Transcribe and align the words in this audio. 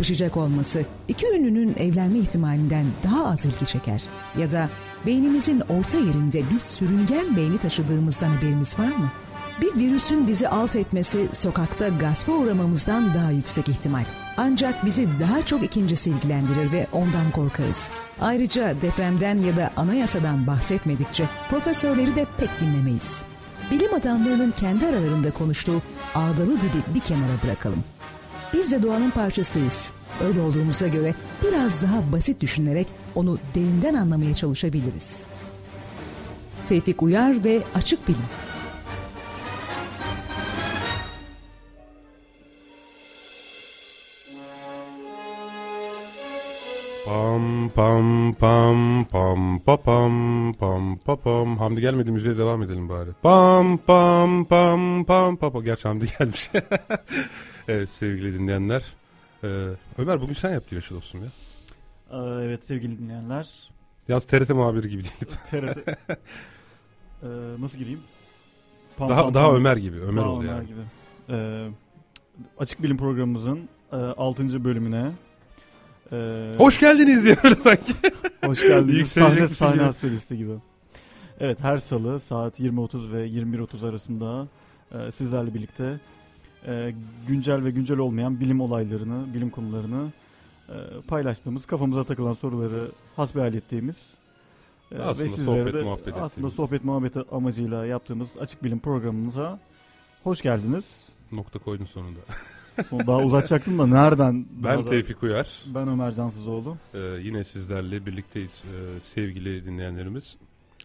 çarpışacak 0.00 0.36
olması 0.36 0.84
iki 1.08 1.26
ünlünün 1.26 1.74
evlenme 1.78 2.18
ihtimalinden 2.18 2.86
daha 3.04 3.26
az 3.26 3.44
ilgi 3.44 3.66
çeker. 3.66 4.02
Ya 4.38 4.50
da 4.50 4.68
beynimizin 5.06 5.60
orta 5.60 5.98
yerinde 5.98 6.42
bir 6.50 6.58
sürüngen 6.58 7.36
beyni 7.36 7.58
taşıdığımızdan 7.58 8.28
haberimiz 8.28 8.78
var 8.78 8.86
mı? 8.86 9.10
Bir 9.60 9.74
virüsün 9.74 10.26
bizi 10.28 10.48
alt 10.48 10.76
etmesi 10.76 11.28
sokakta 11.32 11.88
gaspa 11.88 12.32
uğramamızdan 12.32 13.14
daha 13.14 13.30
yüksek 13.30 13.68
ihtimal. 13.68 14.04
Ancak 14.36 14.84
bizi 14.84 15.08
daha 15.20 15.46
çok 15.46 15.62
ikincisi 15.62 16.10
ilgilendirir 16.10 16.72
ve 16.72 16.86
ondan 16.92 17.30
korkarız. 17.30 17.88
Ayrıca 18.20 18.74
depremden 18.82 19.38
ya 19.38 19.56
da 19.56 19.70
anayasadan 19.76 20.46
bahsetmedikçe 20.46 21.24
profesörleri 21.50 22.16
de 22.16 22.26
pek 22.38 22.60
dinlemeyiz. 22.60 23.22
Bilim 23.70 23.94
adamlarının 23.94 24.50
kendi 24.50 24.86
aralarında 24.86 25.30
konuştuğu 25.30 25.82
ağdalı 26.14 26.60
dili 26.60 26.94
bir 26.94 27.00
kenara 27.00 27.42
bırakalım. 27.44 27.84
Biz 28.52 28.70
de 28.70 28.82
doğanın 28.82 29.10
parçasıyız. 29.10 29.92
Öyle 30.24 30.40
olduğumuza 30.40 30.88
göre 30.88 31.14
biraz 31.44 31.82
daha 31.82 32.12
basit 32.12 32.40
düşünerek 32.40 32.86
onu 33.14 33.38
derinden 33.54 33.94
anlamaya 33.94 34.34
çalışabiliriz. 34.34 35.16
Tevfik 36.66 37.02
Uyar 37.02 37.44
ve 37.44 37.62
Açık 37.74 38.08
Bilim 38.08 38.20
Pam 47.06 47.70
pam 47.74 48.34
pam 48.34 49.04
pam 49.04 49.58
pa 49.66 49.76
pam 49.76 50.52
pam 50.60 50.96
pa 51.04 51.16
pam. 51.16 51.56
Hamdi 51.58 51.80
gelmedi 51.80 52.10
müziğe 52.10 52.38
devam 52.38 52.62
edelim 52.62 52.88
bari. 52.88 53.10
Pam 53.22 53.78
pam 53.78 54.44
pam 54.44 55.04
pam 55.04 55.36
pa 55.36 55.50
pam. 55.52 55.64
Gerçi 55.64 55.88
Hamdi 55.88 56.06
gelmiş. 56.18 56.50
Evet 57.70 57.88
sevgili 57.88 58.38
dinleyenler. 58.38 58.84
Ee, 59.44 59.68
Ömer 59.98 60.20
bugün 60.20 60.34
sen 60.34 60.52
yap 60.52 60.70
Güneşi 60.70 60.94
dostum 60.94 61.20
ya. 61.20 61.28
Ee, 62.10 62.44
evet 62.44 62.66
sevgili 62.66 62.98
dinleyenler. 62.98 63.48
Yaz 64.08 64.24
TRT 64.24 64.50
muhabiri 64.50 64.88
gibi 64.88 65.02
değil. 65.02 65.38
TRT. 65.50 65.88
ee, 65.88 67.26
nasıl 67.58 67.78
gireyim? 67.78 68.00
Pam, 68.96 69.08
daha 69.08 69.22
pam, 69.22 69.34
daha 69.34 69.46
pam. 69.46 69.56
Ömer 69.56 69.76
gibi. 69.76 70.00
Ömer 70.00 70.24
daha 70.24 70.30
ol 70.30 70.42
Ömer 70.42 70.52
yani. 70.52 70.66
Gibi. 70.66 70.80
Ee, 71.30 71.68
Açık 72.58 72.82
Bilim 72.82 72.96
programımızın 72.96 73.68
e, 73.92 73.96
6. 73.96 74.64
bölümüne 74.64 75.12
ee, 76.12 76.54
Hoş 76.58 76.78
geldiniz 76.80 77.24
diye 77.24 77.36
böyle 77.44 77.54
sanki. 77.54 77.92
Hoş 78.46 78.62
geldiniz. 78.62 79.12
sahne 79.12 79.48
sahne 79.48 79.82
asfalisti 79.82 80.36
gibi. 80.36 80.52
Evet 81.40 81.60
her 81.60 81.78
salı 81.78 82.20
saat 82.20 82.60
20.30 82.60 83.12
ve 83.12 83.26
21.30 83.26 83.88
arasında 83.88 84.48
e, 84.92 85.10
sizlerle 85.10 85.54
birlikte 85.54 85.98
e, 86.66 86.94
güncel 87.28 87.64
ve 87.64 87.70
güncel 87.70 87.98
olmayan 87.98 88.40
bilim 88.40 88.60
olaylarını, 88.60 89.34
bilim 89.34 89.50
konularını 89.50 90.06
e, 90.68 90.74
paylaştığımız, 91.08 91.66
kafamıza 91.66 92.04
takılan 92.04 92.34
soruları 92.34 92.90
hasbihal 93.16 93.54
ettiğimiz 93.54 94.14
e, 94.92 94.98
aslında 94.98 95.24
ve 95.24 95.28
sizlere 95.28 95.64
sohbet, 95.64 95.74
de 95.74 95.82
muhabbet 95.82 96.16
aslında 96.16 96.50
sohbet 96.50 96.84
muhabbeti 96.84 97.20
amacıyla 97.32 97.86
yaptığımız 97.86 98.28
açık 98.40 98.64
bilim 98.64 98.78
programımıza 98.78 99.58
hoş 100.24 100.42
geldiniz. 100.42 101.08
Nokta 101.32 101.58
koydun 101.58 101.84
sonunda. 101.84 102.20
Son 102.90 103.06
daha 103.06 103.18
uzatacaktım 103.18 103.78
da 103.78 103.86
nereden? 103.86 104.46
Ben 104.62 104.84
Tevfik 104.84 105.22
Uyar. 105.22 105.62
Ben 105.74 105.88
Ömer 105.88 106.12
Cansızoğlu. 106.12 106.76
Ee, 106.94 106.98
yine 106.98 107.44
sizlerle 107.44 108.06
birlikteyiz 108.06 108.64
ee, 108.64 109.00
sevgili 109.00 109.66
dinleyenlerimiz. 109.66 110.36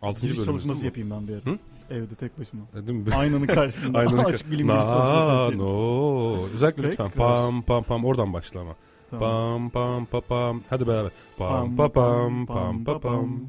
6. 0.02 0.24
bölümümüz 0.24 0.46
çalışması 0.46 0.86
yapayım 0.86 1.10
ben 1.10 1.28
bir 1.28 1.34
ara. 1.34 1.46
Hı? 1.46 1.60
Evde 1.90 2.16
tek 2.16 2.40
başıma. 2.40 2.64
E, 2.76 2.88
değil 2.88 3.00
mi? 3.00 3.16
Aynanın 3.16 3.48
karşısında. 3.48 3.98
Aynanın 3.98 4.24
Açık 4.24 4.52
bilim 4.52 4.68
Na, 4.68 4.74
çalışması 4.74 5.58
no. 5.58 6.46
Özellikle 6.54 6.84
lütfen. 6.84 7.10
Pam 7.10 7.62
pam 7.62 7.84
pam 7.84 8.06
oradan 8.06 8.34
başla 8.34 8.60
ama. 8.60 8.76
Tamam. 9.10 9.22
Pam 9.22 9.70
pam 9.70 10.06
pam 10.06 10.22
pam. 10.22 10.62
Hadi 10.70 10.88
beraber. 10.88 11.12
Pam 11.38 11.76
pam 11.76 11.92
pam 11.92 12.46
pam 12.46 12.84
pam 12.84 13.00
pam. 13.00 13.40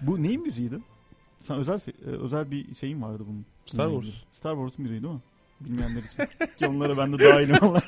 Bu 0.00 0.22
neyin 0.22 0.42
müziğiydi? 0.42 0.78
Sen 1.40 1.56
özel 1.58 1.80
e, 2.06 2.10
özel 2.10 2.50
bir 2.50 2.74
şeyin 2.74 3.02
vardı 3.02 3.22
bunun. 3.28 3.46
Star 3.66 3.88
Wars. 3.90 4.22
Star 4.32 4.54
Wars 4.54 4.78
müziği 4.78 5.02
değil 5.02 5.14
mi? 5.14 5.20
Bilmeyenler 5.60 6.02
için. 6.02 6.24
Ki 6.58 6.66
onlara 6.66 6.96
ben 6.96 7.12
de 7.12 7.18
dahilim 7.18 7.68
olarak. 7.68 7.84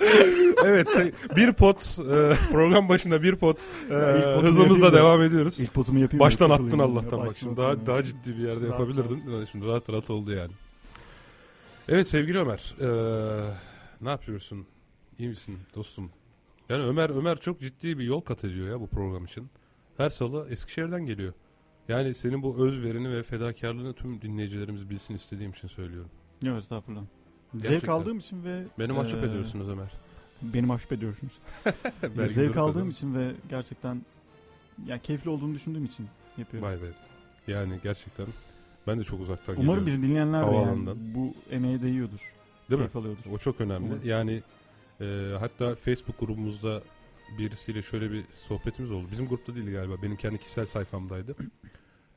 evet 0.64 0.88
bir 1.36 1.52
pot 1.52 1.98
e, 1.98 2.34
program 2.52 2.88
başında 2.88 3.22
bir 3.22 3.36
pot 3.36 3.58
e, 3.90 3.94
hızımızla 4.40 4.92
devam 4.92 5.22
ediyoruz. 5.22 5.60
İlk 5.60 5.74
potumu 5.74 5.98
yapayım. 5.98 6.20
Baştan 6.20 6.50
attın 6.50 6.78
Allah'tan 6.78 7.20
bak 7.20 7.36
şimdi 7.36 7.56
daha 7.56 7.86
daha 7.86 8.02
ciddi 8.02 8.36
bir 8.38 8.48
yerde 8.48 8.66
yapabilirdin. 8.66 9.22
Rahat. 9.32 9.48
Şimdi 9.52 9.66
rahat 9.66 9.90
rahat 9.90 10.10
oldu 10.10 10.32
yani. 10.32 10.52
Evet 11.88 12.08
sevgili 12.08 12.38
Ömer. 12.38 12.74
E, 12.80 12.88
ne 14.00 14.08
yapıyorsun? 14.08 14.66
İyi 15.18 15.28
misin 15.28 15.58
dostum? 15.74 16.10
Yani 16.68 16.84
Ömer 16.84 17.10
Ömer 17.10 17.36
çok 17.36 17.60
ciddi 17.60 17.98
bir 17.98 18.04
yol 18.04 18.20
kat 18.20 18.44
ediyor 18.44 18.68
ya 18.68 18.80
bu 18.80 18.86
program 18.86 19.24
için. 19.24 19.50
Her 19.96 20.10
salı 20.10 20.46
Eskişehir'den 20.50 21.06
geliyor. 21.06 21.32
Yani 21.88 22.14
senin 22.14 22.42
bu 22.42 22.66
özverini 22.66 23.16
ve 23.16 23.22
fedakarlığını 23.22 23.94
tüm 23.94 24.22
dinleyicilerimiz 24.22 24.90
bilsin 24.90 25.14
istediğim 25.14 25.50
için 25.50 25.68
söylüyorum. 25.68 26.10
Yok 26.42 26.58
estağfurullah. 26.58 27.02
Gerçekten. 27.54 27.78
Zevk 27.78 27.88
aldığım 27.88 28.18
için 28.18 28.44
ve... 28.44 28.64
Beni 28.78 28.92
mahcup 28.92 29.24
e, 29.24 29.26
ediyorsunuz 29.26 29.68
Ömer. 29.68 29.92
Beni 30.42 30.66
mahcup 30.66 30.92
ediyorsunuz. 30.92 31.32
zevk 32.28 32.56
aldığım 32.56 32.90
için 32.90 33.14
ve 33.14 33.32
gerçekten 33.48 34.02
yani 34.86 35.02
keyifli 35.02 35.30
olduğunu 35.30 35.54
düşündüğüm 35.54 35.84
için 35.84 36.06
yapıyorum. 36.38 36.68
Vay 36.68 36.76
be. 36.76 36.86
Yani 37.46 37.78
gerçekten 37.82 38.26
ben 38.86 38.98
de 38.98 39.04
çok 39.04 39.20
uzaktan 39.20 39.54
Umarım 39.54 39.60
geliyorum. 39.60 39.86
bizi 39.86 40.02
dinleyenler 40.02 40.50
de 40.50 40.54
yani 40.54 40.88
bu 41.14 41.34
emeğe 41.50 41.82
değiyordur. 41.82 42.32
Değil 42.70 42.82
mi? 42.82 42.88
Alıyordur. 42.94 43.30
O 43.32 43.38
çok 43.38 43.60
önemli. 43.60 43.86
Umarım. 43.86 44.08
Yani 44.08 44.42
e, 45.00 45.34
hatta 45.40 45.74
Facebook 45.74 46.20
grubumuzda 46.20 46.82
birisiyle 47.38 47.82
şöyle 47.82 48.12
bir 48.12 48.24
sohbetimiz 48.34 48.92
oldu. 48.92 49.06
Bizim 49.10 49.28
grupta 49.28 49.54
değil 49.54 49.72
galiba. 49.72 50.02
Benim 50.02 50.16
kendi 50.16 50.38
kişisel 50.38 50.66
sayfamdaydı. 50.66 51.36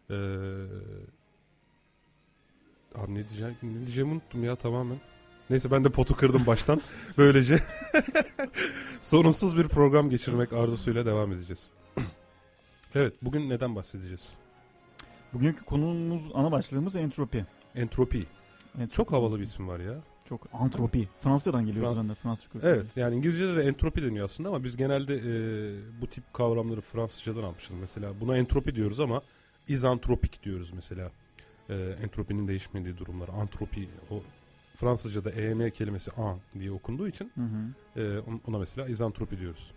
Eee 0.10 0.18
Abi 2.96 3.16
ne 3.16 3.30
diyeceğim, 3.30 3.56
ne 3.64 3.86
diyeceğimi 3.86 4.12
unuttum 4.12 4.44
ya 4.44 4.56
tamamen. 4.56 4.98
Neyse 5.52 5.72
ben 5.72 5.84
de 5.84 5.90
potu 5.90 6.16
kırdım 6.16 6.46
baştan. 6.46 6.82
Böylece 7.18 7.60
sorunsuz 9.02 9.58
bir 9.58 9.68
program 9.68 10.10
geçirmek 10.10 10.54
arzusuyla 10.54 11.06
devam 11.06 11.32
edeceğiz. 11.34 11.70
evet 12.96 13.14
bugün 13.22 13.50
neden 13.50 13.76
bahsedeceğiz? 13.76 14.34
Bugünkü 15.34 15.66
konumuz 15.66 16.32
ana 16.34 16.52
başlığımız 16.52 16.96
entropi. 16.96 17.46
Entropi. 17.76 18.26
entropi. 18.76 18.92
Çok 18.92 19.12
havalı 19.12 19.40
bir 19.40 19.44
isim 19.44 19.68
var 19.68 19.80
ya. 19.80 19.96
Çok 20.30 20.48
antropi. 20.54 21.08
Fransızcadan 21.22 21.66
geliyor 21.66 21.96
Fran- 21.96 22.16
Fransızca. 22.16 22.60
Evet 22.70 22.98
yani 22.98 23.16
İngilizce'de 23.16 23.56
de 23.56 23.64
entropi 23.64 24.04
deniyor 24.04 24.26
aslında 24.26 24.50
ama 24.50 24.64
biz 24.64 24.78
genelde 24.78 25.16
e, 25.16 25.32
bu 26.02 26.08
tip 26.08 26.34
kavramları 26.34 26.82
Fransızcadan 26.82 27.44
almışız. 27.44 27.76
Mesela 27.82 28.20
buna 28.22 28.38
entropi 28.38 28.76
diyoruz 28.76 29.00
ama 29.00 29.22
izantropik 29.68 30.44
diyoruz 30.44 30.72
mesela 30.74 31.12
e, 31.70 31.76
entropinin 32.04 32.48
değişmediği 32.48 32.98
durumlar. 32.98 33.30
Antropi 33.30 33.90
o 34.12 34.22
Fransızca'da 34.82 35.32
EM 35.32 35.70
kelimesi 35.70 36.12
an 36.12 36.40
diye 36.60 36.72
okunduğu 36.72 37.08
için 37.08 37.32
hı 37.36 37.42
hı. 37.42 38.02
E, 38.02 38.20
ona 38.48 38.58
mesela 38.58 38.88
izantropi 38.88 39.40
diyoruz. 39.40 39.72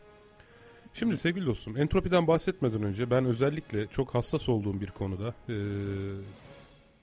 Şimdi 0.94 1.16
sevgili 1.16 1.46
dostum 1.46 1.76
entropiden 1.76 2.26
bahsetmeden 2.26 2.82
önce 2.82 3.10
ben 3.10 3.24
özellikle 3.24 3.86
çok 3.86 4.14
hassas 4.14 4.48
olduğum 4.48 4.80
bir 4.80 4.90
konuda 4.90 5.34
e, 5.48 5.56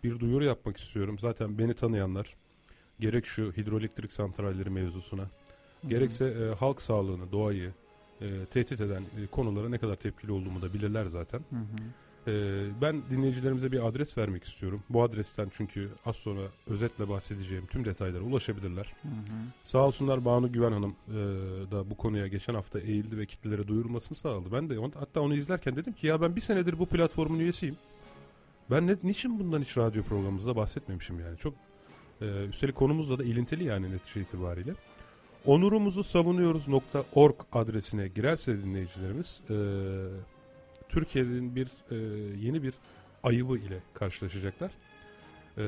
bir 0.03 0.19
duyuru 0.19 0.43
yapmak 0.43 0.77
istiyorum. 0.77 1.19
Zaten 1.19 1.57
beni 1.57 1.73
tanıyanlar 1.73 2.35
gerek 2.99 3.25
şu 3.25 3.51
hidroelektrik 3.57 4.11
santralleri 4.11 4.69
mevzusuna 4.69 5.21
Hı-hı. 5.21 5.89
gerekse 5.89 6.25
e, 6.25 6.55
halk 6.55 6.81
sağlığını, 6.81 7.31
doğayı 7.31 7.73
e, 8.21 8.45
tehdit 8.45 8.81
eden 8.81 9.01
e, 9.01 9.27
konulara 9.27 9.69
ne 9.69 9.77
kadar 9.77 9.95
tepkili 9.95 10.31
olduğumu 10.31 10.61
da 10.61 10.73
bilirler 10.73 11.05
zaten. 11.05 11.39
Hı 11.39 11.55
hı. 11.55 11.83
Ee, 12.27 12.63
ben 12.81 13.01
dinleyicilerimize 13.09 13.71
bir 13.71 13.87
adres 13.87 14.17
vermek 14.17 14.43
istiyorum. 14.43 14.83
Bu 14.89 15.03
adresten 15.03 15.47
çünkü 15.51 15.89
az 16.05 16.15
sonra 16.15 16.41
özetle 16.67 17.09
bahsedeceğim 17.09 17.65
tüm 17.65 17.85
detaylara 17.85 18.23
ulaşabilirler. 18.23 18.93
Hı 19.01 19.07
hı. 19.07 19.11
Sağ 19.63 19.87
olsunlar 19.87 20.25
Banu 20.25 20.51
Güven 20.51 20.71
Hanım 20.71 20.95
e, 21.09 21.13
da 21.71 21.89
bu 21.89 21.97
konuya 21.97 22.27
geçen 22.27 22.53
hafta 22.53 22.79
eğildi 22.79 23.17
ve 23.17 23.25
kitlelere 23.25 23.67
duyurulmasını 23.67 24.17
sağladı. 24.17 24.51
Ben 24.51 24.69
de 24.69 24.79
on, 24.79 24.91
hatta 24.99 25.21
onu 25.21 25.35
izlerken 25.35 25.75
dedim 25.75 25.93
ki 25.93 26.07
ya 26.07 26.21
ben 26.21 26.35
bir 26.35 26.41
senedir 26.41 26.79
bu 26.79 26.85
platformun 26.85 27.39
üyesiyim. 27.39 27.75
Ben 28.71 28.87
ne, 28.87 28.95
niçin 29.03 29.39
bundan 29.39 29.61
hiç 29.61 29.77
radyo 29.77 30.03
programımızda 30.03 30.55
bahsetmemişim 30.55 31.19
yani. 31.19 31.37
Çok 31.37 31.53
e, 32.21 32.45
üstelik 32.45 32.75
konumuzla 32.75 33.19
da 33.19 33.23
ilintili 33.23 33.63
yani 33.63 33.91
netice 33.91 34.21
itibariyle. 34.21 34.73
Onurumuzu 35.45 36.03
savunuyoruz.org 36.03 37.35
adresine 37.51 38.07
girerse 38.07 38.63
dinleyicilerimiz 38.63 39.41
e, 39.49 39.55
Türkiye'nin 40.91 41.55
bir 41.55 41.67
e, 41.91 41.95
yeni 42.45 42.63
bir 42.63 42.73
ayıbı 43.23 43.57
ile 43.57 43.79
karşılaşacaklar. 43.93 44.71
E, 45.57 45.63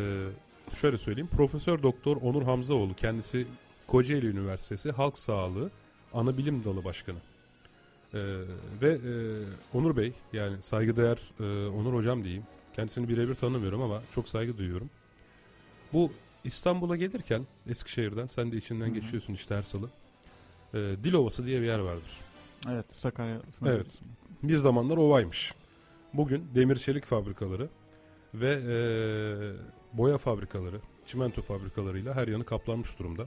şöyle 0.81 0.97
söyleyeyim. 0.97 1.29
Profesör 1.31 1.83
Doktor 1.83 2.17
Onur 2.21 2.43
Hamzaoğlu 2.43 2.93
kendisi 2.93 3.47
Kocaeli 3.87 4.27
Üniversitesi 4.27 4.91
Halk 4.91 5.17
Sağlığı 5.17 5.71
Anabilim 6.13 6.63
Dalı 6.63 6.83
Başkanı. 6.83 7.17
E, 8.13 8.19
ve 8.81 8.91
e, 8.91 9.13
Onur 9.77 9.97
Bey 9.97 10.13
yani 10.33 10.61
saygıdeğer 10.61 11.17
e, 11.39 11.67
Onur 11.69 11.93
Hocam 11.93 12.23
diyeyim. 12.23 12.43
Kendisini 12.75 13.09
birebir 13.09 13.35
tanımıyorum 13.35 13.81
ama 13.81 14.01
çok 14.15 14.29
saygı 14.29 14.57
duyuyorum. 14.57 14.89
Bu 15.93 16.11
İstanbul'a 16.43 16.95
gelirken 16.95 17.47
Eskişehir'den 17.67 18.27
sen 18.27 18.51
de 18.51 18.57
içinden 18.57 18.85
Hı-hı. 18.85 18.93
geçiyorsun 18.93 19.33
işte 19.33 19.55
her 19.55 19.63
salı. 19.63 19.89
e, 20.73 20.77
Dilovası 21.03 21.45
diye 21.45 21.61
bir 21.61 21.65
yer 21.65 21.79
vardır. 21.79 22.11
Evet 22.69 22.85
Sakarya 22.91 23.41
Evet. 23.65 23.99
Bir 24.43 24.57
zamanlar 24.57 24.97
ovaymış. 24.97 25.53
Bugün 26.13 26.47
demir 26.55 26.75
çelik 26.75 27.05
fabrikaları 27.05 27.69
ve 28.33 28.49
e, 28.49 28.77
boya 29.97 30.17
fabrikaları, 30.17 30.79
çimento 31.05 31.41
fabrikalarıyla 31.41 32.15
her 32.15 32.27
yanı 32.27 32.45
kaplanmış 32.45 32.99
durumda. 32.99 33.25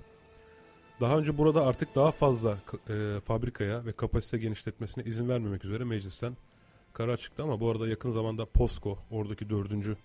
Daha 1.00 1.18
önce 1.18 1.38
burada 1.38 1.66
artık 1.66 1.94
daha 1.94 2.10
fazla 2.10 2.58
e, 2.88 3.20
fabrikaya 3.24 3.84
ve 3.86 3.92
kapasite 3.92 4.38
genişletmesine 4.38 5.04
izin 5.04 5.28
vermemek 5.28 5.64
üzere 5.64 5.84
meclisten 5.84 6.36
karar 6.92 7.16
çıktı 7.16 7.42
ama 7.42 7.60
bu 7.60 7.70
arada 7.70 7.88
yakın 7.88 8.10
zamanda 8.10 8.46
POSCO 8.46 8.98
oradaki 9.10 9.50
dördüncü 9.50 9.96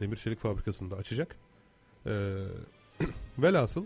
demir 0.00 0.16
çelik 0.16 0.40
fabrikasını 0.40 0.90
da 0.90 0.96
açacak. 0.96 1.36
E, 2.06 2.12
velhasıl 3.38 3.84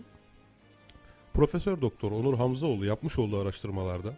Profesör 1.33 1.81
Doktor 1.81 2.11
Onur 2.11 2.37
Hamzaoğlu 2.37 2.85
yapmış 2.85 3.19
olduğu 3.19 3.39
araştırmalarda 3.39 4.17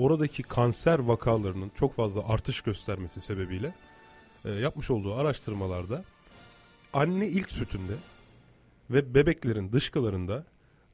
oradaki 0.00 0.42
kanser 0.42 0.98
vakalarının 0.98 1.70
çok 1.74 1.94
fazla 1.94 2.28
artış 2.28 2.60
göstermesi 2.60 3.20
sebebiyle 3.20 3.74
e, 4.44 4.50
yapmış 4.50 4.90
olduğu 4.90 5.14
araştırmalarda 5.14 6.04
anne 6.92 7.28
ilk 7.28 7.52
sütünde 7.52 7.92
ve 8.90 9.14
bebeklerin 9.14 9.72
dışkılarında 9.72 10.44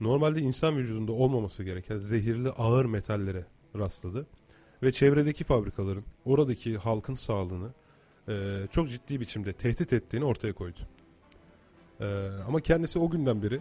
normalde 0.00 0.40
insan 0.40 0.76
vücudunda 0.76 1.12
olmaması 1.12 1.64
gereken 1.64 1.98
zehirli 1.98 2.50
ağır 2.50 2.84
metallere 2.84 3.44
rastladı. 3.78 4.26
Ve 4.82 4.92
çevredeki 4.92 5.44
fabrikaların 5.44 6.04
oradaki 6.24 6.78
halkın 6.78 7.14
sağlığını 7.14 7.70
e, 8.28 8.66
çok 8.70 8.90
ciddi 8.90 9.20
biçimde 9.20 9.52
tehdit 9.52 9.92
ettiğini 9.92 10.24
ortaya 10.24 10.52
koydu. 10.52 10.80
E, 12.00 12.06
ama 12.48 12.60
kendisi 12.60 12.98
o 12.98 13.10
günden 13.10 13.42
beri 13.42 13.60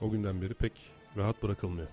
o 0.00 0.10
günden 0.10 0.42
beri 0.42 0.54
pek 0.54 0.72
rahat 1.16 1.42
bırakılmıyor. 1.42 1.88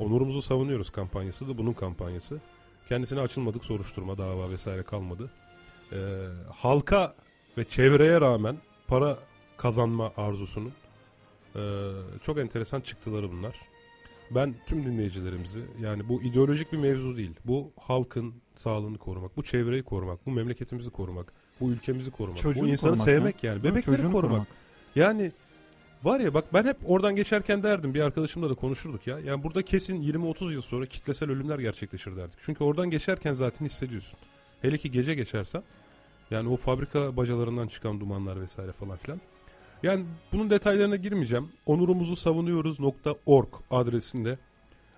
Onurumuzu 0.00 0.42
savunuyoruz 0.42 0.90
kampanyası 0.90 1.48
da 1.48 1.58
bunun 1.58 1.72
kampanyası. 1.72 2.40
Kendisine 2.88 3.20
açılmadık 3.20 3.64
soruşturma, 3.64 4.18
dava 4.18 4.50
vesaire 4.50 4.82
kalmadı. 4.82 5.30
Ee, 5.92 5.96
halka 6.54 7.14
ve 7.58 7.64
çevreye 7.64 8.20
rağmen 8.20 8.56
para 8.86 9.18
kazanma 9.56 10.12
arzusunun 10.16 10.72
e, 11.56 11.60
çok 12.22 12.38
enteresan 12.38 12.80
çıktıları 12.80 13.32
bunlar. 13.32 13.56
Ben 14.30 14.54
tüm 14.66 14.84
dinleyicilerimizi 14.84 15.60
yani 15.80 16.08
bu 16.08 16.22
ideolojik 16.22 16.72
bir 16.72 16.78
mevzu 16.78 17.16
değil. 17.16 17.34
Bu 17.44 17.72
halkın 17.80 18.34
sağlığını 18.56 18.98
korumak, 18.98 19.36
bu 19.36 19.42
çevreyi 19.42 19.82
korumak, 19.82 20.26
bu 20.26 20.30
memleketimizi 20.30 20.90
korumak, 20.90 21.32
bu 21.60 21.70
ülkemizi 21.70 22.10
korumak, 22.10 22.38
Çocuğu 22.38 22.60
bu 22.60 22.68
insanı 22.68 22.90
korumak 22.90 23.04
sevmek 23.04 23.44
ya. 23.44 23.52
yani. 23.52 23.64
Bebekleri 23.64 23.96
korumak. 23.96 24.12
korumak. 24.12 24.46
Yani 24.96 25.32
var 26.04 26.20
ya 26.20 26.34
bak 26.34 26.44
ben 26.54 26.64
hep 26.64 26.76
oradan 26.84 27.16
geçerken 27.16 27.62
derdim 27.62 27.94
bir 27.94 28.00
arkadaşımla 28.00 28.50
da 28.50 28.54
konuşurduk 28.54 29.06
ya. 29.06 29.18
Yani 29.18 29.42
burada 29.42 29.62
kesin 29.62 30.02
20-30 30.02 30.52
yıl 30.52 30.60
sonra 30.60 30.86
kitlesel 30.86 31.30
ölümler 31.30 31.58
gerçekleşir 31.58 32.16
derdik. 32.16 32.38
Çünkü 32.42 32.64
oradan 32.64 32.90
geçerken 32.90 33.34
zaten 33.34 33.66
hissediyorsun. 33.66 34.18
Hele 34.62 34.78
ki 34.78 34.90
gece 34.90 35.14
geçersen 35.14 35.62
yani 36.30 36.48
o 36.48 36.56
fabrika 36.56 37.16
bacalarından 37.16 37.68
çıkan 37.68 38.00
dumanlar 38.00 38.40
vesaire 38.40 38.72
falan 38.72 38.96
filan. 38.96 39.20
Yani 39.82 40.04
bunun 40.32 40.50
detaylarına 40.50 40.96
girmeyeceğim. 40.96 41.48
Onurumuzu 41.66 42.16
savunuyoruz.org 42.16 43.48
adresinde 43.70 44.38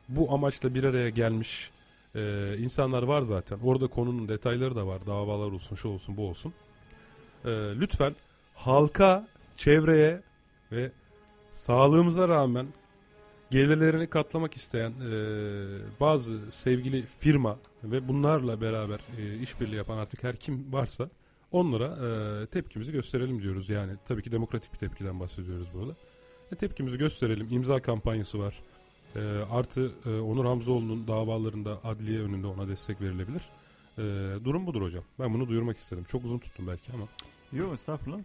bu 0.09 0.33
amaçla 0.33 0.75
bir 0.75 0.85
araya 0.85 1.11
gelmiş 1.11 1.71
e, 2.15 2.55
insanlar 2.59 3.03
var 3.03 3.23
zaten. 3.23 3.59
Orada 3.59 3.87
konunun 3.87 4.29
detayları 4.29 4.77
da 4.77 4.87
var. 4.87 5.07
Davalar 5.07 5.53
olsun, 5.53 5.77
şu 5.77 5.89
olsun, 5.89 6.17
bu 6.17 6.29
olsun. 6.29 6.53
E, 7.45 7.51
lütfen 7.51 8.15
halka, 8.55 9.29
çevreye 9.57 10.21
ve 10.73 10.93
sağlığımıza 11.53 12.29
rağmen 12.29 12.67
gelirlerini 13.51 14.07
katlamak 14.07 14.55
isteyen 14.55 14.91
e, 14.91 15.15
bazı 16.01 16.51
sevgili 16.51 17.05
firma 17.21 17.59
ve 17.85 18.09
bunlarla 18.09 18.61
beraber 18.61 19.01
e, 19.19 19.39
işbirliği 19.39 19.77
yapan 19.77 19.99
artık 19.99 20.25
her 20.25 20.37
kim 20.37 20.73
varsa 20.73 21.11
onlara 21.53 21.87
e, 21.87 22.47
tepkimizi 22.47 22.93
gösterelim 22.93 23.43
diyoruz. 23.43 23.71
Yani 23.71 23.93
tabii 24.07 24.23
ki 24.23 24.33
demokratik 24.33 24.73
bir 24.73 24.79
tepkiden 24.79 25.21
bahsediyoruz 25.21 25.69
burada. 25.75 25.97
E, 26.53 26.57
tepkimizi 26.57 26.99
gösterelim. 26.99 27.49
İmza 27.51 27.83
kampanyası 27.83 28.39
var. 28.39 28.63
E, 29.17 29.21
artı 29.51 29.93
e, 30.07 30.21
Onur 30.21 30.45
Hamzoğlu'nun 30.45 31.07
davalarında 31.07 31.81
adliye 31.85 32.21
önünde 32.21 32.47
ona 32.47 32.69
destek 32.69 33.01
verilebilir. 33.01 33.43
E, 33.99 34.03
durum 34.45 34.67
budur 34.67 34.83
hocam. 34.83 35.05
Ben 35.19 35.35
bunu 35.35 35.49
duyurmak 35.49 35.77
istedim. 35.77 36.05
Çok 36.05 36.25
uzun 36.25 36.39
tuttum 36.39 36.67
belki 36.67 36.93
ama. 36.93 37.05
Yok 37.53 37.75
estağfurullah. 37.75 38.19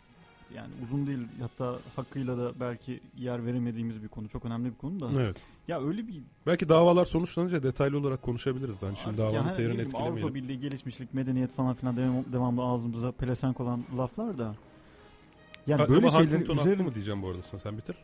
Yani 0.55 0.69
uzun 0.83 1.07
değil 1.07 1.19
hatta 1.41 1.79
hakkıyla 1.95 2.37
da 2.37 2.59
belki 2.59 2.99
yer 3.17 3.45
veremediğimiz 3.45 4.03
bir 4.03 4.07
konu. 4.07 4.29
Çok 4.29 4.45
önemli 4.45 4.71
bir 4.71 4.77
konu 4.77 4.99
da. 4.99 5.21
Evet. 5.21 5.43
Ya 5.67 5.81
öyle 5.81 6.07
bir 6.07 6.21
Belki 6.45 6.69
davalar 6.69 7.05
sonuçlanınca 7.05 7.63
detaylı 7.63 7.97
olarak 7.97 8.21
konuşabiliriz. 8.21 8.81
Hani 8.81 8.97
şimdi 8.97 9.17
davanın 9.17 9.33
yani 9.33 9.51
seyrini 9.51 9.81
etkilemeyelim. 9.81 10.17
Avrupa 10.17 10.35
Birliği, 10.35 10.59
gelişmişlik, 10.59 11.13
medeniyet 11.13 11.55
falan 11.55 11.73
filan 11.75 11.97
devam, 11.97 12.25
devamlı 12.33 12.63
ağzımıza 12.63 13.11
pelesenk 13.11 13.59
olan 13.59 13.83
laflar 13.97 14.37
da. 14.37 14.55
Yani 15.67 15.81
Ha, 15.81 15.89
böyle 15.89 16.07
haklı 16.07 16.53
üzerine 16.53 16.83
mı 16.83 16.95
diyeceğim 16.95 17.21
bu 17.21 17.27
arada 17.27 17.41
sen, 17.41 17.57
sen 17.57 17.77
bitir. 17.77 17.95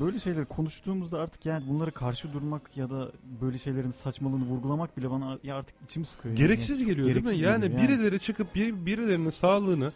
böyle 0.00 0.18
şeyleri 0.18 0.44
konuştuğumuzda 0.44 1.18
artık 1.20 1.46
yani 1.46 1.64
bunlara 1.68 1.90
karşı 1.90 2.32
durmak 2.32 2.76
ya 2.76 2.90
da 2.90 3.12
böyle 3.40 3.58
şeylerin 3.58 3.90
saçmalığını 3.90 4.44
vurgulamak 4.44 4.96
bile 4.96 5.10
bana 5.10 5.38
ya 5.42 5.56
artık 5.56 5.76
içim 5.84 6.04
sıkıyor. 6.04 6.38
yani. 6.38 6.46
Gereksiz 6.46 6.86
geliyor 6.86 7.08
Gereksiz 7.08 7.30
değil 7.30 7.40
mi? 7.40 7.46
Yani, 7.46 7.64
yani. 7.64 7.82
birileri 7.82 8.20
çıkıp 8.20 8.54
bir, 8.54 8.86
birilerinin 8.86 9.30
sağlığını 9.30 9.92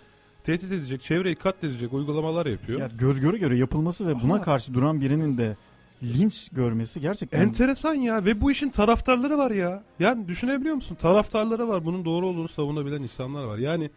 tehdit 0.48 0.72
edecek, 0.72 1.02
çevreyi 1.02 1.34
katledecek 1.34 1.92
uygulamalar 1.92 2.46
yapıyor. 2.46 2.80
Yani 2.80 2.92
göz 2.98 3.20
göre 3.20 3.38
göre 3.38 3.58
yapılması 3.58 4.06
ve 4.06 4.20
buna 4.22 4.34
Aha. 4.34 4.42
karşı 4.42 4.74
duran 4.74 5.00
birinin 5.00 5.38
de 5.38 5.56
linç 6.02 6.48
görmesi 6.52 7.00
gerçekten 7.00 7.40
Enteresan 7.40 7.94
ya 7.94 8.24
ve 8.24 8.40
bu 8.40 8.50
işin 8.50 8.70
taraftarları 8.70 9.38
var 9.38 9.50
ya. 9.50 9.82
Yani 9.98 10.28
düşünebiliyor 10.28 10.74
musun? 10.74 10.94
Taraftarları 10.94 11.68
var. 11.68 11.84
Bunun 11.84 12.04
doğru 12.04 12.26
olduğunu 12.26 12.48
savunabilen 12.48 13.02
insanlar 13.02 13.44
var. 13.44 13.58
Yani 13.58 13.90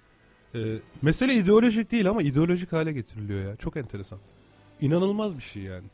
e, 0.56 0.60
mesele 1.02 1.34
ideolojik 1.34 1.92
değil 1.92 2.10
ama 2.10 2.22
ideolojik 2.22 2.74
hale 2.74 2.92
getiriliyor 2.92 3.50
ya. 3.50 3.56
Çok 3.56 3.78
enteresan. 3.78 4.20
İnanılmaz 4.82 5.38
bir 5.38 5.44
şey 5.44 5.64
yani. 5.64 5.88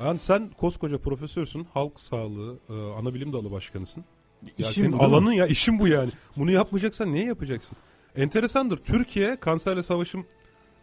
Yani 0.00 0.18
sen 0.18 0.50
koskoca 0.56 0.98
profesörsün, 0.98 1.66
halk 1.74 2.00
sağlığı, 2.00 2.56
e, 2.70 2.72
ana 2.72 3.14
bilim 3.14 3.32
dalı 3.32 3.50
başkanısın. 3.50 4.04
Ya 4.58 4.68
İşin 4.70 4.80
senin 4.80 4.92
bu 4.92 5.02
alanın 5.02 5.32
ya, 5.32 5.46
işin 5.46 5.78
bu 5.78 5.88
yani. 5.88 6.10
Bunu 6.36 6.50
yapmayacaksan 6.50 7.12
niye 7.12 7.24
yapacaksın? 7.24 7.78
Enteresandır. 8.22 8.76
Türkiye 8.76 9.36
Kanserle 9.36 9.82
Savaşım 9.82 10.26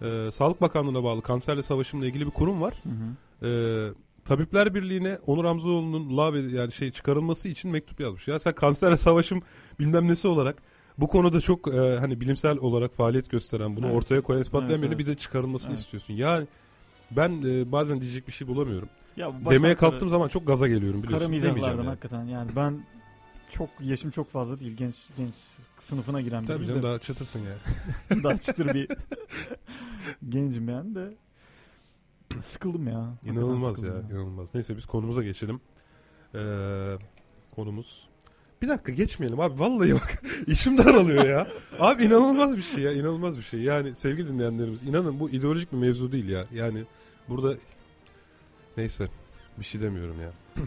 e, 0.01 0.31
Sağlık 0.31 0.61
Bakanlığı'na 0.61 1.03
bağlı 1.03 1.21
Kanserle 1.21 1.63
Savaşım'la 1.63 2.05
ilgili 2.05 2.25
bir 2.25 2.31
kurum 2.31 2.61
var. 2.61 2.73
Hı 2.83 2.89
hı. 2.89 3.47
Ee, 3.47 3.93
Tabipler 4.25 4.73
Birliği'ne 4.75 5.17
Onur 5.27 5.45
Hamzoğlu'nun 5.45 6.17
lav 6.17 6.35
yani 6.35 6.71
şey 6.71 6.91
çıkarılması 6.91 7.47
için 7.47 7.71
mektup 7.71 7.99
yazmış. 7.99 8.27
Ya 8.27 8.39
sen 8.39 8.53
kanserle 8.55 8.97
savaşım 8.97 9.41
bilmem 9.79 10.07
nesi 10.07 10.27
olarak 10.27 10.57
bu 10.97 11.07
konuda 11.07 11.39
çok 11.41 11.67
e, 11.67 11.97
hani 11.99 12.21
bilimsel 12.21 12.57
olarak 12.57 12.93
faaliyet 12.95 13.29
gösteren 13.29 13.75
bunu 13.75 13.85
Evet. 13.85 13.95
ortaya 13.97 14.21
koyan 14.21 14.41
ispatlayan 14.41 14.69
Evet, 14.71 14.81
birini 14.81 14.95
evet. 14.95 14.99
bir 15.07 15.11
de 15.11 15.15
çıkarılmasını 15.17 15.69
Evet. 15.69 15.79
istiyorsun. 15.79 16.13
Yani 16.13 16.47
ben 17.11 17.41
e, 17.45 17.71
bazen 17.71 18.01
diyecek 18.01 18.27
bir 18.27 18.33
şey 18.33 18.47
bulamıyorum. 18.47 18.89
Ya 19.17 19.31
Demeye 19.49 19.75
kalktığım 19.75 19.99
kara- 19.99 20.09
zaman 20.09 20.27
çok 20.27 20.47
gaza 20.47 20.67
geliyorum 20.67 20.99
Kara 21.01 21.07
biliyorsun. 21.07 21.27
Demeyeceğim 21.27 21.55
mizahlardan 21.55 21.83
yani. 21.83 21.89
hakikaten 21.89 22.23
yani 22.25 22.51
ben 22.55 22.85
çok 23.51 23.69
yaşım 23.81 24.11
çok 24.11 24.31
fazla 24.31 24.59
değil 24.59 24.77
genç 24.77 24.95
genç 25.17 25.33
sınıfına 25.79 26.21
giren 26.21 26.45
Tabii 26.45 26.65
canım 26.65 26.79
de. 26.79 26.85
daha 26.85 26.99
çıtırsın 26.99 27.41
ya. 27.45 27.55
daha 28.23 28.37
çıtır 28.37 28.73
bir 28.73 28.89
gencim 30.29 30.69
yani 30.69 30.95
de 30.95 31.13
sıkıldım 32.43 32.87
ya. 32.87 33.13
İnanılmaz 33.25 33.75
sıkıldım 33.75 34.09
ya, 34.09 34.15
inanılmaz. 34.15 34.53
Neyse 34.53 34.77
biz 34.77 34.85
konumuza 34.85 35.23
geçelim. 35.23 35.61
Ee, 36.35 36.97
konumuz 37.55 38.07
bir 38.61 38.67
dakika 38.67 38.91
geçmeyelim 38.91 39.39
abi 39.39 39.59
vallahi 39.59 39.93
bak 39.93 40.23
işim 40.47 40.77
daralıyor 40.77 41.25
ya. 41.25 41.47
Abi 41.79 42.03
inanılmaz 42.03 42.57
bir 42.57 42.61
şey 42.61 42.83
ya 42.83 42.93
inanılmaz 42.93 43.37
bir 43.37 43.43
şey. 43.43 43.61
Yani 43.61 43.95
sevgili 43.95 44.29
dinleyenlerimiz 44.29 44.83
inanın 44.83 45.19
bu 45.19 45.29
ideolojik 45.29 45.71
bir 45.71 45.77
mevzu 45.77 46.11
değil 46.11 46.29
ya. 46.29 46.45
Yani 46.53 46.83
burada 47.29 47.55
neyse 48.77 49.07
bir 49.59 49.65
şey 49.65 49.81
demiyorum 49.81 50.21
ya. 50.21 50.31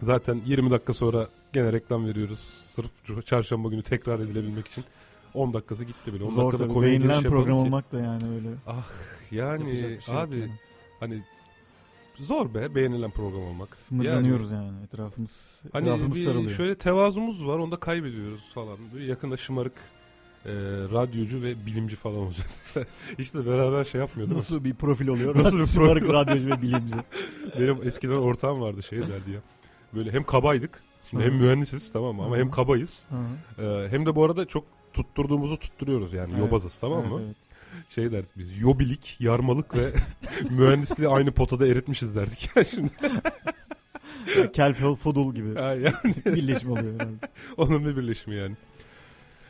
Zaten 0.00 0.40
20 0.46 0.70
dakika 0.70 0.92
sonra 0.92 1.28
gene 1.52 1.72
reklam 1.72 2.06
veriyoruz. 2.06 2.38
Sırf 2.66 3.26
çarşamba 3.26 3.68
günü 3.68 3.82
tekrar 3.82 4.20
edilebilmek 4.20 4.66
için. 4.68 4.84
10 5.34 5.54
dakikası 5.54 5.84
gitti 5.84 6.14
bile. 6.14 6.24
10 6.24 6.28
Zor 6.30 6.52
dakikada 6.52 6.72
tabii. 6.74 6.82
Beğenilen 6.86 7.22
program 7.22 7.58
ki. 7.58 7.66
olmak 7.66 7.92
da 7.92 7.98
yani 8.00 8.22
öyle. 8.34 8.48
Yani 9.30 9.70
Yapacak 9.70 9.90
bir 9.98 10.00
şey 10.00 10.16
abi 10.18 10.38
yani. 10.38 10.52
hani 11.00 11.22
zor 12.14 12.54
be 12.54 12.74
beğenilen 12.74 13.10
program 13.10 13.42
olmak. 13.42 13.76
Sınırlanıyoruz 13.76 14.50
yani, 14.50 14.82
etrafımız 14.84 15.30
Hani 15.72 15.88
etrafımız 15.88 16.16
bir 16.16 16.24
sarılıyor. 16.24 16.50
şöyle 16.50 16.74
tevazumuz 16.74 17.46
var 17.46 17.58
onu 17.58 17.72
da 17.72 17.76
kaybediyoruz 17.76 18.52
falan. 18.54 18.78
Böyle 18.94 19.04
yakında 19.04 19.36
şımarık 19.36 19.72
e, 20.46 20.52
radyocu 20.92 21.42
ve 21.42 21.66
bilimci 21.66 21.96
falan 21.96 22.16
olacağız. 22.16 22.58
işte 23.18 23.46
beraber 23.46 23.84
şey 23.84 24.00
yapmıyor 24.00 24.28
değil 24.28 24.36
mi? 24.36 24.38
Nasıl 24.38 24.64
bir 24.64 24.74
profil 24.74 25.08
oluyor? 25.08 25.36
Nasıl 25.38 25.58
bir 25.58 25.66
Şımarık 25.66 26.12
radyocu 26.12 26.46
ve 26.46 26.62
bilimci. 26.62 26.94
Benim 27.60 27.78
eskiden 27.88 28.16
ortağım 28.16 28.60
vardı 28.60 28.82
şey 28.82 28.98
derdi 29.00 29.30
ya. 29.30 29.40
Böyle 29.94 30.12
hem 30.12 30.24
kabaydık. 30.24 30.82
Şimdi 31.10 31.22
Hı. 31.22 31.26
hem 31.28 31.36
mühendisiz 31.36 31.92
tamam 31.92 32.16
mı 32.16 32.22
ama 32.22 32.36
Hı. 32.36 32.40
hem 32.40 32.50
kabayız. 32.50 33.08
Hı 33.10 33.16
hı. 33.62 33.84
E, 33.84 33.88
hem 33.90 34.06
de 34.06 34.14
bu 34.16 34.24
arada 34.24 34.46
çok 34.46 34.64
tutturduğumuzu 34.92 35.56
tutturuyoruz 35.58 36.12
yani 36.12 36.30
Evet. 36.32 36.40
yobazız 36.40 36.76
tamam 36.78 37.06
mı? 37.06 37.20
Evet. 37.26 37.36
Şey 37.90 38.12
derdik 38.12 38.30
biz 38.36 38.58
yobilik, 38.60 39.16
yarmalık 39.20 39.76
ve 39.76 39.92
mühendisliği 40.50 41.08
aynı 41.08 41.32
potada 41.32 41.66
eritmişiz 41.66 42.16
derdik. 42.16 42.50
Yani 42.56 42.66
şimdi 42.70 42.90
Kelfel 44.52 44.94
Fodul 44.94 45.34
gibi. 45.34 45.48
yani, 45.58 45.84
birleşim 46.26 46.70
oluyor 46.70 46.94
herhalde. 46.94 47.16
onun 47.56 47.84
bir 47.84 47.96
birleşimi 47.96 48.36
yani. 48.36 48.54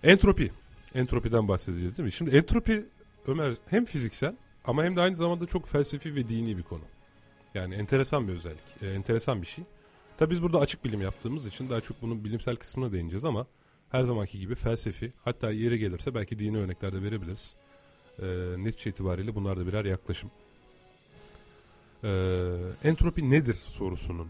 Entropi. 0.03 0.51
Entropiden 0.95 1.49
bahsedeceğiz 1.49 1.99
değil 1.99 2.05
mi? 2.05 2.13
Şimdi 2.13 2.37
entropi 2.37 2.85
Ömer 3.27 3.55
hem 3.67 3.85
fiziksel 3.85 4.35
ama 4.65 4.85
hem 4.85 4.97
de 4.97 5.01
aynı 5.01 5.17
zamanda 5.17 5.47
çok 5.47 5.69
felsefi 5.69 6.15
ve 6.15 6.29
dini 6.29 6.57
bir 6.59 6.63
konu. 6.63 6.83
Yani 7.55 7.75
enteresan 7.75 8.29
bir 8.29 8.33
özellik. 8.33 8.83
E, 8.83 8.87
enteresan 8.91 9.43
bir 9.43 9.47
şey. 9.47 9.65
Tabi 10.19 10.31
biz 10.31 10.43
burada 10.43 10.59
açık 10.59 10.85
bilim 10.85 11.01
yaptığımız 11.03 11.47
için 11.47 11.71
daha 11.71 11.81
çok 11.81 12.03
bunun 12.03 12.25
bilimsel 12.25 12.57
kısmına 12.57 12.93
değineceğiz 12.93 13.25
ama 13.25 13.47
her 13.91 14.05
zamanki 14.05 14.39
gibi 14.39 14.55
felsefi 14.55 15.13
hatta 15.25 15.51
yeri 15.51 15.79
gelirse 15.79 16.15
belki 16.15 16.39
dini 16.39 16.59
örnekler 16.59 16.93
de 16.93 17.03
verebiliriz. 17.03 17.55
E, 18.19 18.27
netice 18.59 18.91
itibariyle 18.91 19.35
bunlar 19.35 19.57
da 19.57 19.67
birer 19.67 19.85
yaklaşım. 19.85 20.31
E, 22.05 22.11
entropi 22.85 23.31
nedir 23.31 23.55
sorusunun 23.55 24.29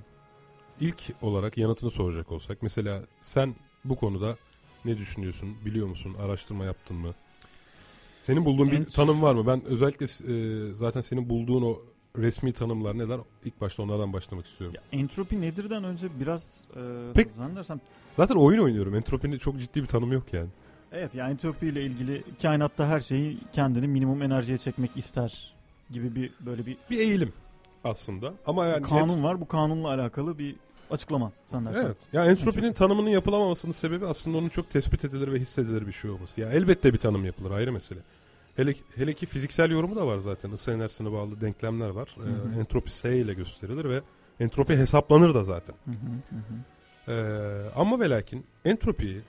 ilk 0.80 1.02
olarak 1.22 1.58
yanıtını 1.58 1.90
soracak 1.90 2.32
olsak. 2.32 2.62
Mesela 2.62 3.02
sen 3.22 3.54
bu 3.84 3.96
konuda 3.96 4.36
ne 4.84 4.98
düşünüyorsun? 4.98 5.56
Biliyor 5.64 5.86
musun? 5.86 6.14
Araştırma 6.20 6.64
yaptın 6.64 6.96
mı? 6.96 7.14
Senin 8.20 8.44
bulduğun 8.44 8.70
bir 8.70 8.78
Ent- 8.78 8.92
tanım 8.92 9.22
var 9.22 9.34
mı? 9.34 9.46
Ben 9.46 9.64
özellikle 9.64 10.06
e, 10.06 10.72
zaten 10.72 11.00
senin 11.00 11.28
bulduğun 11.28 11.62
o 11.62 11.82
resmi 12.18 12.52
tanımlar 12.52 12.98
neler? 12.98 13.20
İlk 13.44 13.60
başta 13.60 13.82
onlardan 13.82 14.12
başlamak 14.12 14.46
istiyorum. 14.46 14.76
Ya, 14.76 14.98
entropi 15.00 15.40
nedirden 15.40 15.84
önce 15.84 16.08
biraz 16.20 16.60
e, 16.76 16.80
Pek- 17.14 17.32
zannedersem 17.32 17.80
Zaten 18.16 18.34
oyun 18.34 18.58
oynuyorum. 18.62 18.94
Entropinin 18.94 19.38
çok 19.38 19.58
ciddi 19.60 19.82
bir 19.82 19.86
tanımı 19.86 20.14
yok 20.14 20.24
yani. 20.32 20.48
evet 20.92 21.14
yani 21.14 21.30
entropi 21.32 21.66
ile 21.66 21.82
ilgili 21.84 22.24
kainatta 22.42 22.88
her 22.88 23.00
şeyi 23.00 23.38
kendini 23.52 23.86
minimum 23.88 24.22
enerjiye 24.22 24.58
çekmek 24.58 24.96
ister 24.96 25.54
gibi 25.90 26.14
bir 26.14 26.30
böyle 26.40 26.66
bir 26.66 26.76
Bir 26.90 26.98
eğilim 26.98 27.32
aslında. 27.84 28.32
Ama 28.46 28.66
yani 28.66 28.82
kanun 28.82 29.22
var. 29.22 29.40
Bu 29.40 29.48
kanunla 29.48 29.88
alakalı 29.88 30.38
bir 30.38 30.56
açıklama 30.90 31.32
zannedersem. 31.46 31.86
Evet. 31.86 31.96
Ya 32.12 32.24
entropinin 32.24 32.72
tanımının 32.72 33.10
yapılamamasının 33.10 33.72
sebebi 33.72 34.06
aslında 34.06 34.38
onun 34.38 34.48
çok 34.48 34.70
tespit 34.70 35.04
edilir 35.04 35.32
ve 35.32 35.38
hissedilir 35.38 35.86
bir 35.86 35.92
şey 35.92 36.10
olması. 36.10 36.40
Ya 36.40 36.50
elbette 36.52 36.92
bir 36.92 36.98
tanım 36.98 37.24
yapılır 37.24 37.50
ayrı 37.50 37.72
mesele. 37.72 38.00
Hele, 38.56 38.74
hele 38.94 39.14
ki 39.14 39.26
fiziksel 39.26 39.70
yorumu 39.70 39.96
da 39.96 40.06
var 40.06 40.18
zaten. 40.18 40.50
Isı 40.50 40.70
enerjisine 40.70 41.12
bağlı 41.12 41.40
denklemler 41.40 41.88
var. 41.88 42.16
Hı 42.16 42.22
hı. 42.22 42.54
Ee, 42.56 42.60
entropi 42.60 42.92
S 42.92 43.18
ile 43.18 43.34
gösterilir 43.34 43.84
ve 43.84 44.02
entropi 44.40 44.76
hesaplanır 44.76 45.34
da 45.34 45.44
zaten. 45.44 45.74
Hı 45.84 45.90
hı, 45.90 45.94
hı 46.30 46.36
hı. 46.36 46.62
Ee, 47.12 47.70
ama 47.76 48.00
ve 48.00 48.10
lakin 48.10 48.46
entropiyi 48.64 49.20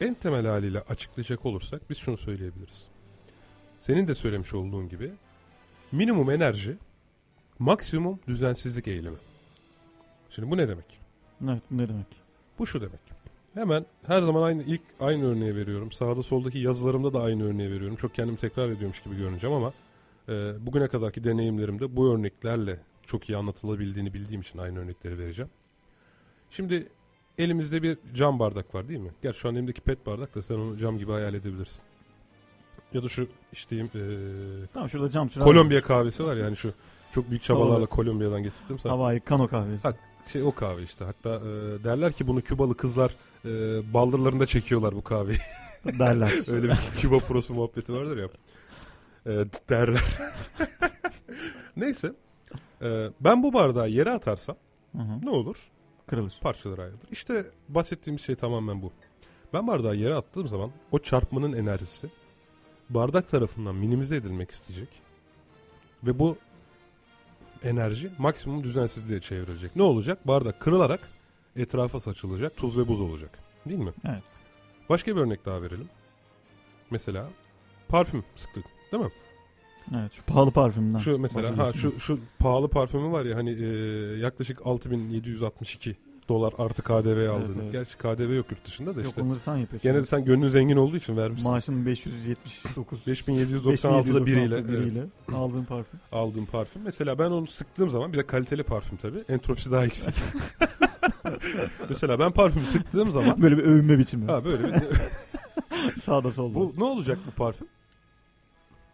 en 0.00 0.14
temel 0.14 0.46
haliyle 0.46 0.80
açıklayacak 0.80 1.46
olursak 1.46 1.90
biz 1.90 1.98
şunu 1.98 2.16
söyleyebiliriz. 2.16 2.88
Senin 3.78 4.08
de 4.08 4.14
söylemiş 4.14 4.54
olduğun 4.54 4.88
gibi 4.88 5.12
minimum 5.92 6.30
enerji 6.30 6.76
maksimum 7.58 8.20
düzensizlik 8.28 8.88
eğilimi. 8.88 9.18
Şimdi 10.30 10.50
bu 10.50 10.56
ne 10.56 10.68
demek? 10.68 11.00
Evet 11.44 11.62
bu 11.70 11.78
ne 11.78 11.88
demek? 11.88 12.06
Bu 12.58 12.66
şu 12.66 12.80
demek. 12.80 13.15
Hemen 13.56 13.86
her 14.06 14.22
zaman 14.22 14.42
aynı 14.42 14.62
ilk 14.62 14.80
aynı 15.00 15.26
örneği 15.26 15.56
veriyorum. 15.56 15.92
Sağda 15.92 16.22
soldaki 16.22 16.58
yazılarımda 16.58 17.12
da 17.12 17.22
aynı 17.22 17.48
örneği 17.48 17.70
veriyorum. 17.70 17.96
Çok 17.96 18.14
kendimi 18.14 18.36
tekrar 18.38 18.68
ediyormuş 18.68 19.02
gibi 19.02 19.16
görüneceğim 19.16 19.56
ama 19.56 19.72
e, 20.28 20.66
bugüne 20.66 20.88
kadarki 20.88 21.24
deneyimlerimde 21.24 21.96
bu 21.96 22.14
örneklerle 22.14 22.80
çok 23.06 23.28
iyi 23.28 23.36
anlatılabildiğini 23.36 24.14
bildiğim 24.14 24.40
için 24.40 24.58
aynı 24.58 24.78
örnekleri 24.78 25.18
vereceğim. 25.18 25.50
Şimdi 26.50 26.88
elimizde 27.38 27.82
bir 27.82 27.98
cam 28.14 28.38
bardak 28.38 28.74
var 28.74 28.88
değil 28.88 29.00
mi? 29.00 29.10
Gerçi 29.22 29.38
şu 29.38 29.48
an 29.48 29.54
elimdeki 29.54 29.80
pet 29.80 30.06
bardak 30.06 30.34
da 30.34 30.42
sen 30.42 30.54
onu 30.54 30.78
cam 30.78 30.98
gibi 30.98 31.12
hayal 31.12 31.34
edebilirsin. 31.34 31.82
Ya 32.94 33.02
da 33.02 33.08
şu 33.08 33.28
içtiğim 33.52 33.86
e, 33.86 34.00
Tamam 34.74 34.88
şurada 34.88 35.10
cam 35.10 35.28
süren 35.30 35.44
Kolombiya 35.44 35.82
kahvesi 35.82 36.24
var 36.24 36.36
yani 36.36 36.56
şu 36.56 36.72
çok 37.12 37.30
büyük 37.30 37.42
çabalarla 37.42 37.80
Doğru. 37.80 37.86
Kolombiya'dan 37.86 38.42
getirdim 38.42 38.78
sana. 38.78 38.92
Hawaii 38.92 39.20
Kano 39.20 39.48
kahvesi. 39.48 39.82
Ha, 39.82 39.94
Şey 40.32 40.42
o 40.42 40.54
kahve 40.54 40.82
işte. 40.82 41.04
Hatta 41.04 41.34
e, 41.34 41.84
derler 41.84 42.12
ki 42.12 42.26
bunu 42.26 42.40
Kübalı 42.40 42.76
kızlar 42.76 43.16
e, 43.46 43.94
baldırlarında 43.94 44.46
çekiyorlar 44.46 44.94
bu 44.94 45.04
kahveyi. 45.04 45.38
derler. 45.98 46.32
Öyle 46.48 46.68
bir 46.68 47.00
Küba 47.00 47.18
prosu 47.18 47.54
muhabbeti 47.54 47.92
vardır 47.92 48.16
ya. 48.16 48.28
E, 49.26 49.44
derler. 49.68 50.04
Neyse. 51.76 52.12
E, 52.82 53.08
ben 53.20 53.42
bu 53.42 53.52
bardağı 53.52 53.88
yere 53.88 54.10
atarsam 54.10 54.56
Hı 54.92 55.02
hı. 55.02 55.26
ne 55.26 55.30
olur? 55.30 55.56
Kırılır. 56.06 56.34
Parçalara 56.40 56.82
ayrılır. 56.82 57.00
İşte 57.10 57.46
bahsettiğimiz 57.68 58.22
şey 58.22 58.34
tamamen 58.34 58.82
bu. 58.82 58.92
Ben 59.52 59.66
bardağı 59.66 59.96
yere 59.96 60.14
attığım 60.14 60.48
zaman 60.48 60.70
o 60.92 60.98
çarpmanın 60.98 61.52
enerjisi 61.52 62.08
bardak 62.90 63.28
tarafından 63.28 63.74
minimize 63.74 64.16
edilmek 64.16 64.50
isteyecek. 64.50 64.88
Ve 66.04 66.18
bu 66.18 66.36
enerji 67.62 68.10
maksimum 68.18 68.64
düzensizliğe 68.64 69.20
çevrilecek. 69.20 69.76
Ne 69.76 69.82
olacak? 69.82 70.26
Bardak 70.28 70.60
kırılarak 70.60 71.00
etrafa 71.56 72.00
saçılacak. 72.00 72.56
Tuz 72.56 72.78
ve 72.78 72.88
buz 72.88 73.00
olacak. 73.00 73.38
Değil 73.66 73.80
mi? 73.80 73.92
Evet. 74.04 74.22
Başka 74.88 75.16
bir 75.16 75.20
örnek 75.20 75.46
daha 75.46 75.62
verelim. 75.62 75.88
Mesela 76.90 77.28
parfüm 77.88 78.24
sıktık. 78.34 78.64
Değil 78.92 79.02
mi? 79.04 79.10
Evet 79.94 80.12
şu 80.12 80.22
pahalı 80.22 80.50
parfümden. 80.50 80.98
Şu 80.98 81.18
mesela 81.18 81.58
ha 81.58 81.72
şu 81.72 82.00
şu 82.00 82.18
pahalı 82.38 82.68
parfümü 82.68 83.12
var 83.12 83.24
ya 83.24 83.36
hani 83.36 83.50
e, 83.50 83.66
yaklaşık 84.18 84.66
6762 84.66 85.96
dolar 86.28 86.52
artı 86.58 86.82
KDV 86.82 87.30
aldığını. 87.30 87.62
evet. 87.62 87.72
Gerçi 87.72 87.98
KDV 87.98 88.34
yok 88.34 88.50
yurt 88.50 88.64
dışında 88.64 88.96
da 88.96 89.00
Yok 89.00 89.08
işte. 89.08 89.22
onları 89.22 89.40
sen 89.40 89.56
yapıyorsun. 89.56 89.90
Gene 89.90 90.00
de 90.02 90.06
sen 90.06 90.24
gönlün 90.24 90.48
zengin 90.48 90.76
olduğu 90.76 90.96
için 90.96 91.16
vermişsin. 91.16 91.50
Maaşın 91.50 91.86
579 91.86 93.00
5796'da 93.06 94.26
biriyle, 94.26 94.56
5796 94.56 94.68
biriyle 94.68 95.06
aldığın 95.36 95.64
parfüm. 95.64 96.00
evet, 96.02 96.12
aldığım 96.12 96.46
parfüm. 96.46 96.82
Mesela 96.82 97.18
ben 97.18 97.30
onu 97.30 97.46
sıktığım 97.46 97.90
zaman 97.90 98.12
bir 98.12 98.18
de 98.18 98.26
kaliteli 98.26 98.62
parfüm 98.62 98.98
tabii. 98.98 99.24
Entropisi 99.28 99.72
daha 99.72 99.84
yüksek. 99.84 100.14
Mesela 101.88 102.18
ben 102.18 102.32
parfümü 102.32 102.66
sıktığım 102.66 103.10
zaman 103.10 103.42
Böyle 103.42 103.58
bir 103.58 103.62
övünme 103.62 103.98
biçimi. 103.98 104.26
ha 104.30 104.44
böyle 104.44 104.64
bir 104.64 104.82
Sağda 106.02 106.32
solda. 106.32 106.54
bu 106.54 106.74
ne 106.76 106.84
olacak 106.84 107.18
bu 107.26 107.30
parfüm? 107.30 107.68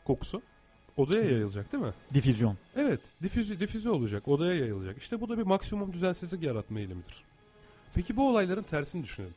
Kokusu 0.04 0.42
odaya 0.96 1.24
yayılacak 1.24 1.72
değil 1.72 1.84
mi? 1.84 1.92
Difüzyon. 2.14 2.56
Evet, 2.76 3.00
difüze, 3.22 3.60
difüze 3.60 3.90
olacak, 3.90 4.28
odaya 4.28 4.54
yayılacak. 4.54 4.98
İşte 4.98 5.20
bu 5.20 5.28
da 5.28 5.38
bir 5.38 5.42
maksimum 5.42 5.92
düzensizlik 5.92 6.42
yaratma 6.42 6.78
eğilimidir. 6.78 7.24
Peki 7.94 8.16
bu 8.16 8.28
olayların 8.30 8.62
tersini 8.62 9.04
düşünelim. 9.04 9.34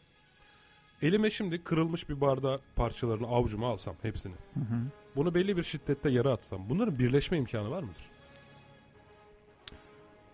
Elime 1.02 1.30
şimdi 1.30 1.64
kırılmış 1.64 2.10
bir 2.10 2.22
bardağı 2.22 2.60
parçalarını 2.76 3.28
avucuma 3.28 3.68
alsam 3.72 3.96
hepsini. 4.02 4.34
Hı 4.54 4.60
hı. 4.60 4.80
Bunu 5.16 5.36
belli 5.36 5.58
bir 5.58 5.64
şiddette 5.64 6.10
yere 6.10 6.30
atsam. 6.30 6.70
Bunların 6.70 7.00
birleşme 7.00 7.38
imkanı 7.38 7.72
var 7.72 7.84
mıdır? 7.84 8.04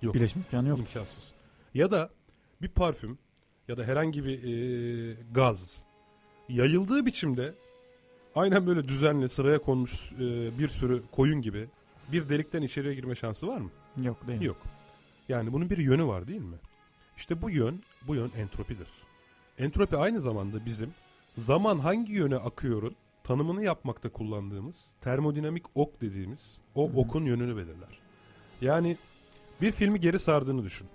Yok. 0.01 0.15
Birleşme 0.15 0.41
imkanı 0.41 0.67
yok. 0.69 0.79
İmkansız. 0.79 1.33
Ya 1.73 1.91
da 1.91 2.09
bir 2.61 2.67
parfüm 2.67 3.17
ya 3.67 3.77
da 3.77 3.83
herhangi 3.83 4.25
bir 4.25 4.43
e, 4.43 5.17
gaz 5.31 5.77
yayıldığı 6.49 7.05
biçimde 7.05 7.53
aynen 8.35 8.67
böyle 8.67 8.87
düzenli 8.87 9.29
sıraya 9.29 9.61
konmuş 9.61 10.11
e, 10.13 10.59
bir 10.59 10.69
sürü 10.69 11.03
koyun 11.11 11.41
gibi 11.41 11.67
bir 12.11 12.29
delikten 12.29 12.61
içeriye 12.61 12.93
girme 12.93 13.15
şansı 13.15 13.47
var 13.47 13.57
mı? 13.57 13.69
Yok 14.03 14.27
değil. 14.27 14.41
Yok. 14.41 14.57
Yani 15.29 15.53
bunun 15.53 15.69
bir 15.69 15.77
yönü 15.77 16.07
var 16.07 16.27
değil 16.27 16.41
mi? 16.41 16.57
İşte 17.17 17.41
bu 17.41 17.49
yön, 17.49 17.83
bu 18.07 18.15
yön 18.15 18.31
entropidir. 18.37 18.87
Entropi 19.57 19.97
aynı 19.97 20.21
zamanda 20.21 20.65
bizim 20.65 20.89
zaman 21.37 21.79
hangi 21.79 22.13
yöne 22.13 22.35
akıyorun 22.35 22.95
tanımını 23.23 23.63
yapmakta 23.63 24.09
kullandığımız 24.09 24.91
termodinamik 25.01 25.65
ok 25.75 26.01
dediğimiz 26.01 26.57
o 26.75 26.89
Hı 26.89 26.93
hı. 26.93 26.97
okun 26.97 27.25
yönünü 27.25 27.57
belirler. 27.57 27.99
Yani 28.61 28.97
bir 29.61 29.71
filmi 29.71 29.99
geri 29.99 30.19
sardığını 30.19 30.63
düşün. 30.63 30.87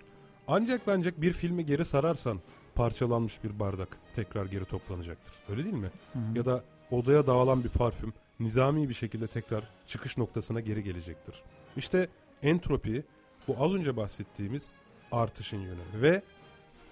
Ancak 0.49 0.81
ancak 0.87 1.21
bir 1.21 1.33
filmi 1.33 1.67
geri 1.67 1.85
sararsan 1.85 2.41
parçalanmış 2.75 3.45
bir 3.45 3.59
bardak 3.59 3.99
tekrar 4.15 4.47
geri 4.47 4.65
toplanacaktır. 4.65 5.35
Öyle 5.49 5.65
değil 5.65 5.75
mi? 5.75 5.91
Hı 6.13 6.19
hı. 6.19 6.39
Ya 6.39 6.45
da 6.45 6.65
odaya 6.91 7.27
dağılan 7.27 7.65
bir 7.65 7.69
parfüm 7.69 8.13
nizami 8.41 8.89
bir 8.89 8.95
şekilde 8.95 9.27
tekrar 9.27 9.65
çıkış 9.87 10.19
noktasına 10.19 10.61
geri 10.61 10.85
gelecektir. 10.85 11.43
İşte 11.77 12.09
entropi 12.43 13.05
bu 13.49 13.57
az 13.59 13.75
önce 13.75 13.97
bahsettiğimiz 13.97 14.69
artışın 15.13 15.61
yönü 15.61 16.03
ve 16.03 16.23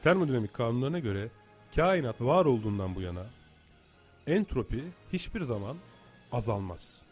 termodinamik 0.03 0.55
kanunlarına 0.55 0.99
göre 0.99 1.29
kainat 1.77 2.21
var 2.21 2.45
olduğundan 2.45 2.95
bu 2.95 3.01
yana 3.01 3.27
entropi 4.27 4.85
hiçbir 5.13 5.43
zaman 5.43 5.77
azalmaz. 6.33 7.03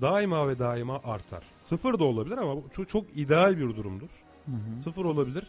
Daima 0.00 0.48
ve 0.48 0.58
daima 0.58 1.00
artar. 1.04 1.42
Sıfır 1.60 1.98
da 1.98 2.04
olabilir 2.04 2.38
ama 2.38 2.56
bu 2.56 2.64
çok, 2.70 2.88
çok 2.88 3.16
ideal 3.16 3.58
bir 3.58 3.76
durumdur. 3.76 4.08
Hı 4.46 4.52
hı. 4.52 4.80
Sıfır 4.80 5.04
olabilir 5.04 5.44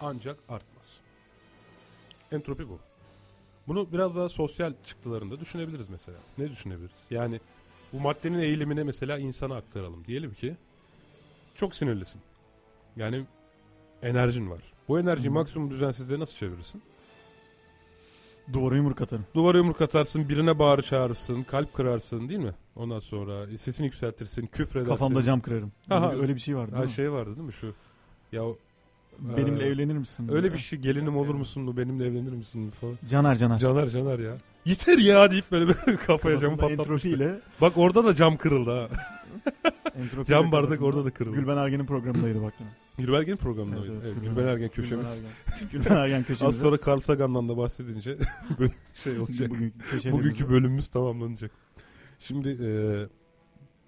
ancak 0.00 0.36
artmaz. 0.48 1.00
Entropi 2.32 2.68
bu. 2.68 2.78
Bunu 3.68 3.92
biraz 3.92 4.16
daha 4.16 4.28
sosyal 4.28 4.72
çıktılarında 4.84 5.40
düşünebiliriz 5.40 5.90
mesela. 5.90 6.18
Ne 6.38 6.50
düşünebiliriz? 6.50 6.96
Yani 7.10 7.40
bu 7.92 8.00
maddenin 8.00 8.38
eğilimine 8.38 8.84
mesela 8.84 9.18
insana 9.18 9.56
aktaralım. 9.56 10.04
Diyelim 10.04 10.34
ki 10.34 10.56
çok 11.54 11.74
sinirlisin. 11.74 12.20
Yani 12.96 13.24
enerjin 14.02 14.50
var. 14.50 14.62
Bu 14.88 15.00
enerjiyi 15.00 15.28
Hı. 15.28 15.32
maksimum 15.32 15.70
düzensizliğe 15.70 16.20
nasıl 16.20 16.36
çevirirsin? 16.36 16.82
Duvara 18.52 18.76
yumruk 18.76 19.00
atarım. 19.00 19.26
Duvara 19.34 19.58
yumruk 19.58 19.80
atarsın, 19.80 20.28
birine 20.28 20.58
bağırı 20.58 20.82
çağırırsın, 20.82 21.42
kalp 21.42 21.74
kırarsın 21.74 22.28
değil 22.28 22.40
mi? 22.40 22.54
Ondan 22.76 22.98
sonra 22.98 23.58
sesini 23.58 23.84
yükseltirsin, 23.86 24.46
küfredersin. 24.46 24.92
Kafamda 24.92 25.22
cam 25.22 25.40
kırarım. 25.40 25.72
Aha. 25.90 26.12
Öyle, 26.12 26.34
bir 26.34 26.40
şey 26.40 26.56
vardı. 26.56 26.70
Ha 26.70 26.76
değil 26.76 26.90
mi? 26.90 26.94
şey 26.94 27.12
vardı 27.12 27.36
değil 27.36 27.46
mi 27.46 27.52
şu? 27.52 27.74
Ya 28.32 28.42
benimle 29.18 29.64
ee, 29.64 29.68
evlenir 29.68 29.96
misin? 29.96 30.28
Öyle 30.32 30.52
bir 30.52 30.58
şey 30.58 30.78
gelinim 30.78 31.16
olur 31.16 31.34
musun 31.34 31.62
mu 31.62 31.76
benimle 31.76 32.06
evlenir 32.06 32.32
misin 32.32 32.62
mi 32.62 32.70
falan. 32.70 32.98
Caner 33.10 33.36
Caner. 33.36 33.58
Caner 33.58 33.88
Caner 33.88 34.18
ya. 34.18 34.34
Yeter 34.64 34.98
ya 34.98 35.30
deyip 35.30 35.52
böyle 35.52 35.68
bir 35.68 35.96
kafaya 36.06 36.38
camı 36.38 36.56
patlatmıştı. 36.56 37.42
Bak 37.60 37.72
orada 37.76 38.04
da 38.04 38.14
cam 38.14 38.36
kırıldı 38.36 38.70
ha. 38.70 38.88
cam 40.26 40.52
bardak 40.52 40.82
orada 40.82 41.04
da 41.04 41.10
kırıldı. 41.10 41.36
Gülben 41.36 41.56
Ergen'in 41.56 41.86
programındaydı 41.86 42.42
bak. 42.42 42.54
Gülben 42.98 43.14
Ergen 43.14 43.36
programında 43.36 43.80
evet? 43.80 43.90
Evet, 43.90 44.02
evet, 44.06 44.24
Gülben 44.24 44.46
Ergen 44.46 44.68
köşemiz. 44.68 45.22
Gülben 45.72 45.96
Ergen 45.96 46.22
köşemiz. 46.24 46.56
Az 46.56 46.60
sonra 46.60 46.76
Carl 46.86 47.00
Sagan'dan 47.00 47.48
da 47.48 47.56
bahsedince 47.56 48.18
şey 48.94 49.18
olacak. 49.18 49.50
Bugünkü, 49.50 50.12
Bugünkü 50.12 50.48
bölümümüz 50.48 50.88
tamamlanacak. 50.88 51.50
Şimdi 52.18 52.48
e, 52.48 52.70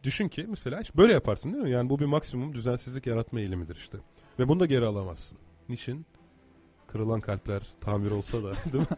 düşün 0.04 0.28
ki 0.28 0.46
mesela 0.48 0.82
böyle 0.96 1.12
yaparsın 1.12 1.52
değil 1.52 1.64
mi? 1.64 1.70
Yani 1.70 1.90
bu 1.90 1.98
bir 1.98 2.04
maksimum 2.04 2.54
düzensizlik 2.54 3.06
yaratma 3.06 3.40
eğilimidir 3.40 3.76
işte. 3.76 3.98
Ve 4.40 4.48
bunu 4.48 4.60
da 4.60 4.66
geri 4.66 4.84
alamazsın. 4.86 5.38
Niçin? 5.68 6.06
Kırılan 6.86 7.20
kalpler 7.20 7.62
tamir 7.80 8.10
olsa 8.10 8.42
da 8.42 8.52
değil 8.72 8.84
mi? 8.90 8.96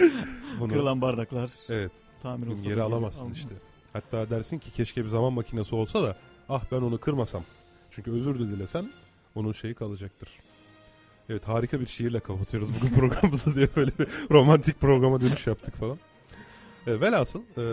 bunu, 0.60 0.68
Kırılan 0.68 1.00
bardaklar. 1.00 1.50
Evet. 1.68 1.92
Tamir 2.22 2.46
olsa 2.46 2.62
geri 2.62 2.82
alamazsın 2.82 3.24
almaz. 3.24 3.36
işte. 3.36 3.54
Hatta 3.92 4.30
dersin 4.30 4.58
ki 4.58 4.70
keşke 4.72 5.04
bir 5.04 5.08
zaman 5.08 5.32
makinesi 5.32 5.74
olsa 5.74 6.02
da 6.02 6.16
ah 6.48 6.64
ben 6.72 6.76
onu 6.76 6.98
kırmasam. 6.98 7.42
Çünkü 7.90 8.10
özür 8.10 8.34
de 8.40 8.48
dilesen 8.48 8.90
onun 9.34 9.52
şeyi 9.52 9.74
kalacaktır. 9.74 10.28
Evet 11.28 11.48
harika 11.48 11.80
bir 11.80 11.86
şiirle 11.86 12.20
kapatıyoruz 12.20 12.68
bugün 12.80 12.94
programımızı 12.98 13.54
diye 13.54 13.68
böyle 13.76 13.90
bir 13.98 14.08
romantik 14.30 14.80
programa 14.80 15.20
dönüş 15.20 15.46
yaptık 15.46 15.74
falan. 15.76 15.98
E, 16.86 17.00
velhasıl 17.00 17.42
e, 17.58 17.64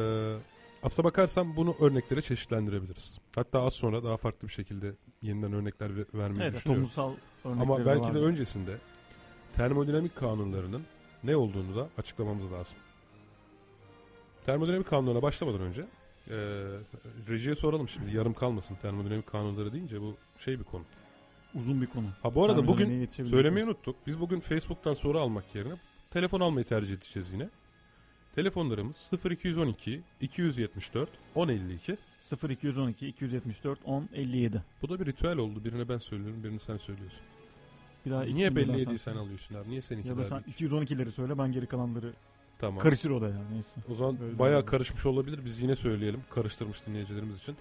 aslına 0.84 1.04
bakarsam 1.04 1.56
bunu 1.56 1.76
örneklere 1.80 2.22
çeşitlendirebiliriz. 2.22 3.20
Hatta 3.36 3.62
az 3.62 3.74
sonra 3.74 4.04
daha 4.04 4.18
farklı 4.18 4.48
bir 4.48 4.54
şekilde 4.54 4.94
yeniden 5.22 5.54
örnekler 5.54 5.92
vermeyi 6.14 6.42
evet, 6.42 6.54
düşünüyorum. 6.54 6.90
Ama 7.44 7.86
belki 7.86 8.14
de 8.14 8.20
öncesinde 8.20 8.78
termodinamik 9.54 10.16
kanunlarının 10.16 10.82
ne 11.24 11.36
olduğunu 11.36 11.76
da 11.76 11.90
açıklamamız 11.98 12.52
lazım. 12.52 12.78
Termodinamik 14.46 14.88
kanunlarına 14.88 15.22
başlamadan 15.22 15.62
önce 15.62 15.82
e, 15.82 16.36
rejiye 17.30 17.56
soralım 17.56 17.90
şimdi 17.90 18.16
yarım 18.16 18.34
kalmasın 18.34 18.76
termodinamik 18.76 19.28
kanunları 19.28 19.74
deyince 19.74 20.02
bu 20.02 20.16
şey 20.38 20.60
bir 20.60 20.64
konu. 20.64 20.84
Uzun 21.56 21.82
bir 21.82 21.88
konu. 21.88 22.06
Ha 22.22 22.36
bu 22.36 22.44
arada 22.44 22.68
bugün 22.68 23.06
söylemeyi 23.06 23.66
unuttuk. 23.66 23.96
Biz 24.08 24.20
bugün 24.20 24.40
Facebook'tan 24.40 24.94
soru 24.94 25.20
almak 25.20 25.56
yerine 25.56 25.74
telefon 26.12 26.40
almayı 26.40 26.66
tercih 26.66 26.94
edeceğiz 26.94 27.34
yine. 27.34 27.50
Telefonlarımız 28.36 29.12
0212 29.30 30.02
274 30.22 31.10
1052 31.36 31.98
0212 32.50 33.08
274 33.08 33.80
1057. 33.88 34.64
Bu 34.82 34.90
da 34.90 35.00
bir 35.00 35.06
ritüel 35.06 35.38
oldu. 35.38 35.66
Birine 35.66 35.90
ben 35.90 35.98
söylüyorum, 35.98 36.44
birini 36.44 36.60
sen 36.60 36.78
söylüyorsun. 36.78 37.22
Bir 38.06 38.12
daha 38.12 38.24
Niye 38.24 38.56
belli 38.56 38.82
ediyor 38.82 38.98
sen 38.98 39.16
alıyorsun 39.16 39.56
abi? 39.56 39.70
Niye 39.70 39.82
seninkiler? 39.82 40.16
Ya 40.16 40.20
da 40.20 40.24
sen 40.24 40.44
212'leri 40.68 41.12
söyle 41.12 41.38
ben 41.38 41.52
geri 41.52 41.68
kalanları 41.68 42.14
Tamam. 42.60 42.80
Karışır 42.80 43.10
o 43.10 43.22
da 43.22 43.30
yani 43.30 43.54
neyse. 43.54 43.82
O 43.92 43.96
zaman 43.96 44.22
Öyle 44.22 44.40
bayağı 44.40 44.66
karışmış 44.66 45.06
olabilir. 45.06 45.46
Biz 45.46 45.62
yine 45.62 45.76
söyleyelim. 45.76 46.22
Karıştırmış 46.30 46.86
dinleyicilerimiz 46.88 47.38
için. 47.40 47.56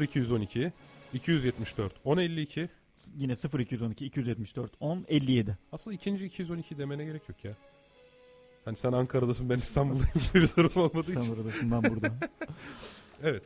0212 0.00 0.72
274 1.14 2.06
1052 2.06 2.68
Yine 3.16 3.32
0212 3.32 4.06
274 4.06 4.80
1057. 4.80 5.58
Aslında 5.72 5.94
ikinci 5.94 6.26
212 6.26 6.78
demene 6.78 7.04
gerek 7.04 7.28
yok 7.28 7.44
ya. 7.44 7.52
Hani 8.68 8.76
sen 8.76 8.92
Ankara'dasın 8.92 9.50
ben 9.50 9.56
İstanbul'dayım 9.56 10.12
gibi 10.32 10.42
bir 10.42 10.56
durum 10.56 10.82
olmadığı 10.82 11.10
için. 11.10 11.20
Sen 11.20 11.36
buradasın 11.36 11.70
ben 11.70 11.82
burada. 11.82 12.14
evet. 13.22 13.42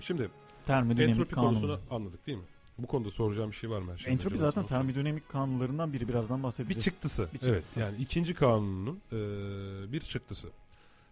Şimdi 0.00 0.30
entropi 0.68 1.34
kanunu. 1.34 1.50
konusunu 1.50 1.80
anladık 1.90 2.26
değil 2.26 2.38
mi? 2.38 2.44
Bu 2.78 2.86
konuda 2.86 3.10
soracağım 3.10 3.50
bir 3.50 3.56
şey 3.56 3.70
var 3.70 3.80
mı? 3.80 3.94
Her 4.04 4.12
entropi 4.12 4.38
zaten 4.38 4.66
termodinamik 4.66 5.28
kanunlarından 5.28 5.92
biri 5.92 6.08
birazdan 6.08 6.42
bahsedeceğiz. 6.42 6.78
Bir 6.78 6.82
çıktısı. 6.82 7.22
Bir 7.22 7.28
çıktısı. 7.28 7.50
Evet 7.50 7.64
yani 7.76 7.96
ikinci 7.96 8.34
kanunun 8.34 9.00
e, 9.12 9.16
bir 9.92 10.00
çıktısı. 10.00 10.48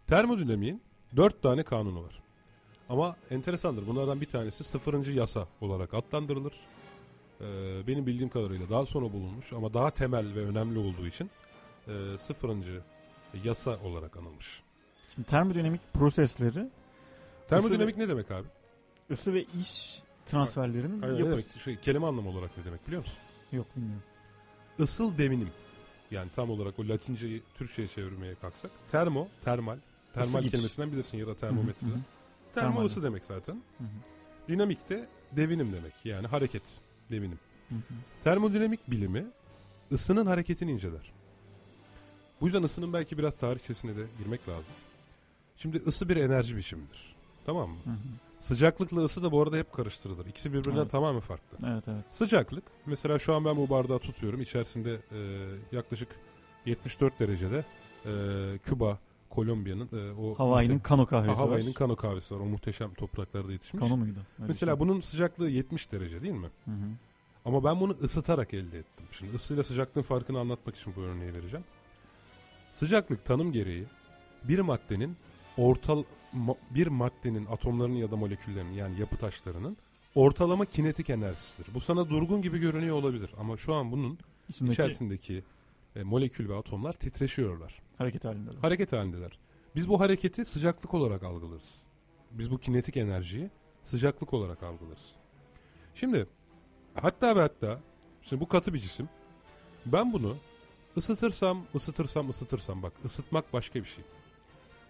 Termodinamiğin 0.06 0.82
dört 1.16 1.42
tane 1.42 1.62
kanunu 1.62 2.02
var. 2.02 2.22
Ama 2.88 3.16
enteresandır. 3.30 3.86
Bunlardan 3.86 4.20
bir 4.20 4.26
tanesi 4.26 4.64
sıfırıncı 4.64 5.12
yasa 5.12 5.48
olarak 5.60 5.94
adlandırılır. 5.94 6.54
Ee, 7.40 7.44
benim 7.86 8.06
bildiğim 8.06 8.28
kadarıyla 8.28 8.70
daha 8.70 8.86
sonra 8.86 9.12
bulunmuş 9.12 9.52
ama 9.52 9.74
daha 9.74 9.90
temel 9.90 10.34
ve 10.34 10.40
önemli 10.40 10.78
olduğu 10.78 11.06
için 11.06 11.30
e, 11.88 12.18
sıfırıncı 12.18 12.82
yasa 13.44 13.78
olarak 13.84 14.16
anılmış. 14.16 14.62
Şimdi 15.14 15.28
termodinamik 15.28 15.80
prosesleri 15.94 16.68
Termodinamik 17.48 17.96
ne 17.96 18.08
demek 18.08 18.30
abi? 18.30 18.46
Isı 19.10 19.34
ve 19.34 19.44
iş 19.60 20.02
transferlerinin 20.26 21.02
Hayır, 21.02 21.18
yapısı. 21.18 21.36
Ne 21.36 21.42
demek? 21.42 21.62
Şey, 21.62 21.76
kelime 21.76 22.06
anlamı 22.06 22.28
olarak 22.28 22.58
ne 22.58 22.64
demek 22.64 22.86
biliyor 22.86 23.02
musun? 23.02 23.18
Yok 23.52 23.66
bilmiyorum. 23.76 24.02
Isıl 24.78 25.18
deminim. 25.18 25.48
Yani 26.10 26.30
tam 26.30 26.50
olarak 26.50 26.78
o 26.78 26.88
Latinceyi 26.88 27.42
Türkçe'ye 27.54 27.88
çevirmeye 27.88 28.34
kalksak. 28.34 28.70
Termo, 28.90 29.28
termal. 29.40 29.76
Termal 30.14 30.40
ısı 30.40 30.50
kelimesinden 30.50 30.92
bilirsin 30.92 31.18
ya 31.18 31.26
da 31.26 31.36
termometreden. 31.36 32.04
Termo 32.54 32.70
Termal. 32.70 32.84
ısı 32.84 33.02
demek 33.02 33.24
zaten. 33.24 33.54
Hı 33.54 33.84
hı. 33.84 33.88
Dinamik 34.48 34.88
de 34.88 35.08
devinim 35.32 35.72
demek. 35.72 35.92
Yani 36.04 36.26
hareket, 36.26 36.62
devinim. 37.10 37.38
Hı 37.68 37.74
hı. 37.74 37.94
Termodinamik 38.24 38.90
bilimi 38.90 39.26
ısının 39.92 40.26
hareketini 40.26 40.72
inceler. 40.72 41.12
Bu 42.40 42.44
yüzden 42.44 42.62
ısının 42.62 42.92
belki 42.92 43.18
biraz 43.18 43.36
tarihçesine 43.36 43.96
de 43.96 44.06
girmek 44.18 44.48
lazım. 44.48 44.74
Şimdi 45.56 45.82
ısı 45.86 46.08
bir 46.08 46.16
enerji 46.16 46.56
biçimidir. 46.56 47.14
Tamam 47.46 47.70
mı? 47.70 47.76
Hı 47.84 47.90
hı. 47.90 47.94
Sıcaklıkla 48.40 49.04
ısı 49.04 49.22
da 49.22 49.32
bu 49.32 49.42
arada 49.42 49.56
hep 49.56 49.72
karıştırılır. 49.72 50.26
İkisi 50.26 50.52
birbirinden 50.52 50.80
evet. 50.80 50.90
tamamen 50.90 51.20
farklı. 51.20 51.58
Evet 51.66 51.84
evet. 51.88 52.04
Sıcaklık 52.10 52.64
mesela 52.86 53.18
şu 53.18 53.34
an 53.34 53.44
ben 53.44 53.56
bu 53.56 53.70
bardağı 53.70 53.98
tutuyorum. 53.98 54.40
İçerisinde 54.40 55.00
e, 55.12 55.76
yaklaşık 55.76 56.08
74 56.66 57.20
derecede 57.20 57.64
e, 58.06 58.12
Küba, 58.58 58.98
Kolombiya'nın 59.30 59.88
e, 59.92 60.20
o 60.20 60.34
Hawaii'nin 60.34 60.78
kano 60.78 61.06
kahvesi 61.06 61.34
ha, 61.34 61.42
Hawaii'nin 61.42 61.72
kano 61.72 61.96
kahvesi 61.96 62.34
var. 62.34 62.40
O 62.40 62.44
muhteşem 62.44 62.94
topraklarda 62.94 63.52
yetişmiş. 63.52 63.84
Kano 63.84 63.96
muydu? 63.96 64.18
Öyle 64.38 64.48
mesela 64.48 64.72
şey. 64.72 64.80
bunun 64.80 65.00
sıcaklığı 65.00 65.48
70 65.48 65.92
derece 65.92 66.22
değil 66.22 66.34
mi? 66.34 66.50
Hı 66.64 66.70
hı. 66.70 66.90
Ama 67.44 67.64
ben 67.64 67.80
bunu 67.80 67.96
ısıtarak 68.02 68.54
elde 68.54 68.78
ettim. 68.78 69.06
Şimdi 69.12 69.36
ısıyla 69.36 69.62
sıcaklığın 69.62 70.02
farkını 70.02 70.38
anlatmak 70.38 70.76
için 70.76 70.92
bu 70.96 71.00
örneği 71.00 71.34
vereceğim. 71.34 71.64
Sıcaklık 72.70 73.24
tanım 73.24 73.52
gereği 73.52 73.84
bir 74.44 74.58
maddenin 74.58 75.16
ortal 75.56 76.04
bir 76.70 76.86
maddenin 76.86 77.46
atomlarının 77.46 77.96
ya 77.96 78.10
da 78.10 78.16
moleküllerinin 78.16 78.72
yani 78.72 79.00
yapı 79.00 79.16
taşlarının 79.16 79.76
ortalama 80.14 80.64
kinetik 80.64 81.10
enerjisidir. 81.10 81.74
Bu 81.74 81.80
sana 81.80 82.10
durgun 82.10 82.42
gibi 82.42 82.58
görünüyor 82.58 82.96
olabilir 82.96 83.30
ama 83.38 83.56
şu 83.56 83.74
an 83.74 83.92
bunun 83.92 84.18
İçindeki... 84.48 84.72
içerisindeki 84.72 85.44
e, 85.96 86.02
molekül 86.02 86.48
ve 86.48 86.56
atomlar 86.56 86.92
titreşiyorlar. 86.92 87.82
Hareket 87.98 88.24
halindeler. 88.24 88.58
Hareket 88.60 88.92
halindeler. 88.92 89.38
Biz 89.76 89.88
bu 89.88 90.00
hareketi 90.00 90.44
sıcaklık 90.44 90.94
olarak 90.94 91.22
algılarız. 91.22 91.74
Biz 92.30 92.50
bu 92.50 92.58
kinetik 92.58 92.96
enerjiyi 92.96 93.50
sıcaklık 93.82 94.34
olarak 94.34 94.62
algılarız. 94.62 95.14
Şimdi 95.94 96.26
hatta 96.94 97.36
ve 97.36 97.40
hatta 97.40 97.80
şimdi 98.22 98.40
bu 98.40 98.48
katı 98.48 98.74
bir 98.74 98.78
cisim. 98.78 99.08
Ben 99.86 100.12
bunu 100.12 100.36
ısıtırsam, 100.96 101.62
ısıtırsam, 101.74 102.30
ısıtırsam 102.30 102.82
bak 102.82 102.92
ısıtmak 103.04 103.52
başka 103.52 103.78
bir 103.78 103.84
şey. 103.84 104.04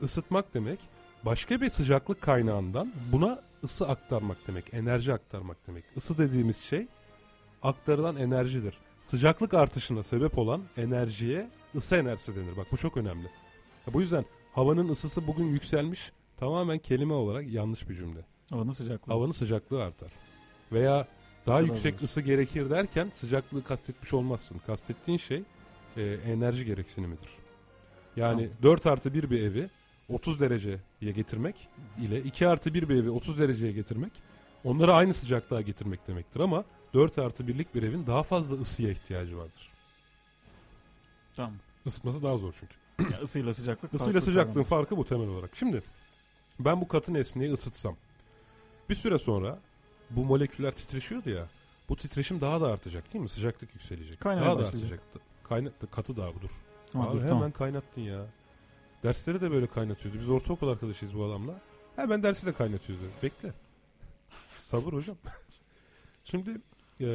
Isıtmak 0.01 0.55
demek 0.55 0.79
başka 1.25 1.61
bir 1.61 1.71
sıcaklık 1.71 2.21
kaynağından 2.21 2.93
buna 3.13 3.43
ısı 3.65 3.89
aktarmak 3.89 4.37
demek, 4.49 4.75
enerji 4.75 5.13
aktarmak 5.13 5.67
demek. 5.67 5.85
Isı 5.97 6.19
dediğimiz 6.19 6.57
şey 6.57 6.87
aktarılan 7.63 8.17
enerjidir. 8.17 8.79
Sıcaklık 9.03 9.55
artışına 9.55 10.03
sebep 10.03 10.39
olan 10.39 10.63
enerjiye 10.77 11.51
ısı 11.75 11.97
enerjisi 11.97 12.37
denir. 12.37 12.57
Bak 12.57 12.67
bu 12.73 12.77
çok 12.77 12.97
önemli. 12.97 13.31
Bu 13.93 14.01
yüzden 14.01 14.25
havanın 14.53 14.89
ısısı 14.89 15.27
bugün 15.27 15.45
yükselmiş 15.45 16.13
tamamen 16.37 16.79
kelime 16.79 17.15
olarak 17.15 17.49
yanlış 17.49 17.89
bir 17.89 17.95
cümle. 17.95 18.21
Havanın 18.51 18.73
sıcaklığı. 18.73 19.13
Havanın 19.13 19.33
sıcaklığı 19.33 19.85
artar. 19.85 20.13
Veya 20.73 21.07
daha 21.47 21.61
yüksek 21.61 21.95
olur. 21.95 22.03
ısı 22.03 22.21
gerekir 22.21 22.71
derken 22.71 23.11
sıcaklığı 23.15 23.65
kastetmiş 23.65 24.15
olmazsın. 24.15 24.61
Kastettiğin 24.67 25.19
şey 25.19 25.43
e, 25.97 26.03
enerji 26.03 26.65
gereksinimidir. 26.65 27.31
Yani 28.17 28.43
tamam. 28.43 28.63
4 28.63 28.87
artı 28.87 29.15
1 29.15 29.31
bir 29.31 29.43
evi 29.43 29.69
30 30.09 30.41
dereceye 30.41 30.79
getirmek 31.01 31.69
ile 32.01 32.23
2 32.23 32.49
artı 32.49 32.75
1 32.75 32.89
bir 32.89 32.95
evi 32.95 33.11
30 33.11 33.39
dereceye 33.39 33.73
getirmek 33.73 34.13
onları 34.65 34.95
aynı 34.95 35.15
sıcaklığa 35.15 35.61
getirmek 35.61 36.09
demektir 36.09 36.41
ama 36.41 36.65
4 36.95 37.19
artı 37.19 37.43
1'lik 37.43 37.75
bir 37.75 37.83
evin 37.83 38.07
daha 38.07 38.23
fazla 38.23 38.57
ısıya 38.57 38.91
ihtiyacı 38.91 39.39
vardır. 39.39 39.71
Tamam. 41.37 41.55
Isıtması 41.87 42.23
daha 42.23 42.39
zor 42.39 42.55
çünkü. 42.61 42.75
Yani 43.13 43.25
ısıyla 43.25 43.55
sıcaklık 43.55 43.95
Isıyla 44.01 44.21
sıcaklığın 44.21 44.53
tamam. 44.53 44.69
farkı 44.69 44.97
bu 44.97 45.05
temel 45.05 45.29
olarak. 45.29 45.57
Şimdi 45.57 45.83
ben 46.61 46.81
bu 46.81 46.89
katı 46.89 47.15
nesneyi 47.15 47.53
ısıtsam 47.53 47.97
bir 48.89 48.95
süre 48.95 49.19
sonra 49.19 49.59
bu 50.11 50.25
moleküller 50.25 50.73
titreşiyordu 50.73 51.31
ya 51.31 51.49
bu 51.89 51.97
titreşim 51.97 52.41
daha 52.41 52.61
da 52.61 52.67
artacak 52.67 53.13
değil 53.13 53.23
mi? 53.23 53.29
Sıcaklık 53.29 53.75
yükselecek. 53.75 54.21
Kaynamaya 54.21 54.51
daha 54.51 54.59
da 54.59 54.67
artacak. 54.67 55.01
Kaynat, 55.51 55.73
katı 55.91 56.17
daha 56.17 56.35
budur. 56.35 56.51
Ha, 56.93 57.01
Abi 57.01 57.13
dur, 57.13 57.19
hemen 57.19 57.29
tamam. 57.29 57.53
kaynattın 57.53 58.01
ya. 58.01 58.27
Dersleri 59.03 59.41
de 59.41 59.51
böyle 59.51 59.67
kaynatıyordu. 59.67 60.21
Biz 60.21 60.31
ortaokul 60.31 60.69
arkadaşıyız 60.69 61.17
bu 61.17 61.25
adamla. 61.25 61.61
Hemen 61.97 62.23
dersi 62.23 62.47
de 62.47 62.53
kaynatıyordu. 62.53 63.03
Bekle. 63.23 63.53
Sabır 64.47 64.93
hocam. 64.93 65.17
Şimdi 66.25 66.61
e, 67.01 67.09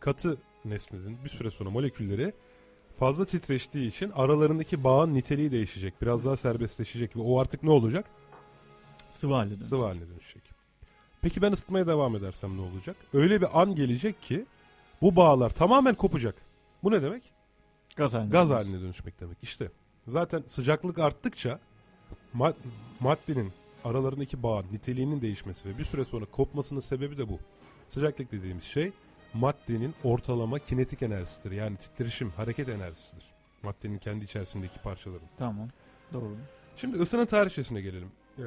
katı 0.00 0.38
nesnenin 0.64 1.24
bir 1.24 1.28
süre 1.28 1.50
sonra 1.50 1.70
molekülleri 1.70 2.32
fazla 2.98 3.24
titreştiği 3.24 3.88
için 3.88 4.10
aralarındaki 4.10 4.84
bağın 4.84 5.14
niteliği 5.14 5.52
değişecek. 5.52 5.94
Biraz 6.02 6.24
daha 6.24 6.36
serbestleşecek 6.36 7.16
ve 7.16 7.20
o 7.20 7.40
artık 7.40 7.62
ne 7.62 7.70
olacak? 7.70 8.06
Sıvı 9.10 9.34
haline 9.34 9.50
dönüşecek. 9.50 9.68
Sıvı 9.68 9.84
haline 9.84 10.08
dönüşecek. 10.08 10.42
Peki 11.22 11.42
ben 11.42 11.52
ısıtmaya 11.52 11.86
devam 11.86 12.16
edersem 12.16 12.56
ne 12.56 12.60
olacak? 12.60 12.96
Öyle 13.12 13.40
bir 13.40 13.60
an 13.60 13.74
gelecek 13.74 14.22
ki 14.22 14.46
bu 15.02 15.16
bağlar 15.16 15.50
tamamen 15.50 15.94
kopacak. 15.94 16.34
Bu 16.82 16.90
ne 16.90 17.02
demek? 17.02 17.32
Gaz 17.96 18.14
haline. 18.14 18.30
Gaz 18.30 18.50
haline 18.50 18.80
dönüşmek 18.80 19.20
demek. 19.20 19.36
İşte 19.42 19.70
zaten 20.08 20.42
sıcaklık 20.46 20.98
arttıkça 20.98 21.58
mad- 22.34 22.54
maddenin 23.00 23.52
aralarındaki 23.84 24.42
bağın 24.42 24.64
niteliğinin 24.72 25.20
değişmesi 25.20 25.68
ve 25.68 25.78
bir 25.78 25.84
süre 25.84 26.04
sonra 26.04 26.24
kopmasının 26.24 26.80
sebebi 26.80 27.18
de 27.18 27.28
bu. 27.28 27.38
Sıcaklık 27.90 28.32
dediğimiz 28.32 28.64
şey 28.64 28.92
maddenin 29.34 29.94
ortalama 30.04 30.58
kinetik 30.58 31.02
enerjisidir. 31.02 31.50
Yani 31.52 31.76
titreşim, 31.76 32.30
hareket 32.30 32.68
enerjisidir. 32.68 33.24
Maddenin 33.62 33.98
kendi 33.98 34.24
içerisindeki 34.24 34.78
parçaların. 34.78 35.28
Tamam. 35.38 35.68
Doğru. 36.12 36.36
Şimdi 36.76 36.98
ısının 36.98 37.26
tarihçesine 37.26 37.80
gelelim. 37.80 38.08
Ee, 38.38 38.42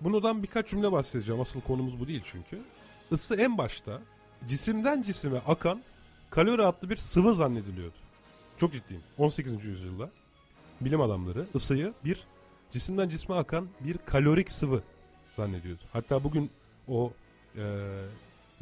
bundan 0.00 0.42
birkaç 0.42 0.68
cümle 0.68 0.92
bahsedeceğim. 0.92 1.40
Asıl 1.40 1.60
konumuz 1.60 2.00
bu 2.00 2.06
değil 2.06 2.22
çünkü. 2.24 2.58
Isı 3.10 3.34
en 3.34 3.58
başta 3.58 4.00
cisimden 4.48 5.02
cisime 5.02 5.38
akan 5.38 5.82
kalori 6.30 6.62
adlı 6.62 6.90
bir 6.90 6.96
sıvı 6.96 7.34
zannediliyordu. 7.34 7.96
Çok 8.58 8.72
ciddiyim. 8.72 9.02
18. 9.18 9.64
yüzyılda 9.64 10.10
bilim 10.80 11.00
adamları 11.00 11.46
ısıyı 11.54 11.94
bir 12.04 12.26
cisimden 12.70 13.08
cisme 13.08 13.34
akan 13.34 13.68
bir 13.80 13.98
kalorik 13.98 14.50
sıvı 14.50 14.82
zannediyordu. 15.32 15.82
Hatta 15.92 16.24
bugün 16.24 16.50
o 16.88 17.12
e, 17.56 17.62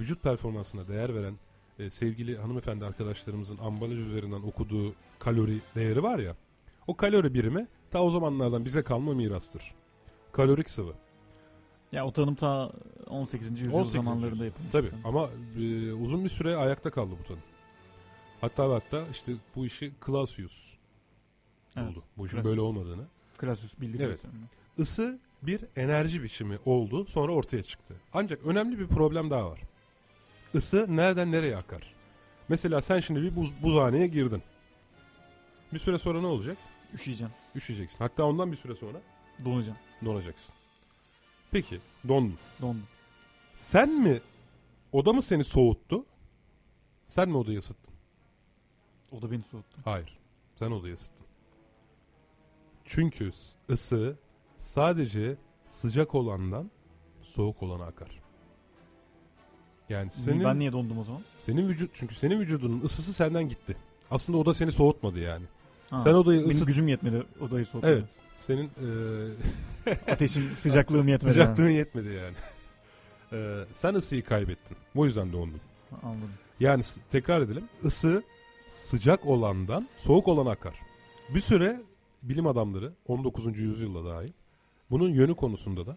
vücut 0.01 0.23
performansına 0.23 0.89
değer 0.89 1.15
veren 1.15 1.35
e, 1.79 1.91
sevgili 1.91 2.39
hanımefendi 2.39 2.85
arkadaşlarımızın 2.85 3.59
ambalaj 3.59 3.99
üzerinden 3.99 4.43
okuduğu 4.43 4.95
kalori 5.19 5.59
değeri 5.75 6.03
var 6.03 6.19
ya. 6.19 6.37
O 6.87 6.97
kalori 6.97 7.35
birimi 7.35 7.67
ta 7.91 8.03
o 8.03 8.11
zamanlardan 8.11 8.65
bize 8.65 8.83
kalma 8.83 9.15
mirastır. 9.15 9.75
Kalorik 10.33 10.71
sıvı. 10.71 10.93
Ya 11.93 12.07
o 12.07 12.13
tanım 12.13 12.35
ta 12.35 12.73
18. 13.07 13.51
yüzyıl 13.51 13.73
18. 13.73 14.05
zamanlarında 14.05 14.45
yapılmış. 14.45 14.73
Tabii 14.73 14.91
ama 15.05 15.31
e, 15.59 15.93
uzun 15.93 16.25
bir 16.25 16.29
süre 16.29 16.57
ayakta 16.57 16.91
kaldı 16.91 17.15
bu 17.21 17.25
tanım. 17.25 17.43
Hatta 18.41 18.75
hatta 18.75 19.05
işte 19.13 19.33
bu 19.57 19.67
işi 19.67 19.93
Clausius 20.07 20.73
Evet. 21.77 21.89
buldu. 21.89 22.05
Bu 22.17 22.27
işin 22.27 22.35
Clausius. 22.37 22.51
böyle 22.51 22.61
olmadığını. 22.61 23.07
Clausius 23.41 23.81
bildik 23.81 24.01
Evet. 24.01 24.11
mesela. 24.25 24.35
Isı 24.79 25.19
bir 25.43 25.61
enerji 25.77 26.23
biçimi 26.23 26.59
oldu 26.65 27.05
sonra 27.07 27.33
ortaya 27.33 27.63
çıktı. 27.63 27.95
Ancak 28.13 28.47
önemli 28.47 28.79
bir 28.79 28.87
problem 28.87 29.31
daha 29.31 29.51
var. 29.51 29.61
Isı 30.55 30.97
nereden 30.97 31.33
nereye 31.33 31.57
akar? 31.57 31.95
Mesela 32.49 32.83
sen 32.83 33.01
şimdi 33.01 33.23
bir 33.23 33.37
buz, 33.37 33.63
buzhaneye 33.63 34.07
girdin. 34.07 34.43
Bir 35.73 35.79
süre 35.79 35.99
sonra 35.99 36.21
ne 36.21 36.27
olacak? 36.27 36.59
Üşüyeceğim. 36.95 37.33
Üşüyeceksin. 37.55 37.99
Hatta 37.99 38.25
ondan 38.25 38.53
bir 38.53 38.57
süre 38.57 38.75
sonra 38.75 38.99
Donacağım. 39.45 39.79
donacaksın. 40.05 40.55
Peki 41.51 41.81
dondun. 42.09 42.39
Dondum. 42.63 42.87
Sen 43.55 43.89
mi 44.03 44.21
oda 44.93 45.13
mı 45.13 45.23
seni 45.23 45.45
soğuttu? 45.45 46.05
Sen 47.09 47.29
mi 47.29 47.37
odayı 47.37 47.59
ısıttın? 47.59 47.86
O 49.13 49.23
da 49.23 49.31
beni 49.31 49.43
soğuttu. 49.43 49.77
Hayır. 49.85 50.19
Sen 50.59 50.71
odayı 50.71 50.95
ısıttın. 50.95 51.27
Çünkü 52.85 53.31
ısı 53.71 54.17
sadece 54.59 55.37
sıcak 55.69 56.15
olandan 56.15 56.71
soğuk 57.23 57.63
olana 57.63 57.85
akar. 57.85 58.21
Yani 59.89 60.11
senin 60.11 60.45
Ben 60.45 60.59
niye 60.59 60.73
dondum 60.73 60.99
o 60.99 61.05
zaman? 61.05 61.21
senin 61.39 61.69
vücut 61.69 61.91
çünkü 61.95 62.15
senin 62.15 62.41
vücudunun 62.41 62.81
ısısı 62.85 63.13
senden 63.13 63.49
gitti. 63.49 63.77
Aslında 64.11 64.39
oda 64.39 64.55
seni 64.55 64.73
soğutmadı 64.73 65.19
yani. 65.21 65.45
Ha, 65.91 66.01
Sen 66.01 66.15
odayı 66.15 66.39
Benim 66.41 66.51
ısıt. 66.51 66.67
gücüm 66.67 66.89
yetmedi 66.89 67.23
odayı 67.41 67.67
soğutmaya. 67.67 67.95
Evet. 67.97 68.21
Senin 68.41 68.71
eee, 69.87 69.95
Ateşim, 70.13 70.57
sıcaklığım 70.57 71.09
yetmedi. 71.09 71.33
sıcaklığın 71.33 71.71
yetmedi 71.71 72.09
yani. 72.09 72.35
Eee, 73.33 73.65
sen 73.75 73.95
ısıyı 73.95 74.25
kaybettin. 74.25 74.77
Bu 74.97 75.07
yüzden 75.07 75.33
dondun. 75.33 75.61
Anladım. 76.03 76.31
Yani 76.61 76.83
s- 76.83 77.01
tekrar 77.11 77.41
edelim. 77.41 77.65
Isı 77.85 78.23
sıcak 78.77 79.27
olandan 79.27 79.89
soğuk 79.99 80.29
olana 80.29 80.51
akar. 80.51 80.81
Bir 81.35 81.41
süre 81.41 81.83
bilim 82.23 82.47
adamları 82.47 82.93
19. 83.09 83.59
yüzyılda 83.59 84.05
dahil 84.05 84.33
bunun 84.91 85.09
yönü 85.11 85.35
konusunda 85.35 85.87
da 85.87 85.97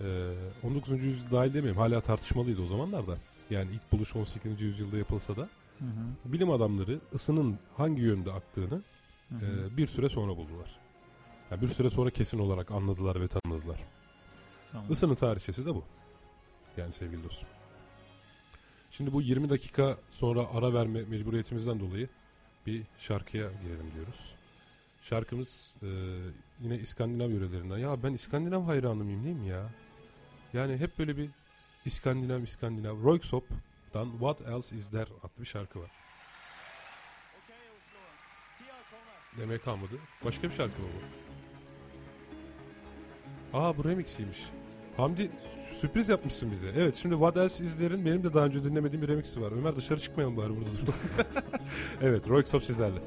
e, 0.00 0.34
19. 0.64 1.04
yüzyıl 1.04 1.30
dahil 1.30 1.54
demeyeyim 1.54 1.76
hala 1.76 2.00
tartışmalıydı 2.00 2.62
o 2.62 2.66
zamanlar 2.66 3.06
da. 3.06 3.18
Yani 3.50 3.70
ilk 3.72 3.92
buluş 3.92 4.16
18. 4.16 4.60
yüzyılda 4.60 4.96
yapılsa 4.98 5.36
da 5.36 5.48
Hı 5.78 5.84
hı. 5.84 6.32
bilim 6.32 6.50
adamları 6.50 7.00
ısının 7.14 7.58
hangi 7.76 8.02
yönde 8.02 8.32
aktığını 8.32 8.82
Hı 9.28 9.34
hı. 9.46 9.68
e, 9.72 9.76
bir 9.76 9.86
süre 9.86 10.08
sonra 10.08 10.36
buldular. 10.36 10.78
Yani 11.50 11.62
bir 11.62 11.68
süre 11.68 11.90
sonra 11.90 12.10
kesin 12.10 12.38
olarak 12.38 12.70
anladılar 12.70 13.20
ve 13.20 13.28
tanıdılar. 13.28 13.80
Tamam. 14.72 14.92
Isının 14.92 15.14
tarihçesi 15.14 15.66
de 15.66 15.74
bu. 15.74 15.84
Yani 16.76 16.92
sevgili 16.92 17.24
dostum. 17.24 17.48
Şimdi 18.96 19.12
bu 19.12 19.22
20 19.22 19.50
dakika 19.50 19.98
sonra 20.10 20.46
ara 20.54 20.74
verme 20.74 21.02
mecburiyetimizden 21.02 21.80
dolayı 21.80 22.08
bir 22.66 22.82
şarkıya 22.98 23.50
girelim 23.62 23.92
diyoruz. 23.94 24.34
Şarkımız 25.02 25.74
e, 25.82 25.86
yine 26.60 26.78
İskandinav 26.78 27.30
yörelerinden. 27.30 27.78
Ya 27.78 28.02
ben 28.02 28.12
İskandinav 28.12 28.62
hayranı 28.62 29.04
mıyım 29.04 29.24
değil 29.24 29.36
mi 29.36 29.48
ya? 29.48 29.70
Yani 30.52 30.76
hep 30.76 30.98
böyle 30.98 31.16
bir 31.16 31.30
İskandinav 31.84 32.42
İskandinav. 32.42 33.02
Royksop'dan 33.02 34.10
What 34.10 34.40
Else 34.40 34.76
Is 34.76 34.90
There 34.90 35.10
adlı 35.22 35.40
bir 35.40 35.44
şarkı 35.44 35.80
var. 35.80 35.90
Demek 39.38 39.64
kalmadı. 39.64 39.98
Başka 40.24 40.42
bir 40.42 40.54
şarkı 40.54 40.82
mı 40.82 40.88
bu? 43.52 43.58
Aa 43.58 43.76
bu 43.76 43.84
remixiymiş. 43.84 44.38
Hamdi 44.96 45.30
sürpriz 45.80 46.08
yapmışsın 46.08 46.52
bize. 46.52 46.68
Evet 46.76 46.94
şimdi 46.94 47.14
What 47.14 47.36
Else 47.36 47.64
Is 47.64 47.76
There'in 47.76 48.04
benim 48.04 48.24
de 48.24 48.34
daha 48.34 48.44
önce 48.44 48.64
dinlemediğim 48.64 49.02
bir 49.02 49.08
remixi 49.08 49.40
var. 49.42 49.52
Ömer 49.52 49.76
dışarı 49.76 50.00
çıkmayalım 50.00 50.36
bari 50.36 50.50
burada 50.50 50.70
duralım. 50.82 50.94
evet 52.02 52.28
Royksop 52.28 52.64
sizlerle. 52.64 52.98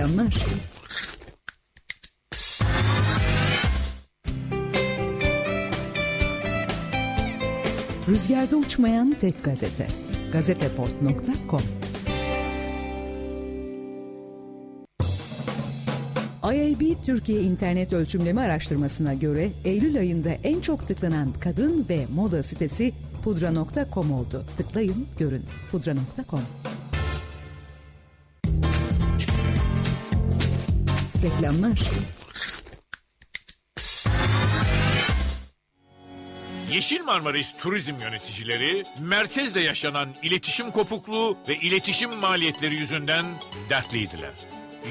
Reklamlar 0.00 0.34
Rüzgarda 8.08 8.56
uçmayan 8.56 9.14
tek 9.14 9.44
gazete. 9.44 9.86
Gazeteport.com 10.32 11.62
IAB 16.44 17.04
Türkiye 17.06 17.42
İnternet 17.42 17.92
Ölçümleme 17.92 18.40
Araştırması'na 18.40 19.14
göre 19.14 19.50
Eylül 19.64 19.98
ayında 19.98 20.30
en 20.30 20.60
çok 20.60 20.86
tıklanan 20.86 21.28
kadın 21.40 21.86
ve 21.88 22.06
moda 22.14 22.42
sitesi 22.42 22.92
pudra.com 23.24 24.12
oldu. 24.12 24.44
Tıklayın, 24.56 25.06
görün. 25.18 25.42
pudra.com 25.70 26.59
Reklamlar 31.22 31.78
Yeşil 36.72 37.04
Marmaris 37.04 37.54
Turizm 37.58 37.94
yöneticileri 38.00 38.82
merkezde 39.00 39.60
yaşanan 39.60 40.08
iletişim 40.22 40.70
kopukluğu 40.70 41.36
ve 41.48 41.56
iletişim 41.56 42.14
maliyetleri 42.16 42.74
yüzünden 42.74 43.24
dertliydiler. 43.70 44.32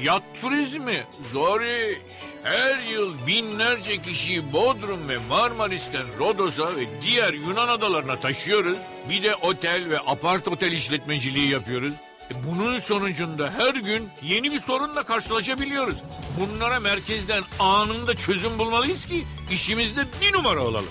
Yat 0.02 0.22
turizmi 0.40 1.04
zor 1.32 1.60
iş. 1.60 1.98
Her 2.42 2.78
yıl 2.78 3.26
binlerce 3.26 4.02
kişiyi 4.02 4.52
Bodrum 4.52 5.08
ve 5.08 5.18
Marmaris'ten 5.18 6.18
Rodos'a 6.18 6.76
ve 6.76 6.86
diğer 7.02 7.32
Yunan 7.32 7.68
adalarına 7.68 8.20
taşıyoruz. 8.20 8.78
Bir 9.08 9.22
de 9.22 9.34
otel 9.34 9.90
ve 9.90 9.98
apart 9.98 10.48
otel 10.48 10.72
işletmeciliği 10.72 11.48
yapıyoruz. 11.48 11.92
E, 12.30 12.44
Bunun 12.44 12.78
sonucunda 12.78 13.52
her 13.58 13.74
gün 13.74 14.08
yeni 14.22 14.52
bir 14.52 14.60
sorunla 14.60 15.02
karşılaşabiliyoruz. 15.04 15.98
Bunlara 16.40 16.80
merkezden 16.80 17.44
anında 17.58 18.16
çözüm 18.16 18.58
bulmalıyız 18.58 19.06
ki 19.06 19.26
işimizde 19.50 20.04
bir 20.22 20.32
numara 20.32 20.60
olalım 20.60 20.90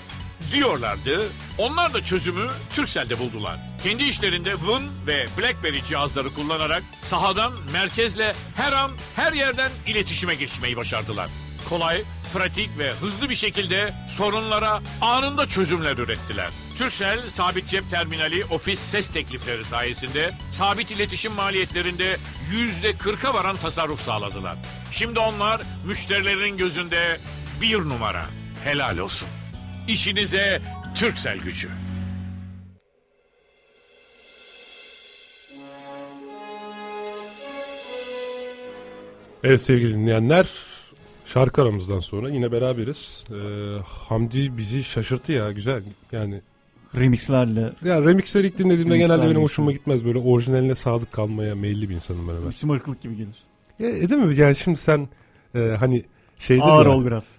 diyorlardı. 0.52 1.28
Onlar 1.58 1.94
da 1.94 2.04
çözümü 2.04 2.48
Turkcell'de 2.76 3.18
buldular. 3.18 3.58
Kendi 3.82 4.04
işlerinde 4.04 4.50
Win 4.50 4.90
ve 5.06 5.26
BlackBerry 5.38 5.84
cihazları 5.84 6.34
kullanarak 6.34 6.82
sahadan 7.02 7.52
merkezle 7.72 8.34
her 8.56 8.72
an 8.72 8.90
her 9.16 9.32
yerden 9.32 9.70
iletişime 9.86 10.34
geçmeyi 10.34 10.76
başardılar. 10.76 11.30
Kolay, 11.68 12.02
pratik 12.32 12.78
ve 12.78 12.92
hızlı 12.92 13.30
bir 13.30 13.34
şekilde 13.34 13.92
sorunlara 14.08 14.80
anında 15.00 15.48
çözümler 15.48 15.98
ürettiler. 15.98 16.50
Turkcell 16.78 17.28
sabit 17.28 17.68
cep 17.68 17.90
terminali 17.90 18.44
ofis 18.44 18.80
ses 18.80 19.08
teklifleri 19.08 19.64
sayesinde 19.64 20.34
sabit 20.52 20.90
iletişim 20.90 21.32
maliyetlerinde 21.32 22.16
yüzde 22.52 22.96
kırka 22.96 23.34
varan 23.34 23.56
tasarruf 23.56 24.00
sağladılar. 24.00 24.56
Şimdi 24.92 25.18
onlar 25.18 25.60
müşterilerin 25.86 26.56
gözünde 26.56 27.18
bir 27.60 27.78
numara. 27.78 28.24
Helal 28.64 28.98
olsun. 28.98 29.28
İşinize 29.88 30.62
Türksel 30.94 31.38
gücü. 31.38 31.70
Evet 39.44 39.62
sevgili 39.62 39.94
dinleyenler 39.94 40.46
şarkı 41.32 41.62
aramızdan 41.62 41.98
sonra 41.98 42.28
yine 42.28 42.52
beraberiz. 42.52 43.24
Ee, 43.30 43.34
Hamdi 43.86 44.56
bizi 44.58 44.84
şaşırttı 44.84 45.32
ya 45.32 45.52
güzel 45.52 45.82
yani. 46.12 46.40
Remixlerle 46.96 47.72
Ya 47.84 48.02
remixleri 48.02 48.46
ilk 48.46 48.58
dinlediğimde 48.58 48.94
Remixler 48.94 49.16
genelde 49.16 49.30
benim 49.30 49.42
hoşuma 49.42 49.72
gitmez. 49.72 50.04
Böyle 50.04 50.18
orijinaline 50.18 50.74
sadık 50.74 51.10
kalmaya 51.12 51.54
meyilli 51.54 51.88
bir 51.90 51.94
insanım 51.94 52.28
ben 52.28 52.34
hemen. 52.34 52.50
şımarıklık 52.50 53.00
gibi 53.02 53.16
gelir. 53.16 53.44
Ya, 53.78 53.88
e, 53.88 54.10
değil 54.10 54.22
mi? 54.22 54.34
Yani 54.36 54.56
şimdi 54.56 54.78
sen 54.78 55.08
e, 55.54 55.58
hani 55.58 56.04
şeydir 56.40 56.62
Ağır 56.62 56.86
ya. 56.86 56.92
ol 56.92 57.04
biraz. 57.06 57.24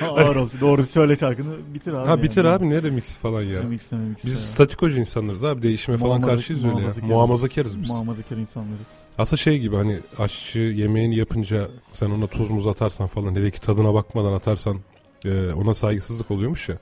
Ağır 0.02 0.36
ol. 0.36 0.48
Doğru 0.60 0.84
söyle 0.86 1.16
şarkını 1.16 1.54
bitir 1.74 1.92
abi. 1.92 2.06
Ha 2.08 2.22
bitir 2.22 2.44
yani. 2.44 2.54
abi 2.54 2.70
ne 2.70 2.82
remix 2.82 3.16
falan 3.18 3.42
ya. 3.42 3.62
Remix 3.62 3.92
remix 3.92 4.16
Biz 4.24 4.34
ya. 4.34 4.40
statikocu 4.40 5.00
insanlarız 5.00 5.44
abi 5.44 5.62
değişime 5.62 5.96
falan 5.96 6.20
Muhafaza- 6.20 6.26
karşıyız 6.26 6.64
öyle 6.64 6.74
ya. 6.74 6.80
muhafazakar. 6.80 7.08
Muhafazakarız 7.08 7.80
biz. 7.82 7.88
Muhafazakar 7.88 8.36
insanlarız. 8.36 8.86
Aslında 9.18 9.36
şey 9.36 9.58
gibi 9.58 9.76
hani 9.76 9.98
aşçı 10.18 10.58
yemeğini 10.60 11.16
yapınca 11.16 11.68
sen 11.92 12.10
ona 12.10 12.26
tuz 12.26 12.50
muz 12.50 12.66
atarsan 12.66 13.06
falan 13.06 13.34
hele 13.34 13.50
ki 13.50 13.60
tadına 13.60 13.94
bakmadan 13.94 14.32
atarsan 14.32 14.78
e, 15.24 15.52
ona 15.52 15.74
saygısızlık 15.74 16.30
oluyormuş 16.30 16.68
ya. 16.68 16.78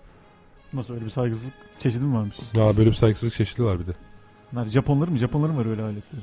Nasıl 0.72 0.94
öyle 0.94 1.04
bir 1.04 1.10
saygısızlık 1.10 1.54
çeşidi 1.78 2.04
mi 2.04 2.14
varmış? 2.16 2.34
Ya 2.54 2.76
böyle 2.76 2.88
bir 2.90 2.94
saygısızlık 2.94 3.34
çeşidi 3.34 3.64
var 3.64 3.80
bir 3.80 3.86
de. 3.86 3.92
Nerede 4.52 4.70
Japonların 4.70 5.12
mı? 5.12 5.18
Japonların 5.18 5.56
var 5.58 5.66
öyle 5.70 5.82
aletleri. 5.82 6.22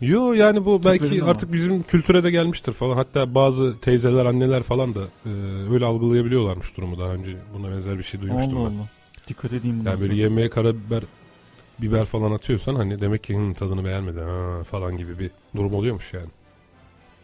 Yo 0.00 0.32
yani 0.32 0.64
bu 0.64 0.84
belki 0.84 0.98
Türklerin 0.98 1.20
ama. 1.20 1.30
artık 1.30 1.52
bizim 1.52 1.82
kültüre 1.82 2.24
de 2.24 2.30
gelmiştir 2.30 2.72
falan. 2.72 2.96
Hatta 2.96 3.34
bazı 3.34 3.80
teyzeler, 3.80 4.24
anneler 4.26 4.62
falan 4.62 4.94
da 4.94 5.00
e, 5.26 5.30
öyle 5.72 5.84
algılayabiliyorlarmış 5.84 6.76
durumu 6.76 6.98
daha 6.98 7.12
önce. 7.12 7.36
Buna 7.54 7.70
benzer 7.70 7.98
bir 7.98 8.02
şey 8.02 8.20
duymuştum 8.20 8.58
Allah 8.58 8.70
ben. 8.70 8.74
Allah. 8.76 8.88
Dikkat 9.28 9.52
edeyim 9.52 9.76
Yani 9.76 10.00
böyle 10.00 10.06
sonra. 10.12 10.14
yemeğe 10.22 10.50
karabiber 10.50 11.02
biber 11.78 12.04
falan 12.04 12.32
atıyorsan 12.32 12.74
hani 12.74 13.00
demek 13.00 13.24
ki 13.24 13.38
"Hı, 13.38 13.54
tadını 13.54 13.84
beğenmedi 13.84 14.20
ha, 14.20 14.64
falan 14.64 14.96
gibi 14.96 15.18
bir 15.18 15.30
durum 15.56 15.74
oluyormuş 15.74 16.12
yani. 16.14 16.28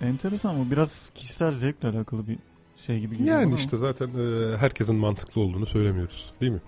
Enteresan 0.00 0.56
bu 0.66 0.70
biraz 0.70 1.10
kişisel 1.14 1.52
zevkle 1.52 1.88
alakalı 1.88 2.28
bir 2.28 2.38
şey 2.86 3.00
gibi 3.00 3.16
geliyor 3.18 3.40
Yani 3.40 3.54
işte 3.54 3.76
zaten 3.76 4.06
e, 4.08 4.56
herkesin 4.56 4.96
mantıklı 4.96 5.40
olduğunu 5.40 5.66
söylemiyoruz 5.66 6.32
değil 6.40 6.52
mi? 6.52 6.60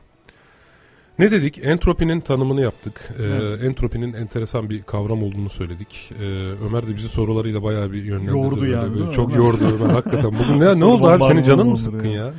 Ne 1.19 1.31
dedik? 1.31 1.59
Entropinin 1.65 2.21
tanımını 2.21 2.61
yaptık. 2.61 3.11
E, 3.19 3.23
Evet. 3.23 3.63
Entropinin 3.65 4.13
enteresan 4.13 4.71
bir 4.71 4.83
kavram 4.83 5.23
olduğunu 5.23 5.49
söyledik. 5.49 6.11
E, 6.21 6.25
Ömer 6.69 6.87
de 6.87 6.97
bizi 6.97 7.09
sorularıyla 7.09 7.63
bayağı 7.63 7.93
bir 7.93 8.05
yönlendirdi. 8.05 8.37
Yordu 8.39 8.67
yani, 8.67 8.95
böyle 8.99 9.11
çok 9.11 9.29
Ömer? 9.29 9.39
yordu 9.39 9.65
Ömer 9.81 9.95
hakikaten. 9.95 10.33
Bugün 10.39 10.61
ne, 10.61 10.81
ne 10.81 10.85
oldu 10.85 11.07
abi? 11.09 11.25
Senin 11.25 11.43
canın 11.43 11.69
mı 11.69 11.79
sıkkın 11.79 12.09
ya. 12.09 12.25
ya? 12.25 12.33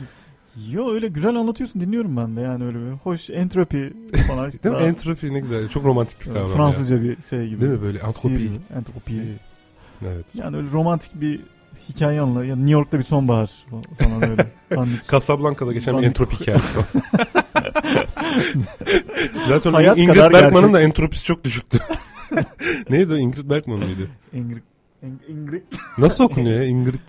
Yo 0.71 0.91
öyle 0.93 1.07
güzel 1.07 1.35
anlatıyorsun 1.35 1.81
dinliyorum 1.81 2.17
ben 2.17 2.35
de 2.35 2.41
yani 2.41 2.65
öyle 2.65 2.77
bir 2.77 2.91
hoş 2.91 3.29
entropi 3.29 3.93
falan 4.27 4.49
işte. 4.49 4.63
Değil 4.63 4.75
mi? 4.75 4.81
Entropi 4.81 5.33
ne 5.33 5.39
güzel. 5.39 5.69
Çok 5.69 5.85
romantik 5.85 6.19
bir 6.21 6.25
kavram 6.25 6.49
ya. 6.49 6.55
Fransızca 6.55 7.01
bir 7.01 7.17
şey 7.29 7.47
gibi. 7.49 7.61
Değil 7.61 7.71
mi 7.71 7.81
böyle? 7.81 7.97
Entropi. 7.97 8.27
Şiir 8.27 8.39
gibi, 8.39 8.59
Entropi. 8.77 9.13
Evet. 10.05 10.25
Yani 10.33 10.57
öyle 10.57 10.67
romantik 10.71 11.21
bir 11.21 11.39
hikaye 11.89 12.21
anla. 12.21 12.45
Yani 12.45 12.59
New 12.59 12.71
York'ta 12.71 12.97
bir 12.99 13.03
sonbahar 13.03 13.49
falan 13.99 14.29
öyle. 14.29 14.47
Casablanca'da 15.11 15.73
geçen 15.73 15.97
bir 15.97 16.03
entropi 16.03 16.39
hikayesi 16.39 16.77
var. 16.77 16.85
Zaten 19.47 19.73
Hayat 19.73 19.97
Ingrid 19.97 20.33
Bergman'ın 20.33 20.73
da 20.73 20.81
entropisi 20.81 21.23
çok 21.23 21.43
düşüktü. 21.43 21.79
Neydi 22.89 23.13
o? 23.13 23.17
Ingrid 23.17 23.49
Bergman 23.49 23.77
mıydı? 23.79 24.07
Ingrid, 24.33 24.61
Ing- 25.03 25.29
Ingrid, 25.31 25.61
Nasıl 25.97 26.23
okunuyor 26.23 26.59
ya 26.61 26.65
Ingrid? 26.67 26.99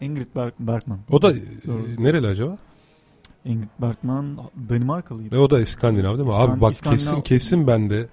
Ingrid 0.00 0.26
Berg, 0.36 0.52
Bergman. 0.58 0.98
O 1.10 1.22
da 1.22 1.30
e, 1.32 1.34
Doğru. 1.66 1.86
nereli 1.98 2.26
acaba? 2.26 2.58
Ingrid 3.44 3.68
Bergman 3.80 4.38
Danimarkalıydı. 4.68 5.34
Ve 5.36 5.38
o 5.38 5.50
da 5.50 5.60
İskandinav 5.60 6.14
değil 6.18 6.28
mi? 6.28 6.32
İskan- 6.32 6.50
Abi 6.50 6.60
bak 6.60 6.72
İskandinav- 6.74 6.90
kesin 6.90 7.20
kesin 7.20 7.66
bende 7.66 8.06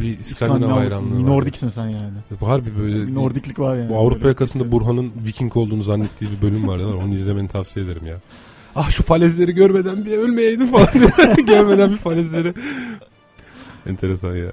bir 0.00 0.18
İskandinav 0.18 0.68
hayranlığı 0.70 1.22
var. 1.22 1.26
Nordiksin 1.30 1.68
sen 1.68 1.86
yani. 1.88 2.12
Harbi 2.40 2.78
böyle 2.78 3.06
Bir 3.06 3.14
Nordiklik 3.14 3.58
var 3.58 3.76
yani. 3.76 3.88
bu 3.90 3.96
Avrupa 3.98 4.28
yakasında 4.28 4.72
Burhan'ın 4.72 5.12
Viking 5.26 5.56
olduğunu 5.56 5.82
zannettiği 5.82 6.30
bir 6.30 6.42
bölüm 6.42 6.68
var. 6.68 6.78
Onu 6.78 7.14
izlemeni 7.14 7.48
tavsiye 7.48 7.86
ederim 7.86 8.06
ya. 8.06 8.16
Ah 8.76 8.90
şu 8.90 9.02
falezleri 9.02 9.52
görmeden 9.52 10.04
bir 10.04 10.18
ölmeyeydim 10.18 10.66
falan 10.66 10.88
görmeden 11.46 11.90
bir 11.90 11.96
falezleri. 11.96 12.54
Enteresan 13.86 14.34
ya. 14.36 14.52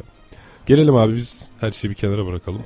Gelelim 0.66 0.96
abi 0.96 1.16
biz 1.16 1.50
her 1.60 1.72
şeyi 1.72 1.90
bir 1.92 1.96
kenara 1.96 2.26
bırakalım. 2.26 2.62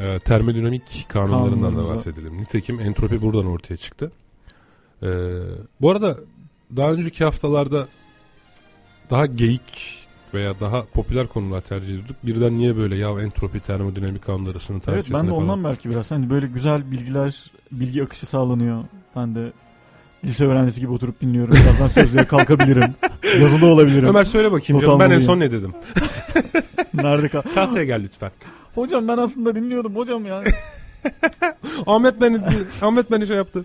Ee, 0.00 0.18
termodinamik 0.18 1.06
kanunlarından 1.08 1.76
da 1.76 1.88
bahsedelim. 1.88 2.40
Nitekim 2.40 2.80
entropi 2.80 3.22
buradan 3.22 3.46
ortaya 3.46 3.76
çıktı. 3.76 4.12
Ee, 5.02 5.06
bu 5.80 5.90
arada 5.90 6.16
daha 6.76 6.92
önceki 6.92 7.24
haftalarda 7.24 7.88
daha 9.10 9.26
geyik 9.26 9.98
veya 10.34 10.60
daha 10.60 10.84
popüler 10.84 11.26
konular 11.26 11.60
tercih 11.60 11.88
ediyorduk. 11.88 12.16
Birden 12.22 12.58
niye 12.58 12.76
böyle 12.76 12.96
ya 12.96 13.20
entropi 13.20 13.60
termodinamik 13.60 14.22
kanunları 14.24 14.58
sınıf 14.58 14.88
Evet 14.88 15.06
ben 15.12 15.26
de 15.26 15.30
falan. 15.30 15.42
ondan 15.42 15.64
belki 15.64 15.90
biraz. 15.90 16.10
Hani 16.10 16.30
böyle 16.30 16.46
güzel 16.46 16.90
bilgiler, 16.90 17.44
bilgi 17.72 18.02
akışı 18.04 18.26
sağlanıyor. 18.26 18.84
Ben 19.16 19.34
de 19.34 19.52
lise 20.24 20.44
öğrencisi 20.46 20.80
gibi 20.80 20.92
oturup 20.92 21.20
dinliyorum. 21.20 21.54
Birazdan 21.54 21.88
sözlüğe 21.88 22.24
kalkabilirim. 22.24 22.94
Yazılı 23.40 23.66
olabilirim. 23.66 24.08
Ömer 24.08 24.24
söyle 24.24 24.52
bakayım 24.52 24.82
Not 24.82 24.86
canım 24.86 25.00
ben 25.00 25.10
en 25.10 25.18
son 25.18 25.40
ne 25.40 25.50
dedim? 25.50 25.74
Nerede 26.94 27.28
kal? 27.28 27.42
Tahtaya 27.54 27.84
gel 27.84 28.02
lütfen. 28.02 28.30
Hocam 28.74 29.08
ben 29.08 29.18
aslında 29.18 29.54
dinliyordum 29.54 29.96
hocam 29.96 30.26
ya. 30.26 30.42
Ahmet 31.86 32.20
beni 32.20 32.40
Ahmet 32.82 33.10
beni 33.10 33.26
şey 33.26 33.36
yaptı. 33.36 33.64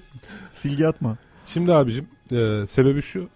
Silgi 0.52 0.88
atma. 0.88 1.17
Şimdi 1.45 1.74
abicim 1.74 2.08
e, 2.32 2.67
sebebi 2.67 3.02
şu. 3.02 3.28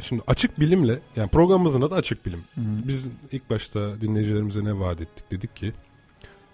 Şimdi 0.00 0.22
açık 0.26 0.60
bilimle 0.60 0.98
yani 1.16 1.28
programımızın 1.28 1.82
adı 1.82 1.94
açık 1.94 2.26
bilim. 2.26 2.40
Hı. 2.54 2.60
Biz 2.88 3.06
ilk 3.32 3.50
başta 3.50 4.00
dinleyicilerimize 4.00 4.64
ne 4.64 4.78
vaat 4.78 5.00
ettik 5.00 5.30
dedik 5.30 5.56
ki 5.56 5.72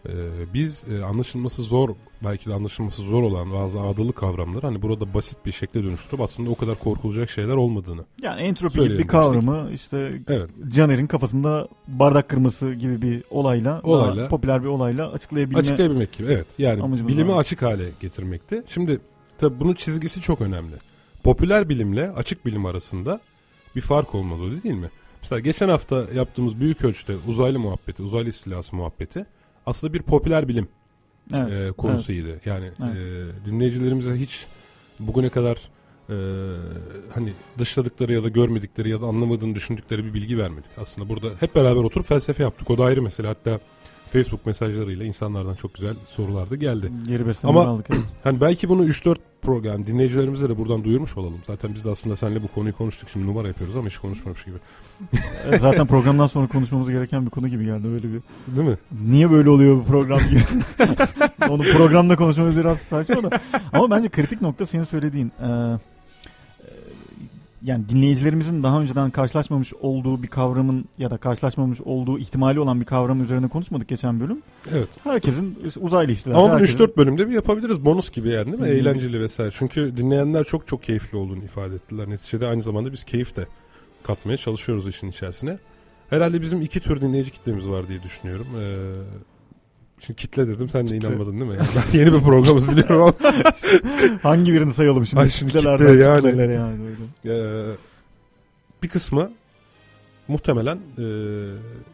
Ee, 0.09 0.13
biz 0.55 0.85
e, 0.89 1.05
anlaşılması 1.05 1.63
zor 1.63 1.89
belki 2.25 2.51
de 2.51 2.55
anlaşılması 2.55 3.03
zor 3.03 3.23
olan 3.23 3.53
bazı 3.53 3.81
ağdalı 3.81 4.13
kavramları 4.13 4.67
hani 4.67 4.83
burada 4.83 5.15
basit 5.15 5.47
bir 5.47 5.53
şekle 5.53 5.85
dönüştürüp 5.85 6.21
aslında 6.21 6.51
o 6.51 6.55
kadar 6.55 6.75
korkulacak 6.79 7.31
şeyler 7.31 7.55
olmadığını. 7.55 8.05
Yani 8.23 8.41
entropi 8.41 8.81
gibi 8.81 8.99
bir 8.99 9.07
kavramı 9.07 9.71
işte 9.75 10.13
Evet. 10.29 10.51
Caner'in 10.69 11.07
kafasında 11.07 11.69
bardak 11.89 12.29
kırması 12.29 12.73
gibi 12.73 13.03
bir 13.03 13.25
olayla, 13.31 13.81
Olayla. 13.85 14.29
popüler 14.29 14.63
bir 14.63 14.69
olayla 14.69 15.13
açıklayabilme. 15.13 15.59
Açıklayabilmek 15.61 16.13
gibi 16.13 16.33
evet. 16.33 16.47
Yani 16.59 17.09
bilimi 17.09 17.29
var. 17.29 17.39
açık 17.41 17.63
hale 17.63 17.85
getirmekti. 18.01 18.63
Şimdi 18.67 19.01
tabii 19.39 19.61
bunun 19.61 19.75
çizgisi 19.75 20.21
çok 20.21 20.41
önemli. 20.41 20.75
Popüler 21.23 21.69
bilimle 21.69 22.11
açık 22.11 22.47
bilim 22.47 22.67
arasında 22.67 23.21
bir 23.77 23.81
fark 23.81 24.15
olmalı 24.15 24.63
değil 24.63 24.75
mi? 24.75 24.91
Mesela 25.23 25.41
geçen 25.41 25.69
hafta 25.69 26.05
yaptığımız 26.15 26.61
büyük 26.61 26.85
ölçüde 26.85 27.13
uzaylı 27.29 27.59
muhabbeti, 27.59 28.03
uzaylı 28.03 28.29
istilası 28.29 28.77
muhabbeti 28.77 29.27
aslında 29.67 29.93
bir 29.93 30.03
popüler 30.03 30.49
bilim 30.49 30.69
Evet, 31.35 31.53
e, 31.53 31.73
konusuydu. 31.73 32.29
Yani 32.45 32.71
Evet. 32.85 32.95
e, 32.97 33.51
dinleyicilerimize 33.51 34.15
hiç 34.15 34.47
bugüne 35.01 35.29
kadar 35.29 35.57
e, 36.11 36.17
hani 37.15 37.33
dışladıkları 37.59 38.13
ya 38.13 38.23
da 38.23 38.29
görmedikleri 38.29 38.91
ya 38.91 39.01
da 39.03 39.07
anlamadığını 39.07 39.55
düşündükleri 39.55 40.05
bir 40.05 40.15
bilgi 40.15 40.39
vermedik. 40.39 40.71
Aslında 40.79 41.09
burada 41.09 41.29
hep 41.41 41.55
beraber 41.55 41.81
oturup 41.81 42.07
felsefe 42.07 42.43
yaptık. 42.43 42.71
O 42.71 42.79
da 42.79 42.85
ayrı 42.85 43.03
mesele. 43.03 43.27
Hatta 43.27 43.61
Facebook 44.13 44.47
mesajlarıyla 44.47 45.05
insanlardan 45.05 45.55
çok 45.55 45.75
güzel 45.75 45.95
sorular 46.07 46.51
da 46.51 46.57
geldi. 46.57 46.93
Geri 47.09 47.25
Ama- 47.43 47.67
aldık. 47.67 47.87
Evet. 47.91 48.01
Hani 48.25 48.41
belki 48.41 48.69
bunu 48.69 48.87
3-4 48.87 49.17
program 49.43 49.87
dinleyicilerimize 49.87 50.49
de 50.49 50.59
buradan 50.59 50.85
duyurmuş 50.85 51.17
olalım. 51.17 51.41
Zaten 51.47 51.71
biz 51.75 51.85
de 51.85 51.91
aslında 51.91 52.17
seninle 52.17 52.43
bu 52.43 52.49
konuyu 52.49 52.77
konuştuk. 52.77 53.09
Şimdi 53.09 53.27
numara 53.27 53.49
yapıyoruz 53.49 53.77
ama 53.77 53.87
hiç 53.87 53.99
konuşmamış 53.99 54.45
gibi. 54.45 54.57
Evet, 55.49 55.61
Zaten 55.61 55.87
programdan 55.87 56.27
sonra 56.27 56.47
konuşmamız 56.47 56.91
gereken 56.91 57.27
bir 57.27 57.31
konu 57.31 57.49
gibi 57.49 57.65
geldi 57.65 57.89
öyle 57.89 58.09
bir. 58.13 58.21
Değil 58.57 58.69
mi? 58.69 58.79
Niye 59.09 59.31
böyle 59.31 59.51
oluyor 59.51 59.77
bu 59.77 59.85
program 59.85 60.21
gibi? 60.31 60.41
Onu 61.49 61.63
programda 61.63 62.17
konuşmamız 62.17 62.57
biraz 62.57 62.79
saçma 62.79 63.23
da. 63.23 63.31
Ama 63.73 63.91
bence 63.91 64.09
kritik 64.09 64.43
nokta 64.43 64.67
senin 64.67 64.85
söylediğin. 64.85 65.33
Ee, 65.43 65.47
e, 65.47 65.79
yani 67.63 67.89
dinleyicilerimizin 67.89 68.63
daha 68.63 68.81
önceden 68.81 69.11
karşılaşmamış 69.11 69.75
olduğu 69.75 70.23
bir 70.23 70.29
kavramın 70.29 70.85
ya 70.99 71.11
da 71.11 71.17
karşılaşmamış 71.17 71.81
olduğu 71.81 72.19
ihtimali 72.19 72.61
olan 72.61 72.81
bir 72.81 72.85
kavram 72.87 73.23
üzerine 73.23 73.49
konuşmadık 73.49 73.89
geçen 73.89 74.21
bölüm. 74.21 74.43
Evet. 74.73 74.89
Herkesin 75.05 75.59
uzaylı 75.81 76.13
istilası. 76.13 76.41
Ama 76.41 76.49
bunu 76.49 76.61
herkesin- 76.61 76.79
3-4 76.79 76.97
bölümde 76.97 77.29
bir 77.29 77.33
yapabiliriz. 77.35 77.85
Bonus 77.85 78.11
gibi 78.11 78.29
yani 78.29 78.47
değil 78.47 78.59
mi? 78.59 78.67
Hı 78.67 78.71
hı. 78.71 78.75
Eğlenceli 78.75 79.21
vesaire. 79.21 79.51
Çünkü 79.55 79.97
dinleyenler 79.97 80.45
çok 80.45 80.67
çok 80.67 80.83
keyifli 80.83 81.19
olduğunu 81.19 81.45
ifade 81.45 81.75
ettiler. 81.75 82.11
Neticede 82.11 82.47
aynı 82.47 82.63
zamanda 82.63 82.93
biz 82.93 83.05
keyif 83.05 83.37
de 83.37 83.47
katmaya 84.03 84.37
çalışıyoruz 84.37 84.89
işin 84.89 85.09
içerisine. 85.09 85.59
Herhalde 86.11 86.43
bizim 86.43 86.61
iki 86.61 86.81
tür 86.81 87.01
dinleyici 87.01 87.31
kitlemiz 87.31 87.69
var 87.69 87.89
diye 87.89 88.03
düşünüyorum. 88.03 88.47
Ee, 88.61 88.65
şimdi 90.01 90.17
kitle 90.17 90.49
dedim 90.49 90.69
sen 90.69 90.87
de 90.87 90.97
inanmadın 90.97 91.41
değil 91.41 91.51
mi? 91.51 91.57
Yani 91.57 91.97
yeni 91.99 92.13
bir 92.13 92.21
programımız 92.21 92.71
biliyorum 92.71 93.03
ama. 93.03 93.15
Hangi 94.23 94.53
birini 94.53 94.73
sayalım 94.73 95.07
şimdi? 95.07 95.23
Ay 95.23 95.29
şimdi 95.29 95.53
kitle 95.53 95.71
yani. 95.71 95.99
yani 95.99 96.79
böyle. 97.25 97.73
Ee, 97.73 97.77
bir 98.83 98.89
kısmı 98.89 99.31
muhtemelen 100.29 100.77
e, 100.99 101.05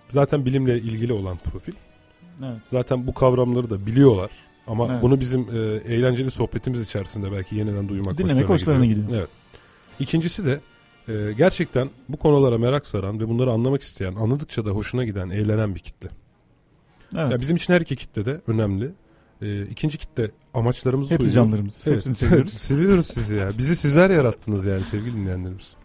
zaten 0.08 0.44
bilimle 0.44 0.78
ilgili 0.78 1.12
olan 1.12 1.36
profil. 1.36 1.72
Evet. 2.44 2.56
Zaten 2.70 3.06
bu 3.06 3.14
kavramları 3.14 3.70
da 3.70 3.86
biliyorlar. 3.86 4.30
Ama 4.66 4.88
Evet. 4.90 5.02
bunu 5.02 5.20
bizim 5.20 5.40
e, 5.40 5.58
eğlenceli 5.94 6.30
sohbetimiz 6.30 6.80
içerisinde 6.80 7.32
belki 7.32 7.56
yeniden 7.56 7.88
duymak 7.88 8.18
Dinlemek 8.18 8.48
hoşlarına 8.48 8.86
gidiyor. 8.86 9.08
Evet. 9.14 9.28
İkincisi 10.00 10.46
de 10.46 10.60
e, 11.08 11.32
gerçekten 11.38 11.90
bu 12.08 12.16
konulara 12.16 12.58
merak 12.58 12.86
saran 12.86 13.20
ve 13.20 13.28
bunları 13.28 13.50
anlamak 13.50 13.82
isteyen, 13.82 14.14
anladıkça 14.14 14.64
da 14.64 14.70
hoşuna 14.70 15.04
giden, 15.04 15.30
eğlenen 15.30 15.74
bir 15.74 15.80
kitle. 15.80 16.08
Evet. 17.18 17.32
Ya 17.32 17.40
bizim 17.40 17.56
için 17.56 17.72
her 17.74 17.80
iki 17.80 17.96
kitle 17.96 18.24
de 18.26 18.40
önemli. 18.46 18.90
E, 19.42 19.62
ikinci 19.62 19.98
kitle 19.98 20.30
amaçlarımızı 20.54 21.14
Hepsi 21.14 21.32
canlarımız. 21.32 21.74
Evet. 21.86 21.96
Hepsini 21.96 22.14
seviyoruz. 22.14 22.52
Seviyoruz 22.60 23.06
sizi 23.06 23.34
ya. 23.34 23.50
Bizi 23.58 23.76
sizler 23.76 24.10
yarattınız 24.10 24.64
yani 24.64 24.82
sevgili 24.84 25.16
dinleyenlerimiz. 25.16 25.76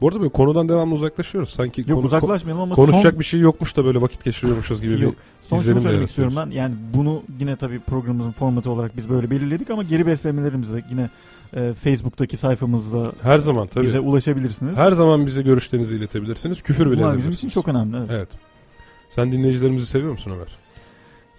Bu 0.00 0.08
arada 0.08 0.20
böyle 0.20 0.32
konudan 0.32 0.68
devamlı 0.68 0.94
uzaklaşıyoruz. 0.94 1.50
Sanki 1.50 1.80
Yok 1.80 1.90
konu- 1.90 2.06
uzaklaşmayalım 2.06 2.62
ama 2.62 2.74
konuşacak 2.74 3.12
son, 3.12 3.20
bir 3.20 3.24
şey 3.24 3.40
yokmuş 3.40 3.76
da 3.76 3.84
böyle 3.84 4.00
vakit 4.00 4.24
geçiriyormuşuz 4.24 4.82
gibi 4.82 5.02
Yok. 5.02 5.12
bir 5.12 5.46
son 5.48 5.58
izlenim 5.58 5.80
söylemek 5.80 6.08
istiyorum 6.08 6.34
ben. 6.36 6.50
Yani 6.50 6.74
bunu 6.94 7.22
yine 7.40 7.56
tabii 7.56 7.80
programımızın 7.80 8.32
formatı 8.32 8.70
olarak 8.70 8.96
biz 8.96 9.08
böyle 9.10 9.30
belirledik 9.30 9.70
ama 9.70 9.82
geri 9.82 10.06
beslemelerimizi 10.06 10.84
yine 10.90 11.10
e, 11.54 11.74
Facebook'taki 11.74 12.36
sayfamızda 12.36 13.12
Her 13.22 13.38
zaman 13.38 13.66
tabii. 13.66 13.84
bize 13.84 14.00
ulaşabilirsiniz. 14.00 14.76
Her 14.76 14.92
zaman 14.92 15.26
bize 15.26 15.42
görüşlerinizi 15.42 15.94
iletebilirsiniz. 15.96 16.62
Küfür 16.62 16.90
bile 16.90 17.00
Bunlar 17.00 17.18
bizim 17.18 17.32
için 17.32 17.48
çok 17.48 17.68
önemli. 17.68 17.96
Evet. 17.96 18.10
Evet. 18.10 18.28
Sen 19.08 19.32
dinleyicilerimizi 19.32 19.86
seviyor 19.86 20.12
musun 20.12 20.30
Ömer? 20.30 20.48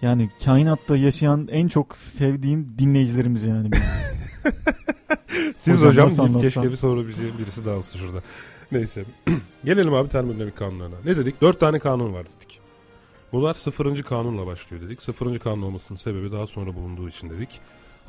Yani 0.02 0.30
kainatta 0.46 0.98
yaşayan 0.98 1.48
en 1.52 1.68
çok 1.68 1.98
sevdiğim 1.98 2.76
dinleyicilerimiz 2.80 3.44
yani. 3.46 3.70
Siz 5.56 5.76
Hocam 5.78 5.90
hocam, 5.90 6.08
deyip 6.10 6.20
anlatsam? 6.20 6.42
keşke 6.42 6.72
bir 6.72 6.76
sorabileceğim 6.76 7.38
birisi 7.40 7.66
daha 7.66 7.76
olsun 7.76 8.00
şurada. 8.00 8.22
Neyse. 8.72 9.04
Gelelim 9.66 9.94
abi 9.94 10.10
termodinamik 10.10 10.58
kanunlarına. 10.58 10.96
Ne 11.06 11.18
dedik? 11.18 11.42
Dört 11.42 11.60
tane 11.60 11.80
kanun 11.80 12.14
var 12.14 12.26
dedik. 12.26 12.60
Bunlar 13.32 13.54
sıfırıncı 13.54 14.04
kanunla 14.04 14.46
başlıyor 14.48 14.84
dedik. 14.84 15.02
Sıfırıncı 15.02 15.40
kanun 15.40 15.62
olmasının 15.62 15.98
sebebi 15.98 16.32
daha 16.32 16.48
sonra 16.48 16.76
bulunduğu 16.76 17.10
için 17.10 17.30
dedik. 17.30 17.50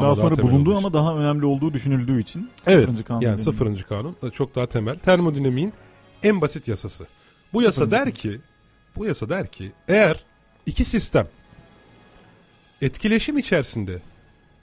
daha 0.01 0.14
sonra 0.14 0.35
temel 0.35 0.51
bulunduğu 0.53 0.71
ama 0.71 0.81
için. 0.81 0.92
daha 0.92 1.16
önemli 1.16 1.47
olduğu 1.47 1.73
düşünüldüğü 1.73 2.21
için. 2.21 2.51
Evet 2.66 2.81
sıfırıncı 2.81 3.05
kanun 3.05 3.21
yani 3.21 3.38
sıfırıncı 3.38 3.85
kanun 3.85 4.16
da 4.23 4.31
çok 4.31 4.55
daha 4.55 4.66
temel. 4.66 4.99
Termodinamiğin 4.99 5.73
en 6.23 6.40
basit 6.40 6.68
yasası. 6.68 7.07
Bu 7.53 7.62
yasa 7.62 7.73
Sıfırıncı 7.73 7.97
der 7.97 8.11
ki 8.14 8.40
bu 8.98 9.06
yasa 9.06 9.28
der 9.28 9.46
ki 9.46 9.72
eğer 9.88 10.24
iki 10.66 10.84
sistem 10.84 11.28
etkileşim 12.82 13.38
içerisinde 13.38 14.02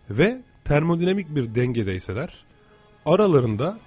ve 0.09 0.41
termodinamik 0.63 1.35
bir 1.35 1.55
dengedeyseler 1.55 2.45
aralarında 3.05 3.79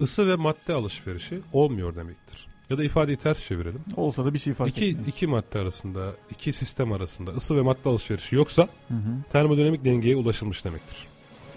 ısı 0.00 0.28
ve 0.28 0.34
madde 0.36 0.72
alışverişi 0.72 1.40
olmuyor 1.52 1.96
demektir. 1.96 2.46
Ya 2.70 2.78
da 2.78 2.84
ifadeyi 2.84 3.16
ters 3.16 3.46
çevirelim. 3.46 3.80
Olsa 3.96 4.24
da 4.24 4.34
bir 4.34 4.38
şey 4.38 4.54
fark 4.54 4.70
İki, 4.70 4.84
etmiyor. 4.86 5.08
iki 5.08 5.26
madde 5.26 5.58
arasında, 5.58 6.12
iki 6.30 6.52
sistem 6.52 6.92
arasında 6.92 7.30
ısı 7.30 7.56
ve 7.56 7.60
madde 7.60 7.88
alışverişi 7.88 8.36
yoksa 8.36 8.62
Hı 8.88 8.94
hı. 8.94 9.16
termodinamik 9.32 9.84
dengeye 9.84 10.16
ulaşılmış 10.16 10.64
demektir. 10.64 10.96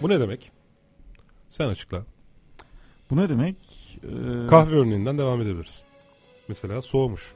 Bu 0.02 0.08
ne 0.08 0.20
demek? 0.20 0.50
Sen 1.50 1.68
açıkla. 1.68 2.04
Bu 3.10 3.16
ne 3.16 3.28
demek? 3.28 3.56
Ee, 4.04 4.46
Kahve 4.46 4.76
örneğinden 4.76 5.18
devam 5.18 5.40
edebiliriz. 5.42 5.82
Mesela 6.48 6.82
soğumuş. 6.82 7.32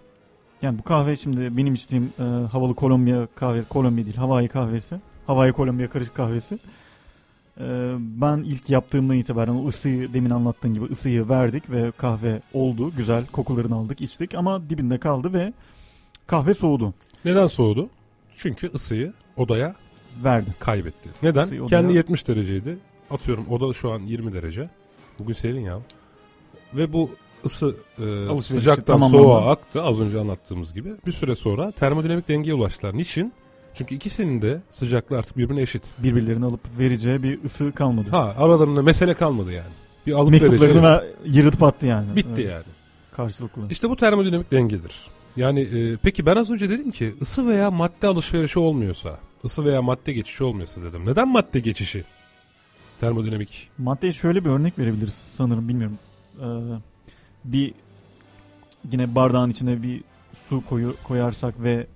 Yani 0.64 0.78
bu 0.78 0.82
kahve 0.82 1.16
şimdi 1.16 1.56
benim 1.56 1.74
içtiğim 1.74 2.12
e, 2.18 2.22
havalı 2.22 2.74
Kolombiya 2.74 3.28
kahve, 3.34 3.64
Kolombiya 3.64 4.06
değil 4.06 4.16
Hawaii 4.16 4.48
kahvesi. 4.48 4.96
Hawaii 5.26 5.52
Kolombiya 5.52 5.90
karışık 5.90 6.14
kahvesi. 6.14 6.58
E, 7.60 7.94
ben 7.98 8.36
ilk 8.38 8.70
yaptığımdan 8.70 9.16
itibaren 9.16 9.54
o 9.54 9.68
ısıyı 9.68 10.12
demin 10.12 10.30
anlattığın 10.30 10.74
gibi 10.74 10.84
ısıyı 10.84 11.28
verdik 11.28 11.70
ve 11.70 11.90
kahve 11.90 12.40
oldu. 12.52 12.92
Güzel 12.96 13.26
kokularını 13.26 13.74
aldık 13.74 14.00
içtik 14.00 14.34
ama 14.34 14.70
dibinde 14.70 14.98
kaldı 14.98 15.32
ve 15.32 15.52
kahve 16.26 16.54
soğudu. 16.54 16.94
Neden 17.24 17.46
soğudu? 17.46 17.88
Çünkü 18.36 18.70
ısıyı 18.74 19.12
odaya 19.36 19.74
Verdi. 20.24 20.50
kaybetti. 20.58 21.10
Neden? 21.22 21.44
Isıyı 21.44 21.62
odaya- 21.62 21.80
Kendi 21.80 21.94
70 21.94 22.28
dereceydi. 22.28 22.78
Atıyorum 23.10 23.46
oda 23.50 23.72
şu 23.72 23.90
an 23.92 24.00
20 24.00 24.32
derece. 24.32 24.70
Bugün 25.18 25.32
serin 25.34 25.60
ya. 25.60 25.78
Ve 26.74 26.92
bu 26.92 27.10
ısı 27.46 27.76
e, 27.98 28.02
Alışverişi 28.02 28.42
sıcaktan 28.42 28.84
tamamlandı. 28.86 29.22
soğuğa 29.22 29.50
aktı 29.50 29.82
az 29.82 30.00
önce 30.00 30.20
anlattığımız 30.20 30.74
gibi. 30.74 30.92
Bir 31.06 31.12
süre 31.12 31.34
sonra 31.34 31.70
termodinamik 31.70 32.28
dengeye 32.28 32.54
ulaştılar. 32.54 32.96
Niçin? 32.98 33.32
Çünkü 33.74 33.94
ikisinin 33.94 34.42
de 34.42 34.62
sıcaklığı 34.70 35.18
artık 35.18 35.36
birbirine 35.38 35.62
eşit. 35.62 35.82
Birbirlerini 35.98 36.44
alıp 36.44 36.60
vereceği 36.78 37.22
bir 37.22 37.44
ısı 37.44 37.72
kalmadı. 37.72 38.06
Ha 38.10 38.34
aralarında 38.38 38.82
mesele 38.82 39.14
kalmadı 39.14 39.52
yani. 39.52 39.70
Bir 40.06 40.12
alıp 40.12 40.32
vereceği 40.32 40.50
Mektuplarını 40.50 40.82
ver, 40.82 41.04
yırıtıp 41.24 41.62
attı 41.62 41.86
yani. 41.86 42.16
bitti 42.16 42.28
Evet, 42.36 42.50
yani. 42.50 42.64
Karşılıklı. 43.16 43.62
İşte 43.70 43.90
bu 43.90 43.96
termodinamik 43.96 44.52
dengedir. 44.52 45.00
Yani 45.36 45.60
e, 45.60 45.96
peki 45.96 46.26
ben 46.26 46.36
az 46.36 46.50
önce 46.50 46.70
dedim 46.70 46.90
ki 46.90 47.14
ısı 47.22 47.48
veya 47.48 47.70
madde 47.70 48.06
alışverişi 48.06 48.58
olmuyorsa, 48.58 49.18
ısı 49.44 49.64
veya 49.64 49.82
madde 49.82 50.12
geçişi 50.12 50.44
olmuyorsa 50.44 50.82
dedim. 50.82 51.06
Neden 51.06 51.28
madde 51.28 51.60
geçişi? 51.60 52.04
Termodinamik. 53.00 53.68
Maddeye 53.78 54.12
şöyle 54.12 54.44
bir 54.44 54.50
örnek 54.50 54.78
verebiliriz 54.78 55.14
sanırım 55.14 55.68
bilmiyorum. 55.68 55.98
Ee, 56.40 56.44
bir 57.44 57.74
yine 58.92 59.14
bardağın 59.14 59.50
içine 59.50 59.82
bir 59.82 60.04
su 60.34 60.62
koyu 60.68 60.96
koyarsak 61.04 61.62
ve 61.62 61.86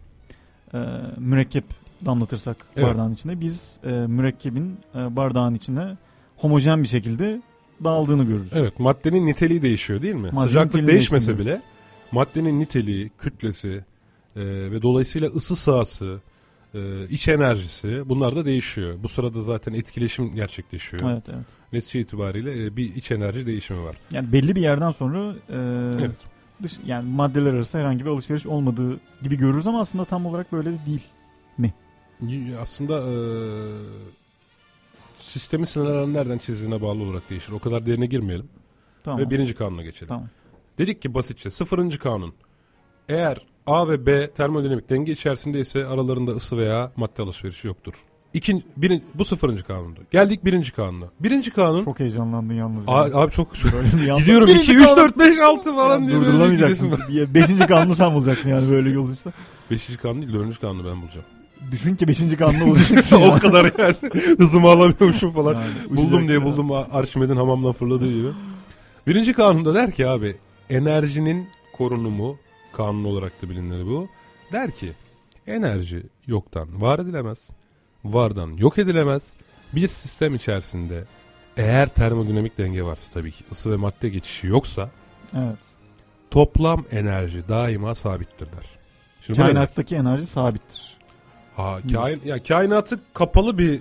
e, 0.74 0.78
mürekkep 1.18 1.64
damlatırsak 2.07 2.57
Evet. 2.76 2.88
bardağın 2.88 3.14
içine 3.14 3.40
biz 3.40 3.76
e, 3.84 3.88
mürekkebin 3.88 4.78
e, 4.94 5.16
bardağın 5.16 5.55
içine 5.55 5.96
homojen 6.36 6.82
bir 6.82 6.88
şekilde 6.88 7.42
dağıldığını 7.84 8.24
görürüz. 8.24 8.53
Evet 8.55 8.78
maddenin 8.80 9.26
niteliği 9.26 9.62
değişiyor 9.62 10.03
değil 10.03 10.14
mi? 10.14 10.20
Maddenin 10.32 10.40
Sıcaklık 10.40 10.86
değişmese 10.86 11.38
bile 11.38 11.62
maddenin 12.12 12.61
niteliği, 12.61 13.11
kütlesi 13.18 13.84
e, 14.36 14.40
ve 14.44 14.82
dolayısıyla 14.82 15.28
ısı 15.28 15.57
sahası, 15.57 16.20
e, 16.75 17.09
iç 17.09 17.29
enerjisi 17.29 18.03
bunlar 18.09 18.37
da 18.37 18.45
değişiyor. 18.45 18.95
Bu 19.03 19.09
sırada 19.09 19.43
zaten 19.43 19.73
etkileşim 19.73 20.35
gerçekleşiyor. 20.35 21.12
Evet, 21.12 21.23
evet. 21.29 21.45
Netice 21.73 22.01
itibariyle 22.01 22.66
e, 22.66 22.77
bir 22.77 22.95
iç 22.97 23.11
enerji 23.11 23.47
değişimi 23.47 23.85
var. 23.85 23.97
Yani 24.12 24.33
belli 24.33 24.57
bir 24.57 24.61
yerden 24.62 24.91
sonra 24.91 25.35
e, 25.49 25.57
Evet. 26.05 26.16
dış, 26.62 26.73
yani 26.87 27.11
maddeler 27.11 27.53
arası 27.55 27.79
herhangi 27.79 28.05
bir 28.05 28.11
alışveriş 28.11 28.47
olmadığı 28.47 29.01
gibi 29.23 29.37
görürüz 29.37 29.66
ama 29.66 29.81
aslında 29.81 30.05
tam 30.05 30.27
olarak 30.27 30.53
böyle 30.53 30.71
değil. 30.87 31.03
Y- 32.29 32.57
Aslında 32.59 32.99
e, 32.99 33.14
sistemin 35.19 35.64
sınırlarının 35.64 36.14
nereden 36.14 36.39
çizdiğine 36.39 36.83
bağlı 36.83 37.03
olarak 37.03 37.31
değişir. 37.31 37.53
O 37.53 37.59
kadar 37.59 37.87
derine 37.87 38.07
girmeyelim. 38.07 38.49
Tamam. 39.05 39.21
Ve 39.21 39.31
birinci 39.31 39.55
kanuna 39.55 39.83
geçelim. 39.83 40.09
Tamam. 40.09 40.29
Dedik 40.79 41.03
ki 41.03 41.14
basitçe 41.14 41.51
sıfırıncı 41.51 41.99
kanun. 41.99 42.35
Eğer 43.09 43.39
A 43.69 43.89
ve 43.89 44.07
B 44.07 44.31
termodinamik 44.31 44.91
denge 44.91 45.12
içerisindeyse 45.12 45.87
aralarında 45.87 46.31
ısı 46.31 46.59
veya 46.59 46.93
madde 46.97 47.23
alışverişi 47.23 47.66
yoktur. 47.66 47.93
İkinci, 48.35 48.64
birin, 48.77 49.05
bu 49.14 49.25
sıfırıncı 49.25 49.64
kanundu. 49.64 50.01
Geldik 50.11 50.45
birinci 50.45 50.73
kanuna. 50.73 51.05
Birinci 51.21 51.51
kanun 51.51 51.85
Çok 51.85 52.01
heyecanlandın 52.01 52.55
yalnız. 52.55 52.85
A- 52.89 52.93
yani. 53.03 53.14
abi 53.14 53.31
çok 53.33 53.49
yandan- 53.64 54.19
gidiyorum 54.19 54.47
Birinci 54.47 54.62
2 54.62 54.75
3 54.75 54.85
kanun- 54.87 54.97
4 54.97 55.19
5 55.19 55.39
6 55.39 55.75
falan 55.77 56.01
Ya 56.01 56.09
diye 56.09 56.21
Durdurulamayacaksın. 56.21 56.93
Beşinci 57.35 57.66
kanunu 57.66 57.95
sen 57.97 58.14
bulacaksın 58.14 58.51
yani 58.51 58.71
böyle 58.71 58.91
yol 58.91 59.12
işte. 59.12 59.31
Beşinci 59.71 59.99
kanun 59.99 60.23
değil 60.23 60.33
dördüncü 60.35 60.61
kanunu 60.61 60.85
ben 60.91 61.03
bulacağım. 61.03 61.27
Düşün 61.73 61.97
ki 61.97 62.09
beşinci 62.09 62.37
kanunu 62.37 62.66
bulacaksın. 62.66 63.16
o 63.23 63.39
kadar 63.39 63.73
yani 63.79 63.95
hızımı 64.39 64.69
alamıyormuşum 64.69 65.31
falan. 65.31 65.55
Yani, 65.55 65.97
buldum 65.97 66.29
diye 66.29 66.39
ya. 66.39 66.45
buldum 66.45 66.73
Arşimed'in 66.73 67.37
hamamdan 67.37 67.73
fırladığı 67.73 68.12
gibi. 68.12 68.29
Birinci 69.07 69.33
kanunda 69.33 69.75
der 69.75 69.91
ki 69.93 70.07
abi 70.09 70.37
enerjinin 70.71 71.49
korunumu 71.73 72.37
kanun 72.73 73.05
olarak 73.05 73.43
da 73.43 73.51
bilinir 73.51 73.87
bu. 73.87 74.09
Der 74.53 74.71
ki 74.71 74.93
enerji 75.47 76.03
yoktan 76.27 76.81
var 76.81 76.99
edilemez. 76.99 77.39
Vardan 78.05 78.51
yok 78.57 78.79
edilemez. 78.79 79.23
Bir 79.73 79.89
sistem 79.89 80.35
içerisinde 80.35 81.05
eğer 81.57 81.89
termodinamik 81.89 82.59
denge 82.59 82.83
varsa 82.83 83.12
tabii 83.14 83.33
ki 83.33 83.45
ısı 83.53 83.71
ve 83.71 83.77
madde 83.77 84.09
geçişi 84.09 84.47
yoksa 84.47 84.91
Evet. 85.37 85.57
toplam 86.31 86.85
enerji 86.91 87.49
daima 87.49 87.95
sabittir 87.95 88.47
der. 88.47 88.66
Şimdi 89.21 89.39
bu 89.39 89.43
ne? 89.43 89.47
Kainattaki 89.47 89.97
enerji 89.97 90.27
sabittir. 90.27 90.97
Ha, 91.57 91.79
kain, 91.93 92.21
ya 92.25 92.43
kainatı 92.43 93.01
kapalı 93.14 93.59
bir 93.59 93.81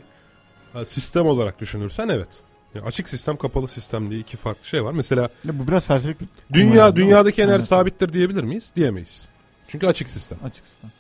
sistem 0.86 1.26
olarak 1.26 1.60
düşünürsen 1.60 2.10
evet. 2.10 2.42
Yani 2.76 2.86
açık 2.86 3.10
sistem 3.10 3.38
kapalı 3.38 3.68
sistem 3.68 4.12
diye 4.12 4.20
iki 4.20 4.38
farklı 4.38 4.66
şey 4.66 4.84
var. 4.84 4.92
Mesela 4.92 5.30
Ya 5.46 5.60
bu 5.60 5.68
biraz 5.68 5.86
felsefik 5.86 6.22
bir 6.22 6.28
dünya 6.54 6.76
yani, 6.76 6.96
dünyadaki 6.96 7.42
enerji 7.42 7.66
sabittir 7.66 8.14
diyebilir 8.14 8.44
miyiz? 8.44 8.72
Diyemeyiz. 8.76 9.28
Çünkü 9.68 9.88
açık 9.88 10.10
sistem. 10.10 10.38
Açık 10.44 10.66
sistem. 10.66 10.92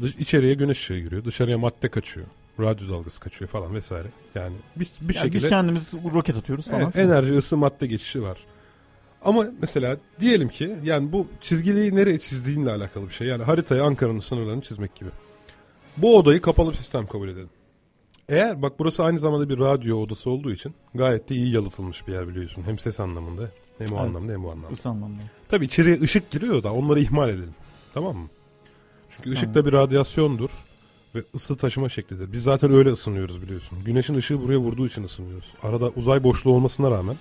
Dış, 0.00 0.14
içeriye 0.14 0.54
güneş 0.54 0.78
ışığı 0.78 0.98
giriyor. 0.98 1.24
Dışarıya 1.24 1.58
madde 1.58 1.88
kaçıyor. 1.88 2.26
Radyo 2.60 2.88
dalgası 2.88 3.20
kaçıyor 3.20 3.50
falan 3.50 3.74
vesaire. 3.74 4.08
Yani 4.34 4.54
bir, 4.76 4.84
bir 5.00 5.14
Yani 5.14 5.24
biz 5.24 5.32
şekilde 5.32 5.48
kendimiz 5.48 5.92
roket 6.14 6.36
atıyoruz 6.36 6.66
falan. 6.66 6.80
Evet, 6.82 6.96
enerji, 6.96 7.36
ısı, 7.36 7.56
madde 7.56 7.86
geçişi 7.86 8.22
var. 8.22 8.38
Ama 9.24 9.46
mesela 9.60 9.96
diyelim 10.20 10.48
ki 10.48 10.76
yani 10.84 11.12
bu 11.12 11.26
çizgiliği 11.40 11.96
nereye 11.96 12.18
çizdiğinle 12.18 12.70
alakalı 12.70 13.08
bir 13.08 13.12
şey. 13.12 13.28
Yani 13.28 13.44
haritaya 13.44 13.84
Ankara'nın 13.84 14.20
sınırlarını 14.20 14.62
çizmek 14.62 14.94
gibi. 14.94 15.10
Bu 15.96 16.18
odayı 16.18 16.40
kapalı 16.40 16.70
bir 16.70 16.76
sistem 16.76 17.06
kabul 17.06 17.28
edelim. 17.28 17.48
Eğer 18.30 18.62
bak 18.62 18.72
burası 18.78 19.04
aynı 19.04 19.18
zamanda 19.18 19.48
bir 19.48 19.58
radyo 19.58 19.96
odası 19.98 20.30
olduğu 20.30 20.52
için 20.52 20.74
gayet 20.94 21.28
de 21.28 21.34
iyi 21.34 21.52
yalıtılmış 21.54 22.06
bir 22.08 22.12
yer 22.12 22.28
biliyorsun. 22.28 22.62
Hem 22.62 22.78
ses 22.78 23.00
anlamında 23.00 23.42
hem 23.78 23.88
o 23.92 23.94
Evet. 23.94 24.00
anlamda 24.00 24.32
hem 24.32 24.44
bu 24.44 24.50
anlamda. 24.50 24.72
Isı 24.74 24.88
anlamda. 24.88 25.22
Tabii 25.48 25.64
içeriye 25.64 26.00
ışık 26.00 26.30
giriyor 26.30 26.62
da 26.62 26.72
onları 26.72 27.00
ihmal 27.00 27.28
edelim. 27.28 27.54
Tamam 27.94 28.16
mı? 28.16 28.28
Çünkü 29.10 29.30
ışık 29.30 29.54
da 29.54 29.66
bir 29.66 29.72
radyasyondur 29.72 30.50
ve 31.14 31.24
ısı 31.34 31.56
taşıma 31.56 31.88
şeklidir. 31.88 32.32
Biz 32.32 32.42
zaten 32.42 32.70
öyle 32.72 32.90
ısınıyoruz 32.90 33.42
biliyorsun. 33.42 33.78
Güneşin 33.84 34.14
ışığı 34.14 34.42
buraya 34.42 34.58
vurduğu 34.58 34.86
için 34.86 35.04
ısınıyoruz. 35.04 35.54
Arada 35.62 35.88
uzay 35.88 36.24
boşluğu 36.24 36.52
olmasına 36.54 36.90
rağmen. 36.90 37.16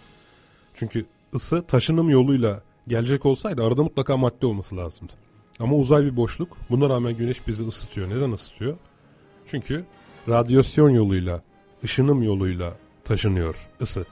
Çünkü 0.74 1.06
ısı 1.36 1.64
taşınım 1.68 2.10
yoluyla 2.10 2.62
gelecek 2.88 3.26
olsaydı 3.26 3.64
arada 3.66 3.84
mutlaka 3.84 4.18
madde 4.18 4.46
olması 4.48 4.78
lazımdı. 4.78 5.14
Ama 5.60 5.76
uzay 5.76 6.04
bir 6.04 6.16
boşluk. 6.16 6.58
Buna 6.70 6.90
rağmen 6.90 7.18
güneş 7.18 7.48
bizi 7.48 7.68
ısıtıyor. 7.68 8.10
Neden 8.10 8.32
ısıtıyor? 8.32 8.78
Çünkü 9.46 9.86
radyasyon 10.30 10.90
yoluyla, 10.90 11.42
ışınım 11.84 12.24
yoluyla 12.24 12.74
taşınıyor 13.04 13.56
ısı. 13.82 14.06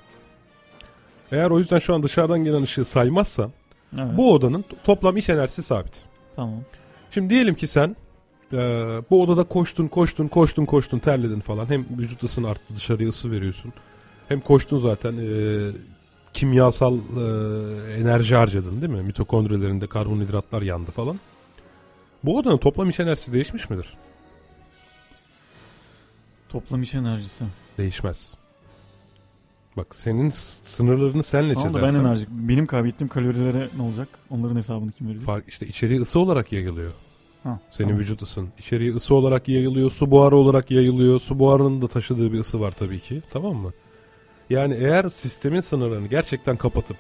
Eğer 1.31 1.49
o 1.51 1.59
yüzden 1.59 1.79
şu 1.79 1.93
an 1.95 2.03
dışarıdan 2.03 2.43
gelen 2.43 2.61
ışığı 2.61 2.85
saymazsan 2.85 3.51
Evet. 3.99 4.17
bu 4.17 4.33
odanın 4.33 4.61
to- 4.61 4.75
toplam 4.83 5.17
iç 5.17 5.29
enerjisi 5.29 5.63
sabit. 5.63 6.03
Tamam. 6.35 6.59
Şimdi 7.11 7.29
diyelim 7.29 7.55
ki 7.55 7.67
sen 7.67 7.95
e, 8.53 8.57
bu 9.09 9.21
odada 9.23 9.43
koştun 9.43 9.87
koştun 9.87 10.27
koştun 10.27 10.65
koştun 10.65 10.99
terledin 10.99 11.39
falan. 11.39 11.65
Hem 11.69 11.85
vücut 11.97 12.23
ısın 12.23 12.43
arttı 12.43 12.75
dışarıya 12.75 13.09
ısı 13.09 13.31
veriyorsun. 13.31 13.73
Hem 14.27 14.39
koştun 14.39 14.77
zaten 14.77 15.13
e, 15.17 15.27
kimyasal 16.33 16.95
e, 16.95 17.01
enerji 18.01 18.35
harcadın 18.35 18.81
değil 18.81 18.93
mi? 18.93 19.01
Mitokondrilerinde 19.03 19.87
karbonhidratlar 19.87 20.61
yandı 20.61 20.91
falan. 20.91 21.19
Bu 22.23 22.37
odanın 22.37 22.57
toplam 22.57 22.89
iç 22.89 22.99
enerjisi 22.99 23.33
değişmiş 23.33 23.69
midir? 23.69 23.87
Toplam 26.49 26.81
iş 26.81 26.95
enerjisi. 26.95 27.43
Değişmez. 27.77 28.35
Bak 29.77 29.95
senin 29.95 30.29
sınırlarını 30.63 31.23
senle 31.23 31.53
Tamam 31.53 31.73
da 31.73 31.81
ben 31.81 31.87
çizersen. 31.87 32.05
enerji. 32.09 32.25
Benim 32.29 32.65
kaybettiğim 32.65 33.09
kalorilere 33.09 33.67
ne 33.77 33.81
olacak? 33.81 34.07
Onların 34.29 34.55
hesabını 34.55 34.91
kim 34.91 35.07
verecek? 35.07 35.25
Fark, 35.25 35.47
işte 35.49 35.67
içeriye 35.67 36.01
ısı 36.01 36.19
olarak 36.19 36.51
yayılıyor. 36.53 36.91
Ha, 37.43 37.59
Senin 37.71 37.87
tamam. 37.87 38.01
vücut 38.01 38.21
ısın. 38.21 38.49
İçeriye 38.59 38.93
ısı 38.95 39.15
olarak 39.15 39.47
yayılıyor. 39.47 39.91
Su 39.91 40.11
buharı 40.11 40.35
olarak 40.35 40.71
yayılıyor. 40.71 41.19
Su 41.19 41.39
buharının 41.39 41.81
da 41.81 41.87
taşıdığı 41.87 42.33
bir 42.33 42.39
ısı 42.39 42.59
var 42.59 42.71
tabii 42.71 42.99
ki. 42.99 43.21
Tamam 43.33 43.55
mı? 43.55 43.73
Yani 44.49 44.73
eğer 44.73 45.09
sistemin 45.09 45.61
sınırlarını 45.61 46.07
gerçekten 46.07 46.57
kapatıp 46.57 46.97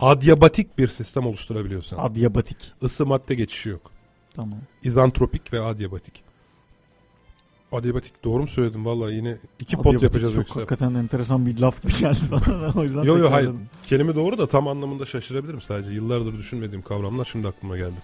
adyabatik 0.00 0.78
bir 0.78 0.88
sistem 0.88 1.26
oluşturabiliyorsan 1.26 1.98
Adiabatik. 1.98 2.56
ısı 2.82 3.06
madde 3.06 3.34
geçişi 3.34 3.68
yok. 3.68 3.90
Tamam. 4.34 4.58
İzantropik 4.82 5.52
ve 5.52 5.60
adyabatik. 5.60 6.22
Adyabatik 7.72 8.24
doğru 8.24 8.42
mu 8.42 8.48
söyledim? 8.48 8.84
Vallahi 8.86 9.14
yine 9.14 9.36
iki 9.60 9.76
pot 9.76 9.86
Adiabatik 9.86 10.02
yapacağız 10.02 10.32
çok 10.34 10.38
yoksa. 10.38 10.60
hakikaten 10.60 10.94
enteresan 10.94 11.46
bir 11.46 11.58
laf 11.58 11.82
gibi 11.82 11.92
geldi 11.98 12.18
bana. 12.30 12.72
o 12.76 12.84
yüzden 12.84 12.98
Yo 13.02 13.04
yo 13.04 13.14
tekrar 13.14 13.32
hayır. 13.32 13.50
Kelime 13.82 14.14
doğru 14.14 14.38
da 14.38 14.46
tam 14.46 14.68
anlamında 14.68 15.06
şaşırabilirim 15.06 15.60
sadece. 15.60 15.90
Yıllardır 15.90 16.38
düşünmediğim 16.38 16.82
kavramlar 16.82 17.24
şimdi 17.24 17.48
aklıma 17.48 17.76
geldi. 17.76 17.96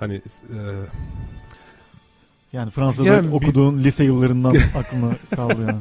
Hani 0.00 0.14
e, 0.14 0.58
Yani 2.52 2.70
Fransa'da 2.70 3.08
Yani 3.08 3.28
bir- 3.28 3.32
okuduğun 3.32 3.78
lise 3.78 4.04
yıllarından 4.04 4.54
aklıma 4.76 5.10
kaldı 5.36 5.56
yani. 5.60 5.80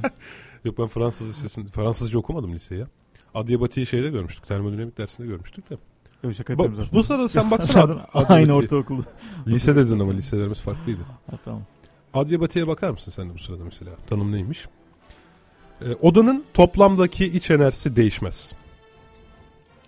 Yok 0.65 0.77
ben 0.77 0.87
Fransız 0.87 1.27
lisesinde 1.29 1.69
Fransızca 1.69 2.19
okumadım 2.19 2.53
liseyi 2.53 2.79
ya. 2.81 2.87
Adiabatiği 3.33 3.85
şeyde 3.85 4.09
görmüştük. 4.09 4.47
Termodinamik 4.47 4.97
dersinde 4.97 5.27
görmüştük 5.27 5.69
de. 5.69 5.77
Öyle 6.23 6.33
şaka 6.35 6.55
zaten. 6.55 6.73
bu 6.93 7.03
sırada 7.03 7.29
sen 7.29 7.51
baksana. 7.51 7.83
Ad- 8.13 8.29
Aynı 8.29 8.53
ortaokulda. 8.55 9.03
Lise 9.47 9.75
dedin 9.75 9.99
ama 9.99 10.11
liselerimiz 10.13 10.61
farklıydı. 10.61 11.01
Ha, 11.31 11.37
tamam. 11.45 11.61
Adiabatiğe 12.13 12.67
bakar 12.67 12.89
mısın 12.89 13.11
sen 13.11 13.29
de 13.29 13.33
bu 13.33 13.39
sırada 13.39 13.63
mesela? 13.63 13.91
Tanım 14.07 14.31
neymiş? 14.31 14.65
Ee, 15.81 15.85
odanın 16.01 16.43
toplamdaki 16.53 17.25
iç 17.25 17.51
enerjisi 17.51 17.95
değişmez. 17.95 18.53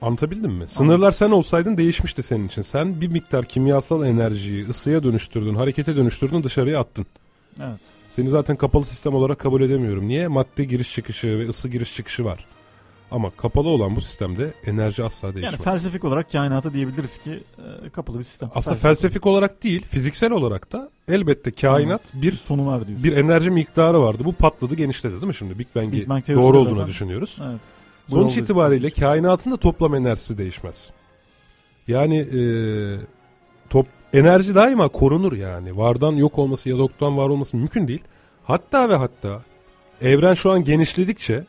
Anlatabildim 0.01 0.51
mi? 0.51 0.67
Sınırlar 0.67 1.11
sen 1.11 1.31
olsaydın 1.31 1.77
değişmişti 1.77 2.23
senin 2.23 2.47
için. 2.47 2.61
Sen 2.61 3.01
bir 3.01 3.07
miktar 3.07 3.45
kimyasal 3.45 4.05
enerjiyi 4.05 4.67
ısıya 4.69 5.03
dönüştürdün, 5.03 5.55
harekete 5.55 5.95
dönüştürdün, 5.95 6.43
dışarıya 6.43 6.79
attın. 6.79 7.05
Evet. 7.59 7.79
Seni 8.09 8.29
zaten 8.29 8.55
kapalı 8.55 8.85
sistem 8.85 9.15
olarak 9.15 9.39
kabul 9.39 9.61
edemiyorum. 9.61 10.07
Niye? 10.07 10.27
Madde 10.27 10.63
giriş 10.63 10.93
çıkışı 10.93 11.39
ve 11.39 11.49
ısı 11.49 11.69
giriş 11.69 11.95
çıkışı 11.95 12.25
var. 12.25 12.45
Ama 13.11 13.29
kapalı 13.29 13.69
olan 13.69 13.95
bu 13.95 14.01
sistemde 14.01 14.53
enerji 14.65 15.03
asla 15.03 15.33
değişmez. 15.33 15.53
Yani 15.53 15.63
felsefik 15.63 16.03
olarak 16.03 16.31
kainata 16.31 16.73
diyebiliriz 16.73 17.17
ki 17.17 17.39
e, 17.85 17.89
kapalı 17.89 18.19
bir 18.19 18.23
sistem. 18.23 18.49
Aslında 18.55 18.77
felsefik 18.77 19.25
olarak 19.25 19.63
değil, 19.63 19.85
fiziksel 19.85 20.31
olarak 20.31 20.71
da 20.71 20.89
elbette 21.07 21.51
kainat 21.51 22.01
bir 22.13 22.21
bir 22.21 22.31
sonu 22.31 22.65
var 22.67 22.87
diyorsun. 22.87 23.03
bir 23.03 23.17
enerji 23.17 23.49
miktarı 23.49 24.01
vardı. 24.01 24.23
Bu 24.25 24.33
patladı, 24.33 24.75
genişledi 24.75 25.13
değil 25.13 25.23
mi 25.27 25.35
şimdi? 25.35 25.59
Big 25.59 25.67
Bang'i 25.75 25.91
Big 25.91 26.09
Bang 26.09 26.27
doğru 26.27 26.57
olduğunu 26.59 26.69
zaten- 26.69 26.87
düşünüyoruz. 26.87 27.39
Evet. 27.45 27.59
Sonuç 28.07 28.31
yolda- 28.31 28.43
itibariyle 28.43 28.89
kainatın 28.89 29.51
da 29.51 29.57
toplam 29.57 29.95
enerjisi 29.95 30.37
değişmez. 30.37 30.91
Yani 31.87 32.17
e, 32.17 32.39
top 33.69 33.87
enerji 34.13 34.55
daima 34.55 34.87
korunur 34.87 35.33
yani. 35.33 35.77
Vardan 35.77 36.11
yok 36.11 36.37
olması 36.39 36.69
ya 36.69 36.75
da 36.75 36.79
yoktan 36.79 37.17
var 37.17 37.29
olması 37.29 37.57
mümkün 37.57 37.87
değil. 37.87 38.03
Hatta 38.43 38.89
ve 38.89 38.95
hatta 38.95 39.41
evren 40.01 40.33
şu 40.33 40.51
an 40.51 40.63
genişledikçe 40.63 41.43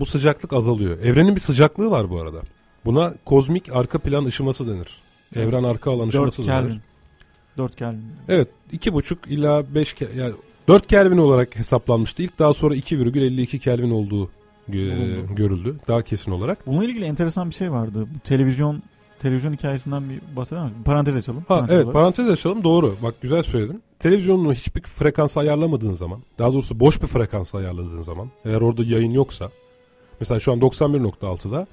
bu 0.00 0.06
sıcaklık 0.06 0.52
azalıyor. 0.52 0.98
Evrenin 0.98 1.34
bir 1.34 1.40
sıcaklığı 1.40 1.90
var 1.90 2.10
bu 2.10 2.20
arada. 2.20 2.40
Buna 2.84 3.14
kozmik 3.24 3.76
arka 3.76 3.98
plan 3.98 4.24
ışıması 4.24 4.66
denir. 4.68 5.00
Evren 5.36 5.62
arka 5.64 5.90
alan 5.90 6.06
4 6.06 6.14
ışıması 6.14 6.46
denir. 6.46 6.46
Kelvin. 6.46 6.80
4 7.58 7.76
Kelvin. 7.76 8.04
Evet 8.28 8.48
iki 8.72 8.92
buçuk 8.94 9.18
ila 9.26 9.74
5 9.74 9.94
yani 10.16 10.32
4 10.68 10.86
Kelvin 10.86 11.18
olarak 11.18 11.56
hesaplanmıştı. 11.56 12.22
İlk 12.22 12.38
daha 12.38 12.52
sonra 12.52 12.76
2,52 12.76 13.58
Kelvin 13.58 13.90
olduğu 13.90 14.30
görüldü. 15.36 15.76
Daha 15.88 16.02
kesin 16.02 16.30
olarak. 16.30 16.66
Bununla 16.66 16.84
ilgili 16.84 17.04
enteresan 17.04 17.50
bir 17.50 17.54
şey 17.54 17.72
vardı. 17.72 18.06
Bu 18.14 18.18
televizyon 18.18 18.82
televizyon 19.18 19.52
hikayesinden 19.52 20.02
bir 20.08 20.36
bahseder 20.36 20.64
misin? 20.64 20.82
Parantez 20.84 21.16
açalım. 21.16 21.40
Ha 21.40 21.46
Parantez 21.48 21.74
evet 21.74 21.84
olarak. 21.84 21.94
parantez 21.94 22.28
açalım 22.30 22.64
doğru. 22.64 22.96
Bak 23.02 23.14
güzel 23.20 23.42
söyledin. 23.42 23.82
Televizyonunu 23.98 24.52
hiçbir 24.52 24.82
frekans 24.82 25.36
ayarlamadığın 25.36 25.92
zaman, 25.92 26.20
daha 26.38 26.52
doğrusu 26.52 26.80
boş 26.80 27.02
bir 27.02 27.06
frekans 27.06 27.54
ayarladığın 27.54 28.02
zaman, 28.02 28.30
eğer 28.44 28.60
orada 28.60 28.82
yayın 28.84 29.10
yoksa, 29.10 29.50
mesela 30.20 30.40
şu 30.40 30.52
an 30.52 30.58
91.6'da 30.58 31.66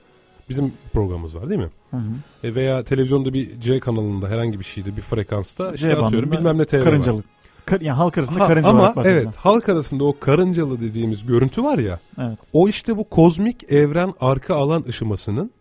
bizim 0.50 0.74
programımız 0.94 1.36
var 1.36 1.50
değil 1.50 1.60
mi? 1.62 1.70
Hı 1.92 1.98
hı. 1.98 2.48
E 2.48 2.56
veya 2.56 2.84
televizyonda 2.84 3.34
bir 3.34 3.60
C 3.60 3.80
kanalında 3.80 4.28
herhangi 4.30 4.60
bir 4.60 4.64
şeyde 4.66 4.98
bir 4.98 5.02
frekansta 5.02 5.72
işte 5.74 5.90
C 5.90 5.98
atıyorum 5.98 6.32
bilmem 6.32 6.58
ne 6.58 6.66
TV 6.66 6.76
var. 6.76 6.84
Karıncalık. 6.84 7.26
Kar- 7.66 7.82
yani 7.82 7.98
halk 7.98 8.18
arasında 8.18 8.40
Ha, 8.40 8.48
karınca 8.48 8.70
ama 8.70 8.94
evet 9.04 9.28
halk 9.36 9.70
arasında 9.70 10.04
o 10.04 10.16
karıncalı 10.20 10.82
dediğimiz 10.82 11.26
görüntü 11.26 11.64
var 11.64 11.78
ya 11.78 12.00
Evet. 12.22 12.40
o 12.54 12.70
işte 12.70 12.98
bu 12.98 13.04
kozmik 13.10 13.72
evren 13.72 14.14
arka 14.22 14.56
alan 14.56 14.84
ışımasının 14.88 15.52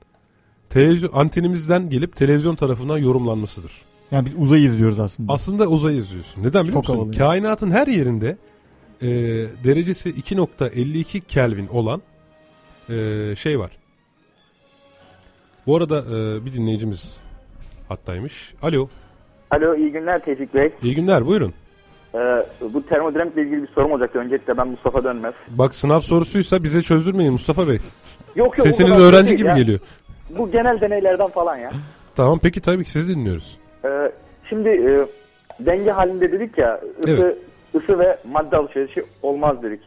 televizyon 0.70 1.10
antenimizden 1.14 1.90
gelip 1.90 2.16
televizyon 2.16 2.54
tarafından 2.56 2.98
yorumlanmasıdır. 2.98 3.72
Yani 4.10 4.26
biz 4.26 4.34
uzayı 4.38 4.64
izliyoruz 4.64 5.00
aslında. 5.00 5.32
Aslında 5.32 5.66
uzay 5.66 5.98
izliyorsun. 5.98 6.42
Neden 6.42 6.64
biliyor 6.66 6.84
Çok 6.84 6.96
musun? 6.96 7.12
Kainatın 7.18 7.70
her 7.70 7.86
yerinde 7.86 8.36
e, 9.02 9.06
derecesi 9.64 10.10
2.52 10.10 11.20
Kelvin 11.20 11.66
olan 11.68 12.02
e, 12.90 13.36
şey 13.36 13.58
var. 13.58 13.70
Bu 15.66 15.76
arada 15.76 15.98
e, 15.98 16.44
bir 16.46 16.52
dinleyicimiz 16.52 17.20
hattaymış. 17.88 18.54
Alo. 18.62 18.88
Alo 19.50 19.74
iyi 19.74 19.92
günler 19.92 20.24
Tevfik 20.24 20.54
Bey. 20.54 20.70
İyi 20.82 20.94
günler 20.94 21.26
buyurun. 21.26 21.54
Ee, 22.14 22.46
bu 22.60 22.86
termodinamikle 22.86 23.42
ilgili 23.42 23.62
bir 23.62 23.68
sorum 23.68 23.92
olacaktı. 23.92 24.18
Öncelikle 24.18 24.56
ben 24.56 24.68
Mustafa 24.68 25.04
Dönmez. 25.04 25.34
Bak 25.48 25.74
sınav 25.74 26.00
sorusuysa 26.00 26.62
bize 26.62 26.82
çözdürmeyin 26.82 27.32
Mustafa 27.32 27.68
Bey. 27.68 27.78
Yok 28.36 28.58
yok. 28.58 28.66
Sesiniz 28.66 28.92
kadar 28.92 29.04
öğrenci 29.04 29.36
gibi 29.36 29.48
ya. 29.48 29.56
geliyor. 29.56 29.78
Bu 30.38 30.50
genel 30.50 30.80
deneylerden 30.80 31.28
falan 31.28 31.56
ya. 31.56 31.72
Tamam 32.16 32.38
peki 32.42 32.60
tabii 32.60 32.84
ki 32.84 32.90
sizi 32.90 33.16
dinliyoruz. 33.16 33.58
Ee, 33.84 34.12
şimdi 34.48 34.68
e, 34.68 35.06
denge 35.66 35.90
halinde 35.90 36.32
dedik 36.32 36.58
ya 36.58 36.80
ısı, 37.00 37.10
Evet. 37.10 37.36
ısı 37.74 37.98
ve 37.98 38.18
madde 38.30 38.56
alışverişi 38.56 39.04
olmaz 39.22 39.62
dedik. 39.62 39.80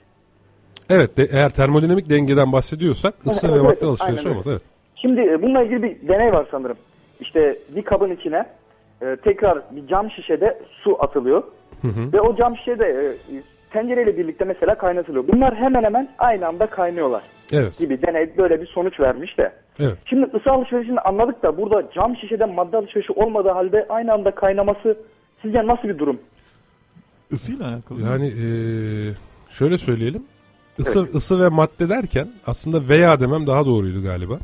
Evet 0.90 1.18
de, 1.18 1.28
eğer 1.32 1.50
termodinamik 1.50 2.10
dengeden 2.10 2.52
bahsediyorsak 2.52 3.14
ısı 3.28 3.48
Evet, 3.48 3.56
ve 3.56 3.60
evet, 3.68 3.78
madde 3.82 3.86
alışverişi 3.90 4.20
aynen 4.28 4.32
olmaz. 4.32 4.48
Evet. 4.48 4.62
Şimdi 4.96 5.22
e, 5.22 5.42
bununla 5.42 5.64
ilgili 5.64 5.84
bir 5.84 6.08
deney 6.08 6.32
var 6.32 6.48
sanırım. 6.52 6.78
İşte 7.20 7.56
bir 7.76 7.82
kabın 7.82 8.12
içine 8.12 8.46
e, 9.02 9.16
tekrar 9.24 9.58
bir 9.72 9.88
cam 9.88 10.12
şişede 10.12 10.60
su 10.84 11.04
atılıyor. 11.04 11.44
Ve 11.84 12.22
o 12.22 12.36
cam 12.36 12.58
şişede 12.58 12.86
e, 12.86 13.02
tencereyle 13.72 14.18
birlikte 14.18 14.46
mesela 14.46 14.76
kaynatılıyor. 14.76 15.28
Bunlar 15.28 15.56
hemen 15.56 15.84
hemen 15.84 16.10
aynı 16.18 16.48
anda 16.48 16.66
kaynıyorlar 16.68 17.22
Evet. 17.52 17.78
gibi 17.80 18.02
deney 18.02 18.38
böyle 18.38 18.62
bir 18.62 18.68
sonuç 18.68 19.00
vermiş 19.00 19.38
de. 19.38 19.52
Evet. 19.80 19.98
Şimdi 20.06 20.26
ısı 20.38 20.52
alışverişini 20.52 21.00
anladık 21.00 21.44
da 21.44 21.58
burada 21.58 21.92
cam 21.96 22.16
şişeden 22.18 22.54
madde 22.54 22.78
alışverişi 22.78 23.14
olmadığı 23.14 23.50
halde 23.50 23.86
aynı 23.90 24.14
anda 24.14 24.32
kaynaması 24.32 24.98
sizce 25.42 25.68
nasıl 25.68 25.88
bir 25.88 25.98
durum? 25.98 26.20
Isıyla 27.32 27.68
alakalı. 27.68 28.02
Yani 28.02 28.28
eee, 28.28 29.14
şöyle 29.50 29.78
söyleyelim. 29.78 30.24
Isı, 30.80 31.10
ısı 31.16 31.44
ve 31.44 31.50
madde 31.50 31.90
derken 31.90 32.28
aslında 32.48 32.90
veya 32.90 33.20
demem 33.20 33.48
daha 33.48 33.66
doğruydu 33.66 34.04
galiba. 34.04 34.40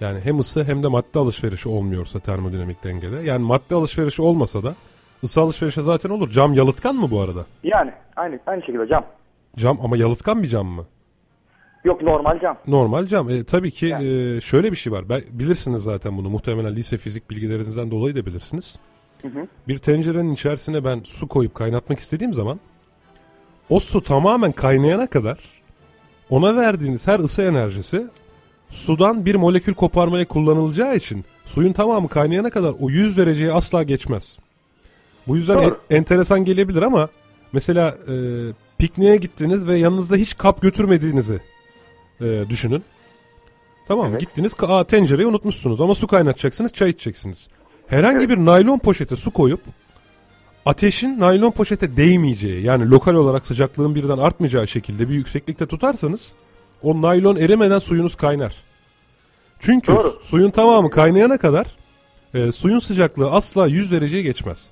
Yani 0.00 0.20
hem 0.20 0.38
ısı 0.38 0.64
hem 0.64 0.82
de 0.82 0.88
madde 0.88 1.18
alışverişi 1.18 1.68
olmuyorsa 1.68 2.20
termodinamik 2.20 2.84
dengede. 2.84 3.16
Yani 3.24 3.44
madde 3.44 3.74
alışverişi 3.74 4.22
olmasa 4.22 4.62
da 4.62 4.74
ısı 5.24 5.40
alışverişi 5.40 5.82
zaten 5.82 6.10
olur. 6.10 6.30
Cam 6.30 6.52
yalıtkan 6.54 6.94
mı 6.94 7.10
bu 7.10 7.20
arada? 7.20 7.46
Yani 7.64 7.92
aynı 8.16 8.38
aynı 8.46 8.60
şekilde 8.62 8.86
cam. 8.88 9.04
Cam 9.56 9.78
ama 9.82 9.96
yalıtkan 9.96 10.42
bir 10.42 10.48
cam 10.48 10.66
mı? 10.66 10.84
Yok 11.84 12.02
normal 12.02 12.40
cam. 12.40 12.56
Normal 12.66 13.06
cam. 13.06 13.30
E, 13.30 13.44
tabii 13.44 13.70
ki 13.70 13.86
Yani. 13.86 14.36
e, 14.36 14.40
şöyle 14.40 14.70
bir 14.72 14.76
şey 14.76 14.92
var. 14.92 15.08
Ben, 15.08 15.22
bilirsiniz 15.30 15.82
zaten 15.82 16.18
bunu. 16.18 16.30
Muhtemelen 16.30 16.76
lise 16.76 16.98
fizik 16.98 17.30
bilgilerinizden 17.30 17.90
dolayı 17.90 18.16
da 18.16 18.26
bilirsiniz. 18.26 18.78
hı. 19.22 19.46
Bir 19.68 19.78
tencerenin 19.78 20.32
içerisine 20.32 20.84
ben 20.84 21.00
su 21.04 21.28
koyup 21.28 21.54
kaynatmak 21.54 21.98
istediğim 21.98 22.32
zaman 22.34 22.60
o 23.70 23.80
su 23.80 24.00
tamamen 24.02 24.52
kaynayana 24.52 25.06
kadar 25.06 25.38
ona 26.30 26.56
verdiğiniz 26.56 27.06
her 27.06 27.20
ısı 27.20 27.42
enerjisi 27.42 28.06
sudan 28.70 29.26
bir 29.26 29.34
molekül 29.34 29.74
koparmaya 29.74 30.28
kullanılacağı 30.28 30.96
için 30.96 31.24
suyun 31.46 31.72
tamamı 31.72 32.08
kaynayana 32.08 32.50
kadar 32.50 32.74
o 32.80 32.90
100 32.90 33.16
dereceyi 33.16 33.52
asla 33.52 33.82
geçmez. 33.82 34.38
Bu 35.26 35.36
yüzden 35.36 35.56
Doğru. 35.56 35.78
en- 35.90 35.96
enteresan 35.96 36.44
gelebilir 36.44 36.82
ama 36.82 37.08
mesela 37.52 37.88
e, 38.08 38.14
pikniğe 38.78 39.16
gittiniz 39.16 39.68
ve 39.68 39.78
yanınızda 39.78 40.16
hiç 40.16 40.36
kap 40.36 40.62
götürmediğinizi 40.62 41.40
e, 42.20 42.44
düşünün. 42.48 42.82
Tamam? 43.88 44.10
Evet. 44.10 44.20
Gittiniz 44.20 44.52
aa, 44.62 44.84
tencereyi 44.84 45.26
unutmuşsunuz 45.28 45.80
ama 45.80 45.94
su 45.94 46.06
kaynatacaksınız 46.06 46.72
çay 46.72 46.90
içeceksiniz. 46.90 47.48
Herhangi 47.86 48.28
bir 48.28 48.36
naylon 48.38 48.78
poşete 48.78 49.16
su 49.16 49.30
koyup 49.30 49.60
ateşin 50.66 51.20
naylon 51.20 51.50
poşete 51.50 51.96
değmeyeceği 51.96 52.62
yani 52.62 52.90
lokal 52.90 53.14
olarak 53.14 53.46
sıcaklığın 53.46 53.94
birden 53.94 54.18
artmayacağı 54.18 54.66
şekilde 54.68 55.08
bir 55.08 55.14
yükseklikte 55.14 55.66
tutarsanız 55.66 56.34
o 56.82 57.02
naylon 57.02 57.36
erimeden 57.36 57.78
suyunuz 57.78 58.14
kaynar. 58.14 58.54
Çünkü 59.58 59.92
Doğru. 59.92 60.18
suyun 60.22 60.50
tamamı 60.50 60.90
kaynayana 60.90 61.38
kadar 61.38 61.66
e, 62.34 62.52
suyun 62.52 62.78
sıcaklığı 62.78 63.30
asla 63.30 63.66
100 63.66 63.92
dereceye 63.92 64.22
geçmez. 64.22 64.70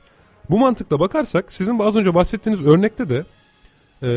Bu 0.50 0.58
mantıkla 0.58 1.00
bakarsak 1.00 1.52
sizin 1.52 1.78
az 1.78 1.96
önce 1.96 2.14
bahsettiğiniz 2.14 2.66
örnekte 2.66 3.10
de 3.10 3.24
e, 4.02 4.10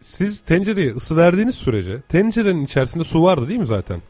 siz 0.00 0.40
tencereye 0.40 0.94
ısı 0.94 1.16
verdiğiniz 1.16 1.54
sürece 1.54 2.00
tencerenin 2.00 2.64
içerisinde 2.64 3.04
su 3.04 3.22
vardı 3.22 3.48
değil 3.48 3.60
mi 3.60 3.66
zaten? 3.66 4.02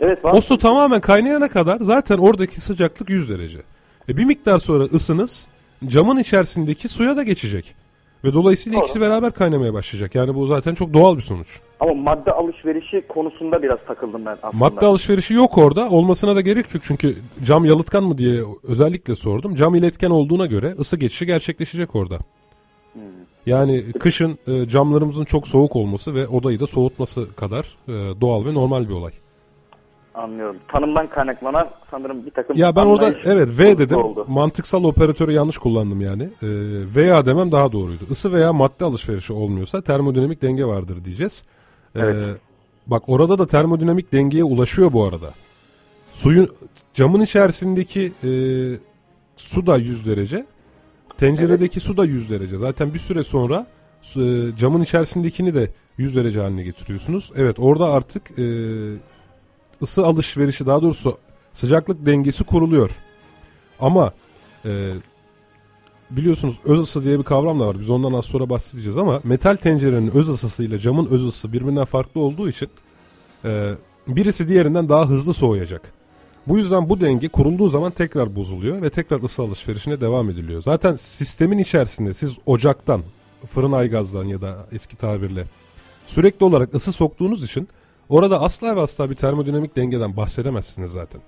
Evet 0.00 0.24
var. 0.24 0.32
O 0.32 0.40
su 0.40 0.58
tamamen 0.58 1.00
kaynayana 1.00 1.48
kadar 1.48 1.78
zaten 1.80 2.18
oradaki 2.18 2.60
sıcaklık 2.60 3.10
100 3.10 3.28
derece. 3.28 3.58
E 4.08 4.16
bir 4.16 4.24
miktar 4.24 4.58
sonra 4.58 4.84
ısınız 4.84 5.48
camın 5.86 6.16
içerisindeki 6.16 6.88
suya 6.88 7.16
da 7.16 7.22
geçecek. 7.22 7.74
Ve 8.24 8.32
dolayısıyla 8.32 8.76
Doğru. 8.76 8.84
ikisi 8.84 9.00
beraber 9.00 9.32
kaynamaya 9.32 9.74
başlayacak. 9.74 10.14
Yani 10.14 10.34
bu 10.34 10.46
zaten 10.46 10.74
çok 10.74 10.94
doğal 10.94 11.16
bir 11.16 11.22
sonuç. 11.22 11.60
Ama 11.80 11.94
madde 11.94 12.32
alışverişi 12.32 13.04
konusunda 13.08 13.62
biraz 13.62 13.78
takıldım 13.86 14.26
ben 14.26 14.36
aslında. 14.42 14.64
Madde 14.64 14.86
alışverişi 14.86 15.34
yok 15.34 15.58
orada. 15.58 15.90
Olmasına 15.90 16.36
da 16.36 16.40
gerek 16.40 16.74
yok. 16.74 16.82
Çünkü 16.86 17.14
cam 17.44 17.64
yalıtkan 17.64 18.04
mı 18.04 18.18
diye 18.18 18.42
özellikle 18.68 19.14
sordum. 19.14 19.54
Cam 19.54 19.74
iletken 19.74 20.10
olduğuna 20.10 20.46
göre 20.46 20.74
ısı 20.78 20.96
geçişi 20.96 21.26
gerçekleşecek 21.26 21.96
orada. 21.96 22.18
Hmm. 22.92 23.02
Yani 23.46 23.92
kışın 23.92 24.38
e, 24.46 24.68
camlarımızın 24.68 25.24
çok 25.24 25.48
soğuk 25.48 25.76
olması 25.76 26.14
ve 26.14 26.28
odayı 26.28 26.60
da 26.60 26.66
soğutması 26.66 27.34
kadar 27.34 27.66
e, 27.88 28.20
doğal 28.20 28.44
ve 28.44 28.54
normal 28.54 28.88
bir 28.88 28.94
olay. 28.94 29.12
Anlıyorum. 30.16 30.56
Tanımdan 30.68 31.06
kaynaklanan 31.06 31.68
sanırım 31.90 32.26
bir 32.26 32.30
takım 32.30 32.56
Ya 32.58 32.76
ben 32.76 32.86
orada 32.86 33.14
evet 33.24 33.48
V 33.58 33.78
dedim. 33.78 33.98
Oldu. 33.98 34.24
Mantıksal 34.28 34.84
operatörü 34.84 35.32
yanlış 35.32 35.58
kullandım 35.58 36.00
yani. 36.00 36.22
Ee, 36.22 36.48
veya 36.94 37.26
demem 37.26 37.52
daha 37.52 37.72
doğruydu. 37.72 38.04
Isı 38.10 38.32
veya 38.32 38.52
madde 38.52 38.84
alışverişi 38.84 39.32
olmuyorsa 39.32 39.82
termodinamik 39.82 40.42
denge 40.42 40.64
vardır 40.64 41.04
diyeceğiz. 41.04 41.42
Ee, 41.94 42.00
Evet. 42.00 42.36
Bak 42.86 43.02
orada 43.06 43.38
da 43.38 43.46
termodinamik 43.46 44.12
dengeye 44.12 44.44
ulaşıyor 44.44 44.92
bu 44.92 45.04
arada. 45.04 45.30
Suyun 46.12 46.48
camın 46.94 47.20
içerisindeki 47.20 48.12
e, 48.24 48.30
su 49.36 49.66
da 49.66 49.76
100 49.76 50.06
derece. 50.06 50.46
Tenceredeki 51.18 51.80
su 51.80 51.96
da 51.96 52.04
100 52.04 52.30
derece. 52.30 52.56
Zaten 52.56 52.94
bir 52.94 52.98
süre 52.98 53.24
sonra 53.24 53.66
e, 54.16 54.56
camın 54.58 54.82
içerisindekini 54.82 55.54
de 55.54 55.70
100 55.98 56.16
derece 56.16 56.40
haline 56.40 56.62
getiriyorsunuz. 56.62 57.32
Evet 57.36 57.56
orada 57.58 57.92
artık 57.92 58.38
e, 58.38 58.44
ısı 59.82 60.06
alışverişi 60.06 60.66
daha 60.66 60.82
doğrusu 60.82 61.18
sıcaklık 61.52 62.06
dengesi 62.06 62.44
kuruluyor. 62.44 62.90
Ama 63.80 64.12
e, 64.64 64.92
biliyorsunuz 66.10 66.58
öz 66.64 66.80
ısı 66.80 67.04
diye 67.04 67.18
bir 67.18 67.24
kavram 67.24 67.60
da 67.60 67.66
var. 67.66 67.80
Biz 67.80 67.90
ondan 67.90 68.12
az 68.12 68.24
sonra 68.24 68.50
bahsedeceğiz 68.50 68.98
ama 68.98 69.20
metal 69.24 69.56
tencerenin 69.56 70.10
öz 70.10 70.28
ısısıyla 70.28 70.78
camın 70.78 71.06
öz 71.06 71.24
ısısı 71.24 71.52
birbirinden 71.52 71.84
farklı 71.84 72.20
olduğu 72.20 72.48
için 72.48 72.68
e, 73.44 73.74
birisi 74.08 74.48
diğerinden 74.48 74.88
daha 74.88 75.08
hızlı 75.08 75.34
soğuyacak. 75.34 75.92
Bu 76.46 76.58
yüzden 76.58 76.88
bu 76.88 77.00
denge 77.00 77.28
kurulduğu 77.28 77.68
zaman 77.68 77.92
tekrar 77.92 78.36
bozuluyor 78.36 78.82
ve 78.82 78.90
tekrar 78.90 79.22
ısı 79.22 79.42
alışverişine 79.42 80.00
devam 80.00 80.30
ediliyor. 80.30 80.62
Zaten 80.62 80.96
sistemin 80.96 81.58
içerisinde 81.58 82.14
siz 82.14 82.38
ocaktan, 82.46 83.02
fırın 83.46 83.72
aygazdan 83.72 84.24
ya 84.24 84.40
da 84.40 84.66
eski 84.72 84.96
tabirle 84.96 85.44
sürekli 86.06 86.44
olarak 86.44 86.74
ısı 86.74 86.92
soktuğunuz 86.92 87.44
için 87.44 87.68
orada 88.08 88.40
asla 88.40 88.76
ve 88.76 88.80
asla 88.80 89.10
bir 89.10 89.14
termodinamik 89.14 89.76
dengeden 89.76 90.16
bahsedemezsiniz 90.16 90.90
zaten. 90.90 91.20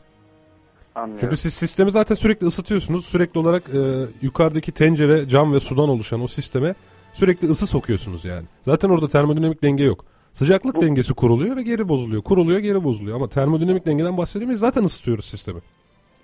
Anlıyorum. 0.95 1.21
Çünkü 1.21 1.37
siz 1.37 1.55
sistemi 1.55 1.91
zaten 1.91 2.15
sürekli 2.15 2.47
ısıtıyorsunuz. 2.47 3.07
Sürekli 3.07 3.41
olarak 3.41 3.63
e, 3.75 4.07
yukarıdaki 4.23 4.73
tencere, 4.73 5.29
cam 5.29 5.53
ve 5.53 5.61
sudan 5.61 5.89
oluşan 5.89 6.21
o 6.21 6.27
sisteme 6.27 6.75
sürekli 7.13 7.51
ısı 7.51 7.67
sokuyorsunuz 7.67 8.25
yani. 8.25 8.47
Zaten 8.63 8.89
orada 8.89 9.09
termodinamik 9.09 9.63
denge 9.63 9.85
yok. 9.85 10.05
Sıcaklık 10.33 10.81
dengesi 10.81 11.15
kuruluyor 11.15 11.57
ve 11.57 11.63
geri 11.63 11.89
bozuluyor. 11.89 12.23
Kuruluyor, 12.23 12.59
geri 12.59 12.85
bozuluyor. 12.85 13.17
Ama 13.17 13.29
termodinamik 13.29 13.87
dengeden 13.87 14.17
bahsedemeyiz. 14.17 14.61
Zaten 14.61 14.85
ısıtıyoruz 14.85 15.25
sistemi. 15.25 15.61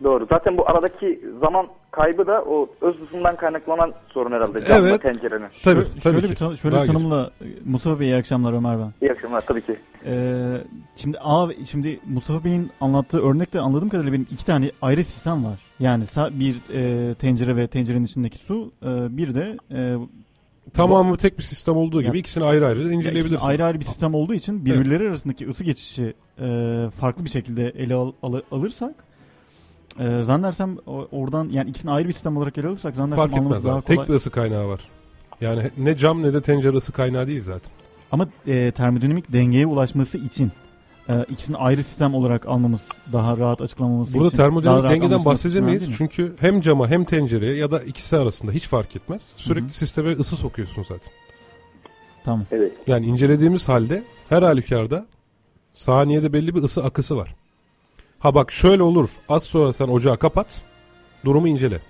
Doğru. 0.05 0.27
Zaten 0.31 0.57
bu 0.59 0.69
aradaki 0.71 1.21
zaman 1.41 1.67
kaybı 1.91 2.27
da 2.27 2.43
o 2.43 2.69
öz 2.81 2.95
ısından 3.03 3.37
kaynaklanan 3.37 3.93
sorun 4.09 4.33
herhalde. 4.33 4.65
Camla 4.65 4.89
Evet. 4.89 5.03
tencerenin. 5.03 5.41
Tabii, 5.41 5.75
şöyle, 5.75 5.85
tabii 5.85 6.01
şöyle 6.03 6.21
ki. 6.21 6.31
bir, 6.31 6.35
tan- 6.37 6.55
şöyle 6.55 6.77
bir 6.77 6.81
geç. 6.81 6.89
tanımla 6.93 7.31
Mustafa 7.65 8.01
Bey 8.01 8.07
iyi 8.09 8.17
akşamlar 8.17 8.53
Ömer 8.53 8.79
ben. 8.79 9.07
İyi 9.07 9.13
akşamlar 9.13 9.41
tabii 9.41 9.61
ki. 9.63 9.77
Ee, 10.07 10.57
şimdi 10.97 11.19
A, 11.21 11.49
şimdi 11.71 12.01
Mustafa 12.07 12.45
Bey'in 12.45 12.71
anlattığı 12.81 13.21
örnekte 13.23 13.61
anladığım 13.61 13.89
kadarıyla 13.89 14.13
benim 14.13 14.27
iki 14.31 14.47
tane 14.47 14.71
ayrı 14.83 15.05
sistem 15.05 15.45
var. 15.45 15.59
Yani 15.81 16.05
bir 16.31 16.57
e, 16.75 17.15
tencere 17.15 17.57
ve 17.57 17.67
tencerenin 17.69 18.05
içindeki 18.05 18.39
su, 18.39 18.73
e, 18.83 19.17
bir 19.17 19.35
de 19.35 19.57
e, 19.73 19.97
Tamamı 20.73 21.17
tek 21.17 21.39
bir 21.39 21.43
sistem 21.43 21.77
olduğu 21.77 22.03
gibi 22.03 22.17
Ya- 22.17 22.21
ikisini 22.21 22.45
ayrı 22.45 22.67
ayrı 22.67 22.93
inceleyebilirsin. 22.93 23.47
ayrı 23.47 23.65
ayrı 23.65 23.81
bir 23.81 23.85
sistem 23.85 24.15
olduğu 24.15 24.35
için 24.35 24.65
birbirleri 24.65 25.09
arasındaki 25.09 25.49
ısı 25.49 25.65
geçişi 25.65 26.15
e, 26.41 26.47
farklı 27.01 27.25
bir 27.25 27.31
şekilde 27.31 27.69
ele 27.69 27.95
al- 27.95 28.13
al- 28.23 28.41
alırsak 28.53 28.95
Ee, 30.01 30.23
zannedersem 30.23 30.77
oradan 31.13 31.49
yani 31.49 31.71
ikisini 31.71 31.91
ayrı 31.91 32.09
bir 32.09 32.13
sistem 32.13 32.37
olarak 32.37 32.59
ele 32.59 32.69
alırsak 32.69 32.95
zannedersem 32.97 33.23
Fark 33.25 33.33
etmez 33.33 33.47
anlaması 33.47 33.65
daha 33.69 33.77
abi. 33.77 33.83
kolay. 33.85 33.97
Tek 33.97 34.09
bir 34.09 34.15
ısı 34.15 34.31
kaynağı 34.31 34.69
var. 34.69 34.81
Yani 35.41 35.71
ne 35.79 35.97
cam 35.97 36.23
ne 36.23 36.35
de 36.35 36.43
tencere 36.43 36.77
ısı 36.77 36.93
kaynağı 36.93 37.27
değil 37.27 37.43
zaten. 37.43 37.73
Ama 38.13 38.29
e, 38.47 38.73
termodinamik 38.73 39.33
dengeye 39.33 39.67
ulaşması 39.67 40.19
için 40.19 40.53
e, 41.09 41.25
ikisini 41.31 41.57
ayrı 41.57 41.85
sistem 41.85 42.15
olarak 42.15 42.47
almamız 42.49 42.89
daha 43.13 43.39
rahat 43.39 43.61
açıklamamız 43.61 44.15
Burada 44.15 44.29
için. 44.29 44.39
daha 44.39 44.47
termodinamik 44.47 44.91
dengeden 44.91 45.25
bahsedemeyiz. 45.25 45.97
Çünkü 45.99 46.35
hem 46.41 46.61
cama 46.61 46.89
hem 46.89 47.05
tencereye 47.05 47.55
ya 47.55 47.71
da 47.71 47.81
ikisi 47.83 48.17
arasında 48.17 48.53
hiç 48.53 48.69
fark 48.69 48.97
etmez. 48.97 49.35
Sürekli 49.37 49.65
Hı 49.65 49.69
hı. 49.69 49.73
sisteme 49.73 50.13
ısı 50.13 50.37
sokuyorsun 50.37 50.83
zaten. 50.83 51.13
Tamam. 52.25 52.45
Evet. 52.53 52.73
Yani 52.87 53.07
incelediğimiz 53.07 53.69
halde 53.69 54.03
her 54.29 54.43
halükarda 54.43 55.07
saniyede 55.73 56.33
belli 56.33 56.55
bir 56.55 56.63
ısı 56.63 56.85
akısı 56.85 57.17
var. 57.17 57.35
Ha 58.25 58.35
bak 58.35 58.53
şöyle 58.53 58.83
olur. 58.83 59.09
Az 59.29 59.43
sonra 59.43 59.73
sen 59.73 59.89
ocağı 59.89 60.19
kapat. 60.19 60.63
Durumu 61.25 61.49
incele. 61.49 61.81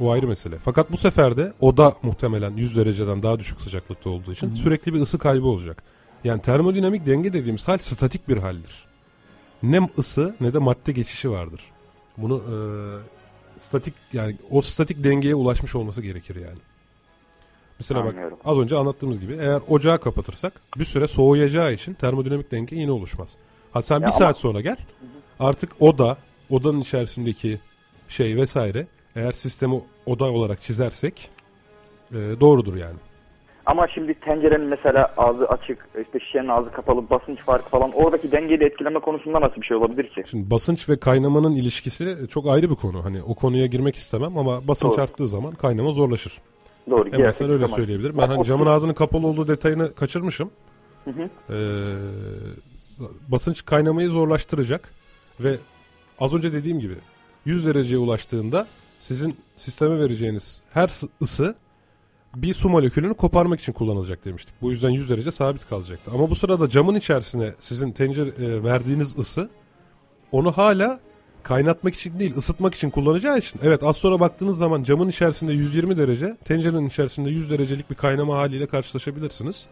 Bu 0.00 0.12
ayrı 0.12 0.26
mesele. 0.26 0.56
Fakat 0.64 0.92
bu 0.92 0.96
sefer 0.96 1.36
de 1.36 1.52
oda 1.60 1.96
muhtemelen 2.02 2.50
100 2.50 2.76
dereceden 2.76 3.22
daha 3.22 3.38
düşük 3.38 3.60
sıcaklıkta 3.60 4.10
olduğu 4.10 4.32
için 4.32 4.46
Hı 4.48 4.52
hı. 4.52 4.56
sürekli 4.56 4.94
bir 4.94 5.00
ısı 5.00 5.18
kaybı 5.18 5.46
olacak. 5.46 5.82
Yani 6.24 6.42
termodinamik 6.42 7.06
denge 7.06 7.32
dediğimiz 7.32 7.68
hal 7.68 7.78
statik 7.78 8.28
bir 8.28 8.36
haldir. 8.36 8.84
Ne 9.62 9.88
ısı 9.98 10.34
ne 10.40 10.54
de 10.54 10.58
madde 10.58 10.92
geçişi 10.92 11.30
vardır. 11.30 11.60
Bunu 12.16 12.36
e, 12.36 12.56
statik 13.60 13.94
yani 14.12 14.36
o 14.50 14.62
statik 14.62 15.04
dengeye 15.04 15.34
ulaşmış 15.34 15.74
olması 15.74 16.02
gerekir 16.02 16.36
yani. 16.36 16.58
Mesela 17.78 18.04
bak 18.04 18.14
Anlıyorum. 18.14 18.38
az 18.44 18.58
önce 18.58 18.76
anlattığımız 18.76 19.20
gibi 19.20 19.36
eğer 19.40 19.60
ocağı 19.68 20.00
kapatırsak 20.00 20.52
bir 20.76 20.84
süre 20.84 21.08
soğuyacağı 21.08 21.72
için 21.72 21.94
termodinamik 21.94 22.50
denge 22.50 22.76
yine 22.76 22.90
oluşmaz. 22.90 23.36
Ha 23.72 23.82
sen 23.82 23.94
Ya 23.94 24.00
bir 24.00 24.04
ama- 24.04 24.12
saat 24.12 24.38
sonra 24.38 24.60
gel 24.60 24.76
artık 25.40 25.70
oda, 25.80 26.16
odanın 26.50 26.80
içerisindeki 26.80 27.58
şey 28.08 28.36
vesaire 28.36 28.86
eğer 29.16 29.32
sistemi 29.32 29.82
oda 30.06 30.24
olarak 30.24 30.62
çizersek 30.62 31.30
e, 32.12 32.16
doğrudur 32.40 32.76
yani. 32.76 32.96
Ama 33.66 33.88
şimdi 33.88 34.14
tencerenin 34.14 34.66
mesela 34.66 35.14
ağzı 35.16 35.48
açık, 35.48 35.88
işte 36.02 36.20
şişenin 36.20 36.48
ağzı 36.48 36.72
kapalı, 36.72 37.10
basınç 37.10 37.38
farkı 37.38 37.68
falan 37.68 37.92
oradaki 37.92 38.32
dengeyi 38.32 38.60
de 38.60 38.64
etkileme 38.64 39.00
konusunda 39.00 39.40
nasıl 39.40 39.60
bir 39.60 39.66
şey 39.66 39.76
olabilir 39.76 40.08
ki? 40.08 40.24
Şimdi 40.30 40.50
basınç 40.50 40.88
ve 40.88 40.96
kaynamanın 41.00 41.56
ilişkisi 41.56 42.16
çok 42.30 42.46
ayrı 42.46 42.70
bir 42.70 42.74
konu. 42.74 43.04
Hani 43.04 43.22
o 43.22 43.34
konuya 43.34 43.66
girmek 43.66 43.96
istemem 43.96 44.38
ama 44.38 44.68
basınç 44.68 44.92
Doğru. 44.92 45.02
arttığı 45.02 45.28
zaman 45.28 45.54
kaynama 45.54 45.90
zorlaşır. 45.90 46.32
Doğru. 46.90 47.00
En 47.00 47.04
girersek 47.04 47.26
basitinden 47.26 47.52
öyle 47.52 47.64
tamam. 47.64 47.76
söyleyebilirim. 47.76 48.18
Ben 48.18 48.28
hani 48.28 48.44
camın 48.44 48.66
ağzının 48.66 48.94
kapalı 48.94 49.26
olduğu 49.26 49.48
detayını 49.48 49.94
kaçırmışım. 49.94 50.50
Hı 51.04 51.10
hı. 51.10 51.22
Ee, 51.50 51.56
basınç 53.28 53.64
kaynamayı 53.64 54.08
zorlaştıracak 54.08 54.90
ve 55.40 55.56
az 56.18 56.34
önce 56.34 56.52
dediğim 56.52 56.80
gibi 56.80 56.94
100 57.44 57.66
dereceye 57.66 57.98
ulaştığında 57.98 58.66
sizin 59.00 59.36
sisteme 59.56 59.98
vereceğiniz 59.98 60.60
her 60.72 60.88
sı- 60.88 61.08
ısı 61.22 61.54
bir 62.36 62.54
su 62.54 62.68
molekülünü 62.68 63.14
koparmak 63.14 63.60
için 63.60 63.72
kullanılacak 63.72 64.24
demiştik. 64.24 64.54
Bu 64.62 64.70
yüzden 64.70 64.90
100 64.90 65.10
derece 65.10 65.30
sabit 65.30 65.68
kalacaktı. 65.68 66.10
Ama 66.14 66.30
bu 66.30 66.34
sırada 66.34 66.68
camın 66.68 66.94
içerisine 66.94 67.54
sizin 67.58 67.92
tencere 67.92 68.28
e, 68.28 68.64
verdiğiniz 68.64 69.18
ısı 69.18 69.50
onu 70.32 70.52
hala 70.52 71.00
kaynatmak 71.42 71.94
için 71.94 72.18
değil 72.18 72.36
ısıtmak 72.36 72.74
için 72.74 72.90
kullanacağı 72.90 73.38
için. 73.38 73.60
Evet 73.62 73.82
az 73.82 73.96
sonra 73.96 74.20
baktığınız 74.20 74.56
zaman 74.56 74.82
camın 74.82 75.08
içerisinde 75.08 75.52
120 75.52 75.96
derece 75.96 76.36
tencerenin 76.44 76.88
içerisinde 76.88 77.30
100 77.30 77.50
derecelik 77.50 77.90
bir 77.90 77.94
kaynama 77.94 78.36
haliyle 78.36 78.66
karşılaşabilirsiniz. 78.66 79.66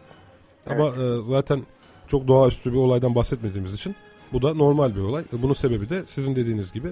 Ama 0.65 0.87
e, 0.87 1.21
zaten 1.27 1.63
çok 2.09 2.27
doğaüstü 2.27 2.71
bir 2.73 2.77
olaydan 2.77 3.15
bahsetmediğimiz 3.15 3.73
için 3.73 3.95
bu 4.33 4.41
da 4.41 4.53
normal 4.53 4.95
bir 4.95 5.01
olay. 5.01 5.23
Bunun 5.31 5.53
sebebi 5.53 5.89
de 5.89 6.03
sizin 6.05 6.35
dediğiniz 6.35 6.71
gibi 6.71 6.87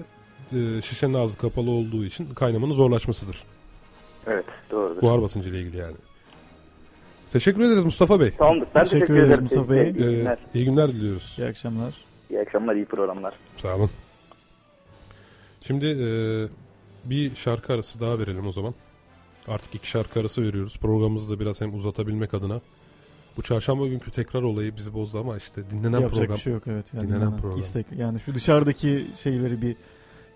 e, 0.52 0.82
şişenin 0.82 1.14
ağzı 1.14 1.38
kapalı 1.38 1.70
olduğu 1.70 2.04
için 2.04 2.34
kaynamanın 2.34 2.72
zorlaşmasıdır. 2.72 3.42
Evet 4.26 4.44
doğrudur. 4.70 5.02
Buhar 5.02 5.22
basıncı 5.22 5.50
ile 5.50 5.60
ilgili 5.60 5.76
yani. 5.76 5.96
Teşekkür 7.32 7.60
ederiz 7.60 7.84
Mustafa 7.84 8.20
Bey. 8.20 8.30
Tamamdır. 8.30 8.68
Ben 8.74 8.84
Teşekkür 8.84 9.00
teşekkür, 9.06 9.14
ederiz 9.14 9.28
ederim. 9.30 9.42
Mustafa 9.44 9.70
Bey. 9.70 9.82
İyi 9.82 9.88
Ee, 9.88 10.18
günler. 10.18 10.38
iyi 10.54 10.64
günler 10.64 10.88
diliyoruz. 10.88 11.36
İyi 11.38 11.48
akşamlar. 11.48 11.94
İyi 12.30 12.40
akşamlar, 12.40 12.74
iyi 12.74 12.84
programlar. 12.84 13.34
Sağ 13.56 13.76
olun. 13.76 13.90
Şimdi 15.60 15.86
e, 15.86 16.08
bir 17.10 17.34
şarkı 17.34 17.72
arası 17.72 18.00
daha 18.00 18.18
verelim 18.18 18.46
o 18.46 18.52
zaman. 18.52 18.74
Artık 19.48 19.74
iki 19.74 19.88
şarkı 19.90 20.20
arası 20.20 20.42
veriyoruz. 20.42 20.78
Programımızı 20.78 21.32
da 21.32 21.40
biraz 21.40 21.60
hem 21.60 21.74
uzatabilmek 21.74 22.34
adına. 22.34 22.60
Bu 23.36 23.42
çarşamba 23.42 23.86
günkü 23.86 24.10
tekrar 24.10 24.42
olayı 24.42 24.76
bizi 24.76 24.94
bozdu 24.94 25.18
ama 25.18 25.36
işte 25.36 25.70
dinlenen 25.70 26.00
Yapacak 26.00 26.10
program. 26.18 26.36
bir 26.36 26.40
şey 26.40 26.52
yok 26.52 26.62
evet. 26.66 26.86
Yani 26.94 27.02
dinlenen 27.02 27.20
dinlenen 27.20 27.36
program. 27.40 27.60
istek. 27.60 27.86
Yani 27.96 28.20
şu 28.20 28.34
dışarıdaki 28.34 29.04
şeyleri 29.22 29.62
bir 29.62 29.76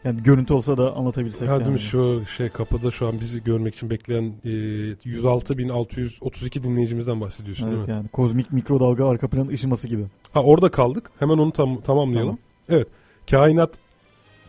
yani 0.05 0.23
görüntü 0.23 0.55
olsa 0.55 0.79
da 0.79 0.95
anlatabilsek. 0.95 1.49
Ha, 1.49 1.53
yani. 1.53 1.67
değil 1.67 1.79
şu 1.79 2.23
şey 2.27 2.49
kapıda 2.49 2.91
şu 2.91 3.07
an 3.07 3.21
bizi 3.21 3.45
görmek 3.45 3.75
için 3.75 3.91
bekleyen 3.91 4.33
e, 4.45 4.49
106.632 4.49 6.63
dinleyicimizden 6.63 7.21
bahsediyorsun 7.21 7.67
değil 7.67 7.77
Evet 7.77 7.89
mi? 7.89 7.93
yani 7.95 8.09
kozmik 8.09 8.53
mikrodalga 8.53 9.09
arka 9.09 9.29
planın 9.29 9.49
ışıması 9.49 9.89
gibi. 9.89 10.05
Ha 10.33 10.43
orada 10.43 10.71
kaldık. 10.71 11.11
Hemen 11.19 11.39
onu 11.39 11.53
tam, 11.53 11.81
tamamlayalım. 11.81 12.39
Evet. 12.69 12.89
Kainat 13.31 13.71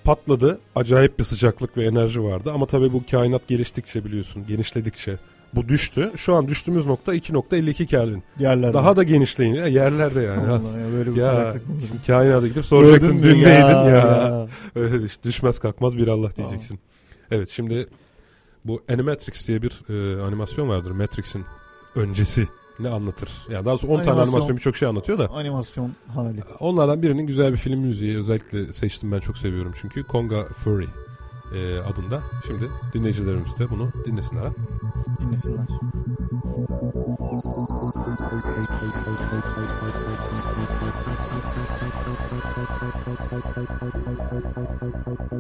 patladı. 0.03 0.59
Acayip 0.75 1.19
bir 1.19 1.23
sıcaklık 1.23 1.77
ve 1.77 1.85
enerji 1.85 2.23
vardı. 2.23 2.51
Ama 2.53 2.65
tabii 2.65 2.93
bu 2.93 3.03
kainat 3.11 3.47
geliştikçe 3.47 4.05
biliyorsun, 4.05 4.45
genişledikçe 4.47 5.17
bu 5.55 5.67
düştü. 5.69 6.11
Şu 6.15 6.35
an 6.35 6.47
düştüğümüz 6.47 6.85
nokta 6.85 7.15
2.52 7.15 7.85
Kelvin. 7.85 8.23
Yerlerde. 8.39 8.73
Daha 8.73 8.95
da 8.95 9.03
genişleyin. 9.03 9.53
Ya, 9.53 9.67
yerlerde 9.67 10.21
yani. 10.21 10.47
Allah 10.51 10.79
ya 10.79 10.91
böyle 10.93 11.15
bir 11.15 11.21
Ya 11.21 11.53
kainata 12.07 12.47
gidip 12.47 12.65
soracaksın 12.65 13.21
Gördün 13.21 13.29
dün 13.35 13.43
neydin 13.43 13.89
ya. 13.89 14.47
Öyle 14.75 15.01
düş- 15.01 15.23
düşmez 15.23 15.59
kalkmaz 15.59 15.97
bir 15.97 16.07
Allah 16.07 16.35
diyeceksin. 16.35 16.79
Evet 17.31 17.49
şimdi 17.49 17.87
bu 18.65 18.81
Animatrix 18.89 19.47
diye 19.47 19.61
bir 19.61 19.71
e, 19.89 20.21
animasyon 20.23 20.69
vardır. 20.69 20.91
Matrix'in 20.91 21.45
öncesi 21.95 22.47
ne 22.79 22.89
anlatır? 22.89 23.29
Yani 23.49 23.65
daha 23.65 23.77
sonra 23.77 23.91
10 23.91 23.97
tane 23.97 24.09
Animasyon. 24.09 24.33
animasyon 24.33 24.57
birçok 24.57 24.75
şey 24.75 24.87
anlatıyor 24.87 25.19
da. 25.19 25.29
Animasyon 25.29 25.91
hali. 26.13 26.43
Onlardan 26.59 27.01
birinin 27.01 27.27
güzel 27.27 27.51
bir 27.51 27.57
film 27.57 27.79
müziği 27.79 28.17
özellikle 28.17 28.73
seçtim 28.73 29.11
ben 29.11 29.19
çok 29.19 29.37
seviyorum 29.37 29.71
çünkü 29.81 30.03
Konga 30.03 30.45
Fury 30.45 30.85
e, 31.51 31.79
adında. 31.79 32.21
Şimdi 32.47 32.69
dinleyicilerimiz 32.93 33.59
de 33.59 33.69
bunu 33.69 33.89
dinlesinler. 34.05 34.43
ha. 34.45 34.51
Dinlesinler. 35.21 35.67
Thank 44.83 45.32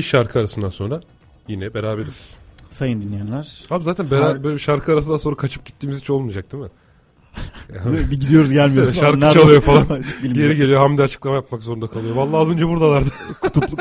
Bir 0.00 0.04
şarkı 0.04 0.38
arasından 0.38 0.68
sonra 0.68 1.00
yine 1.48 1.74
beraberiz. 1.74 2.34
Sayın 2.68 3.00
dinleyenler. 3.00 3.62
Abi 3.70 3.84
zaten 3.84 4.10
beraber, 4.10 4.44
böyle 4.44 4.58
şarkı 4.58 4.92
arasından 4.92 5.16
sonra 5.16 5.36
kaçıp 5.36 5.64
gittiğimiz 5.66 6.00
hiç 6.00 6.10
olmayacak 6.10 6.52
değil 6.52 6.62
mi? 6.64 6.70
Yani 7.74 8.10
bir 8.10 8.20
gidiyoruz 8.20 8.52
gelmiyoruz. 8.52 8.94
Şarkı 8.96 9.20
Nerede- 9.20 9.34
çalıyor 9.40 9.60
falan. 9.70 9.86
Geri 10.22 10.56
geliyor 10.56 10.80
Hamdi 10.80 11.02
açıklama 11.02 11.36
yapmak 11.36 11.62
zorunda 11.62 11.86
kalıyor. 11.86 12.14
Vallahi 12.16 12.36
az 12.36 12.50
önce 12.50 12.68
buradalardı. 12.68 13.08
Kutupluk. 13.40 13.80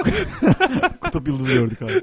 Kutup 1.02 1.28
yıldızı 1.28 1.54
gördük 1.54 1.82
abi. 1.82 2.02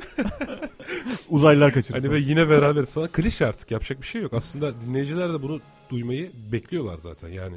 Uzaylılar 1.28 1.72
kaçırdı. 1.72 1.98
Hani 1.98 2.10
ve 2.10 2.18
yine 2.18 2.48
beraberiz 2.48 2.94
falan. 2.94 3.08
Klişe 3.08 3.46
artık 3.46 3.70
yapacak 3.70 4.02
bir 4.02 4.06
şey 4.06 4.22
yok. 4.22 4.34
Aslında 4.34 4.80
dinleyiciler 4.80 5.32
de 5.32 5.42
bunu 5.42 5.60
duymayı 5.90 6.30
bekliyorlar 6.52 6.96
zaten. 6.98 7.28
Yani 7.28 7.56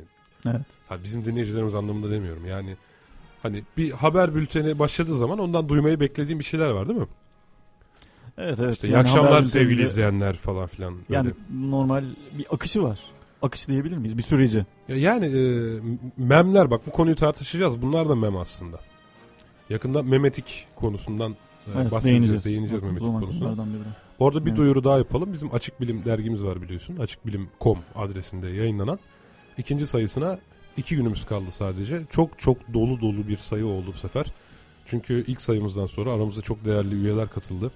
Evet. 0.49 0.62
ha, 0.89 0.97
bizim 1.03 1.26
dinleyicilerimiz 1.26 1.76
anlamında 1.76 2.12
demiyorum. 2.12 2.45
Yani 2.45 2.76
hani 3.44 3.64
bir 3.78 3.92
haber 3.92 4.36
bülteni 4.36 4.80
başladığı 4.80 5.18
zaman 5.18 5.40
ondan 5.40 5.70
duymayı 5.70 6.00
beklediğim 6.00 6.40
bir 6.40 6.44
şeyler 6.44 6.70
var 6.70 6.88
değil 6.88 7.00
mi? 7.00 7.08
Evet 8.38 8.60
evet. 8.60 8.74
İşte 8.74 8.88
Yani 8.88 8.96
iyi 8.96 9.00
akşamlar 9.00 9.44
sevgili 9.44 9.70
bülteninde- 9.80 9.86
izleyenler 9.90 10.34
falan 10.36 10.68
filan. 10.68 10.94
Böyle. 10.94 11.04
Yani 11.10 11.32
normal 11.70 12.04
bir 12.38 12.46
akışı 12.52 12.84
var. 12.84 13.00
Akış 13.42 13.68
diyebilir 13.68 13.98
miyiz? 13.98 14.18
Bir 14.18 14.24
süreci. 14.24 14.66
Ya 14.88 14.96
Yani 14.96 15.26
e, 15.26 15.42
memler 16.18 16.72
bak 16.72 16.82
bu 16.88 16.92
konuyu 16.92 17.16
tartışacağız. 17.16 17.82
Bunlar 17.82 18.10
da 18.10 18.16
mem 18.16 18.38
aslında. 18.38 18.80
Yakında 19.70 20.04
memetik 20.04 20.68
konusundan 20.76 21.32
e, 21.32 21.36
Evet, 21.82 21.92
bahsedeceğiz, 21.92 22.46
değineceğiz. 22.46 22.84
memetik 22.84 23.08
konusuna. 23.08 23.56
Bu 24.20 24.28
arada 24.28 24.46
bir 24.46 24.50
Evet. 24.50 24.58
duyuru 24.58 24.84
daha 24.84 24.98
yapalım. 24.98 25.34
Bizim 25.34 25.54
Açık 25.56 25.82
Bilim 25.82 26.06
dergimiz 26.06 26.44
var 26.44 26.62
biliyorsun. 26.62 26.98
Açıkbilim.com 26.98 27.78
adresinde 27.96 28.48
yayınlanan. 28.48 29.00
ikinci 29.58 29.88
sayısına 29.88 30.40
iki 30.80 30.96
günümüz 30.96 31.26
kaldı 31.26 31.52
sadece. 31.52 32.02
Çok 32.10 32.40
çok 32.40 32.74
dolu 32.74 33.02
dolu 33.02 33.28
bir 33.28 33.38
sayı 33.38 33.66
oldu 33.66 33.86
bu 33.94 33.98
sefer. 33.98 34.26
Çünkü 34.86 35.24
ilk 35.28 35.42
sayımızdan 35.42 35.86
sonra 35.86 36.14
aramızda 36.14 36.42
çok 36.42 36.66
değerli 36.66 36.96
üyeler 36.96 37.30
katıldı. 37.30 37.72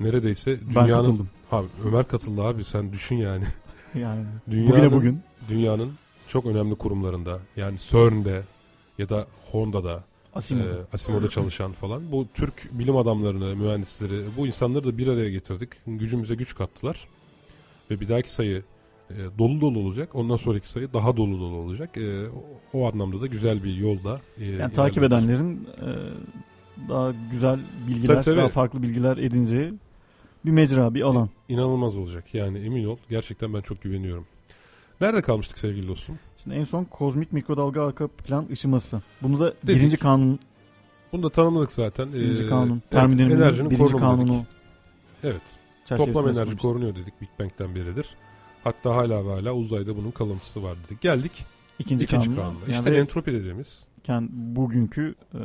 Neredeyse 0.00 0.58
Ben 0.74 0.84
dünyanın... 0.86 1.02
katıldım. 1.04 1.28
Abi, 1.52 1.66
Ömer 1.84 2.08
katıldı 2.08 2.42
abi 2.42 2.64
sen 2.64 2.92
düşün 2.92 3.16
yani. 3.16 3.44
Yani 3.94 4.24
Dünyanın, 4.50 4.70
bugüne 4.72 4.92
bugün. 4.92 5.20
Dünyanın 5.48 5.92
çok 6.28 6.46
önemli 6.46 6.74
kurumlarında 6.74 7.40
yani 7.56 7.78
CERN'de 7.78 8.42
ya 8.98 9.08
da 9.08 9.26
Honda'da 9.52 10.04
Asimov. 10.34 10.64
e, 10.64 10.68
Asimov'da 10.92 11.28
çalışan 11.28 11.72
falan. 11.72 12.12
Bu 12.12 12.26
Türk 12.34 12.78
bilim 12.78 12.96
adamlarını, 12.96 13.56
mühendisleri, 13.56 14.24
bu 14.36 14.46
insanları 14.46 14.84
da 14.84 14.98
bir 14.98 15.08
araya 15.08 15.30
getirdik. 15.30 15.70
Gücümüze 15.86 16.34
güç 16.34 16.54
kattılar. 16.54 17.08
Ve 17.90 18.00
bir 18.00 18.08
dahaki 18.08 18.32
sayı 18.32 18.62
e, 19.10 19.38
dolu 19.38 19.60
dolu 19.60 19.78
olacak. 19.78 20.14
Ondan 20.14 20.36
sonraki 20.36 20.68
sayı 20.68 20.92
daha 20.92 21.16
dolu 21.16 21.40
dolu 21.40 21.54
olacak. 21.56 21.96
E, 21.96 22.28
o, 22.28 22.44
o 22.78 22.92
anlamda 22.92 23.20
da 23.20 23.26
güzel 23.26 23.64
bir 23.64 23.74
yolda. 23.76 24.20
E, 24.38 24.44
yani 24.46 24.72
takip 24.72 25.02
edenlerin 25.02 25.68
e, 25.80 25.88
daha 26.88 27.12
güzel 27.30 27.58
bilgiler, 27.88 28.14
Tabii, 28.14 28.24
tabii. 28.24 28.36
daha 28.36 28.48
farklı 28.48 28.82
bilgiler 28.82 29.16
edineceği 29.16 29.72
bir 30.44 30.50
mecra, 30.50 30.94
bir 30.94 31.02
alan. 31.02 31.28
İnanılmaz 31.48 31.96
olacak. 31.96 32.34
Yani 32.34 32.58
emin 32.58 32.84
ol. 32.84 32.96
Gerçekten 33.10 33.54
ben 33.54 33.60
çok 33.60 33.82
güveniyorum. 33.82 34.26
Nerede 35.00 35.22
kalmıştık 35.22 35.58
sevgili 35.58 35.88
dostum? 35.88 36.18
Şimdi 36.42 36.56
en 36.56 36.64
son 36.64 36.84
kozmik 36.84 37.32
mikrodalga 37.32 37.86
arka 37.86 38.08
plan 38.08 38.46
ışıması. 38.52 39.02
Bunu 39.22 39.40
da 39.40 39.54
Dedik. 39.62 39.76
birinci 39.80 39.96
kanun, 39.96 40.38
Bunu 41.12 41.22
da 41.22 41.30
tanımladık 41.30 41.72
zaten. 41.72 42.12
birinci 42.12 42.42
E, 42.42 42.46
kanun, 42.46 42.82
termodinamiğin 42.90 43.40
birinci 43.40 43.58
korunumu 43.78 43.88
dedik. 43.88 44.00
kanunu. 44.00 44.44
Evet. 45.24 45.42
Toplam 45.88 46.28
enerji 46.28 46.56
korunuyor 46.56 46.94
dedik 46.94 47.20
Big 47.20 47.28
Bang'den 47.40 47.74
beridir. 47.74 48.06
Hatta 48.66 48.96
hala 48.96 49.26
ve 49.26 49.30
hala 49.30 49.52
uzayda 49.52 49.96
bunun 49.96 50.10
kalıntısı 50.10 50.62
var 50.62 50.74
dedik. 50.86 51.00
Geldik 51.00 51.32
İkinci, 51.78 52.04
ikinci 52.04 52.26
kanunu. 52.26 52.40
kanuna. 52.40 52.58
Yani 52.68 52.70
İşte 52.86 52.96
entropi 52.96 53.32
dediğimiz. 53.32 53.84
kend- 54.08 54.28
bugünkü 54.32 55.14
e, 55.34 55.38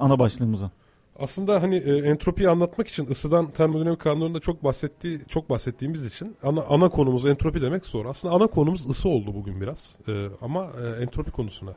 ana 0.00 0.18
başlığımıza. 0.18 0.70
Aslında 1.18 1.62
hani 1.62 1.76
e, 1.76 1.96
entropiyi 1.96 2.48
anlatmak 2.48 2.88
için 2.88 3.06
ısıdan 3.10 3.50
termodinamik 3.50 4.00
kanunlarında 4.00 4.40
çok 4.40 4.64
bahsettiği 4.64 5.20
çok 5.28 5.50
bahsettiğimiz 5.50 6.04
için 6.04 6.36
ana 6.42 6.62
ana 6.62 6.88
konumuz 6.88 7.26
entropi 7.26 7.62
demek 7.62 7.86
zor. 7.86 8.06
Aslında 8.06 8.34
ana 8.34 8.46
konumuz 8.46 8.90
ısı 8.90 9.08
oldu 9.08 9.34
bugün 9.34 9.60
biraz. 9.60 9.94
E, 10.08 10.26
ama 10.42 10.66
e, 10.84 11.02
entropi 11.02 11.30
konusuna 11.30 11.70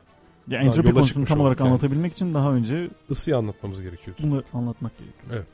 Ya 0.48 0.58
Ha, 0.60 0.64
entropi 0.64 0.92
konusunu 0.92 1.24
tam 1.24 1.40
olarak 1.40 1.60
yani. 1.60 1.68
anlatabilmek 1.68 2.12
için 2.12 2.34
daha 2.34 2.52
önce 2.52 2.90
ısıyı 3.10 3.36
anlatmamız 3.36 3.82
gerekiyordu. 3.82 4.20
bunları 4.22 4.44
anlatmak 4.52 4.92
gerekiyor. 4.98 5.26
Evet. 5.32 5.46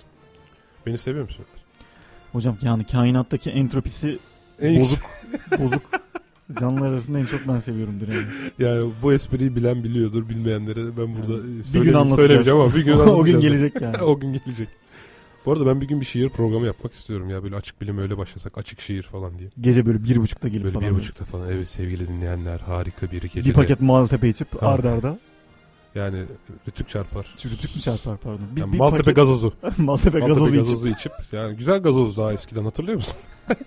Beni 0.87 0.99
seviyor 0.99 1.25
musun? 1.25 1.45
Hocam 2.33 2.57
yani 2.63 2.85
kainattaki 2.85 3.51
entropisi 3.51 4.19
En 4.61 4.81
bozuk 4.81 5.01
bozuk 5.59 5.83
canlılar 6.61 6.87
arasında 6.89 7.19
en 7.19 7.25
çok 7.25 7.49
ben 7.49 7.59
seviyorumdur 7.59 8.09
yani. 8.09 8.27
Yani 8.59 8.91
bu 9.03 9.13
espriyi 9.13 9.57
bilen 9.57 9.85
biliyordur, 9.85 10.29
bilmeyenlere 10.29 10.97
ben 10.97 11.15
burada 11.17 11.47
e, 11.61 11.63
söyleme- 11.63 11.97
anlatacağız. 11.97 12.17
söylemeyeceğim 12.17 12.59
ama 12.61 12.75
bir 12.75 12.85
gün 12.85 12.93
o 12.99 13.25
gün 13.25 13.41
gelecek 13.41 13.81
yani. 13.81 13.97
o 14.03 14.21
gün 14.21 14.33
gelecek. 14.33 14.69
Bu 15.47 15.53
arada 15.53 15.67
ben 15.67 15.81
bir 15.81 15.89
gün 15.89 16.01
bir 16.01 16.05
şiir 16.07 16.29
programı 16.29 16.67
yapmak 16.67 16.93
istiyorum 16.93 17.31
ya 17.31 17.43
böyle 17.43 17.57
açık 17.57 17.81
bilim 17.81 17.99
öyle 17.99 18.19
başlasak 18.19 18.59
açık 18.59 18.81
şiir 18.81 19.03
falan 19.03 19.39
diye. 19.39 19.49
Gece 19.61 19.87
böyle 19.87 20.05
bir 20.05 20.17
buçukta 20.17 20.49
gelip 20.49 20.65
Böyle 20.65 20.75
falan. 20.75 20.91
bir 20.91 20.95
buçukta 20.95 21.25
falan 21.25 21.49
evet 21.53 21.69
sevgili 21.69 22.09
dinleyenler 22.09 22.59
harika 22.61 23.11
bir 23.11 23.23
gece. 23.23 23.45
Bir 23.45 23.53
paket 23.53 23.81
Maltepe 23.81 24.29
içip 24.29 24.63
Ha. 24.63 24.67
arda 24.69 24.91
arda. 24.91 25.19
Yani 25.95 26.25
rütük 26.69 26.89
çarpar. 26.89 27.27
Rütük 27.45 27.77
mü 27.77 27.83
çarpar 27.83 28.17
pardon. 28.17 28.41
Biz 28.57 28.63
Yani 28.63 28.73
bir 28.73 28.79
Maltepe 28.79 29.03
paket 29.03 29.17
gazozu. 29.17 29.53
Maltepe 29.79 30.19
gazozu 30.19 30.41
Maltepe 30.41 30.59
içip. 30.59 30.69
gazozu 30.71 30.89
içip. 30.89 31.13
Yani 31.33 31.57
güzel 31.57 31.83
gazoz 31.83 32.17
daha 32.17 32.33
eskiden 32.33 32.65
hatırlıyor 32.65 32.97
musun? 32.97 33.17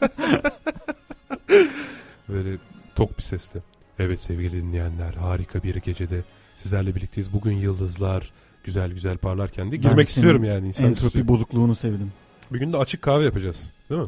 Böyle 2.30 2.58
tok 2.96 3.18
bir 3.18 3.24
sesle. 3.24 3.60
Evet 4.00 4.20
sevgili 4.20 4.62
dinleyenler 4.62 5.14
harika 5.14 5.64
bir 5.64 5.76
gecede 5.76 6.24
sizlerle 6.56 6.96
birlikteyiz. 6.96 7.34
Bugün 7.34 7.52
yıldızlar 7.52 8.32
güzel 8.64 8.92
güzel 8.92 9.18
parlarken 9.18 9.68
de 9.68 9.72
Ben 9.76 9.82
girmek 9.82 9.96
senin 9.96 10.06
istiyorum 10.26 10.44
yani. 10.44 10.68
insan 10.68 10.86
Entropi 10.88 11.06
istiyor. 11.08 11.28
bozukluğunu 11.28 11.76
sevdim. 11.76 12.12
Bir 12.54 12.60
gün 12.60 12.74
de 12.74 12.78
açık 12.78 13.02
kahve 13.02 13.24
yapacağız. 13.26 13.72
Değil 13.90 14.02
mi? 14.02 14.08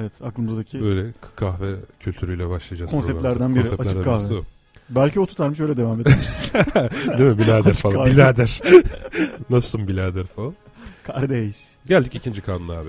Evet 0.00 0.12
aklımızdaki. 0.22 0.80
Böyle 0.80 1.06
kahve 1.36 1.74
kültürüyle 2.00 2.48
başlayacağız. 2.48 2.90
Konseptlerden 2.90 3.54
biri, 3.54 3.62
açık 3.62 3.78
birisi 3.80 4.02
kahve. 4.02 4.34
o. 4.34 4.42
Belki 4.90 5.20
o 5.20 5.26
tutarmış 5.26 5.60
öyle 5.60 5.76
devam 5.76 6.00
ederiz. 6.00 6.52
Değil 7.18 7.30
mi? 7.30 7.38
Bilader 7.38 7.70
Açık 7.70 7.82
falan. 7.82 7.94
kahve. 7.94 8.10
Bilader. 8.10 8.60
Nasılsın 9.50 9.88
bilader 9.88 10.26
falan. 10.26 10.54
Kardeş. 11.02 11.56
Geldik 11.88 12.14
ikinci 12.14 12.40
kanuna 12.42 12.72
abi. 12.72 12.88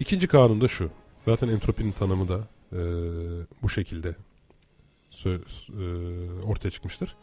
İkinci 0.00 0.28
kanun 0.28 0.60
da 0.60 0.68
şu. 0.68 0.90
Zaten 1.26 1.48
entropinin 1.48 1.92
tanımı 1.92 2.28
da 2.28 2.38
e, 2.72 2.78
bu 3.62 3.68
şekilde 3.68 4.14
sö- 5.12 5.40
e, 5.70 6.42
ortaya 6.46 6.70
çıkmıştır. 6.70 7.14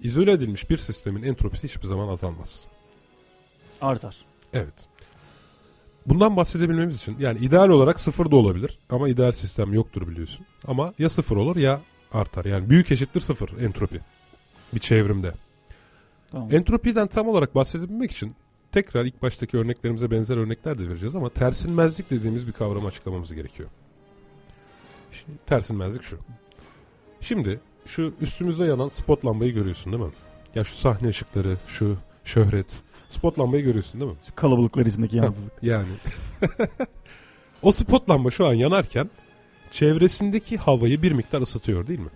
İzole 0.00 0.32
edilmiş 0.32 0.70
bir 0.70 0.78
sistemin 0.78 1.22
entropisi 1.22 1.68
hiçbir 1.68 1.86
zaman 1.86 2.08
azalmaz. 2.08 2.64
Artar. 3.80 4.16
Evet. 4.52 4.74
bundan 6.06 6.36
bahsedebilmemiz 6.36 6.96
için 6.96 7.16
yani 7.18 7.38
ideal 7.38 7.68
olarak 7.68 8.00
sıfır 8.00 8.30
da 8.30 8.36
olabilir 8.36 8.78
ama 8.90 9.08
ideal 9.08 9.32
sistem 9.32 9.72
yoktur 9.72 10.08
biliyorsun. 10.08 10.46
Ama 10.66 10.94
ya 10.98 11.08
sıfır 11.10 11.36
olur 11.36 11.56
ya 11.56 11.80
artar. 12.14 12.44
Yani 12.44 12.70
büyük 12.70 12.92
eşittir 12.92 13.20
sıfır 13.20 13.62
entropi 13.62 14.00
bir 14.74 14.80
çevrimde. 14.80 15.32
Tamam. 16.30 16.54
Entropiden 16.54 17.06
tam 17.06 17.28
olarak 17.28 17.54
bahsedebilmek 17.54 18.10
için 18.10 18.34
tekrar 18.72 19.04
ilk 19.04 19.22
baştaki 19.22 19.56
örneklerimize 19.56 20.10
benzer 20.10 20.36
örnekler 20.36 20.78
de 20.78 20.88
vereceğiz 20.88 21.16
ama 21.16 21.30
tersinmezlik 21.30 22.10
dediğimiz 22.10 22.46
bir 22.46 22.52
kavramı 22.52 22.86
açıklamamız 22.86 23.34
gerekiyor. 23.34 23.68
Şimdi, 25.12 25.38
tersinmezlik 25.46 26.02
şu. 26.02 26.18
Şimdi 27.20 27.60
şu 27.86 28.14
üstümüzde 28.20 28.64
yanan 28.64 28.88
spot 28.88 29.24
lambayı 29.24 29.52
görüyorsun 29.52 29.92
değil 29.92 30.04
mi? 30.04 30.10
Ya 30.54 30.64
şu 30.64 30.74
sahne 30.74 31.08
ışıkları, 31.08 31.56
şu 31.66 31.96
şöhret. 32.24 32.82
Spot 33.08 33.38
lambayı 33.38 33.64
görüyorsun 33.64 34.00
değil 34.00 34.12
mi? 34.12 34.16
Şu 34.26 34.34
kalabalıklar 34.34 34.86
içindeki 34.86 35.16
yalnızlık. 35.16 35.52
Yani. 35.62 35.88
o 37.62 37.72
spot 37.72 38.10
lamba 38.10 38.30
şu 38.30 38.46
an 38.46 38.54
yanarken 38.54 39.10
çevresindeki 39.74 40.56
havayı 40.56 41.02
bir 41.02 41.12
miktar 41.12 41.40
ısıtıyor 41.40 41.86
değil 41.86 41.98
mi? 41.98 42.10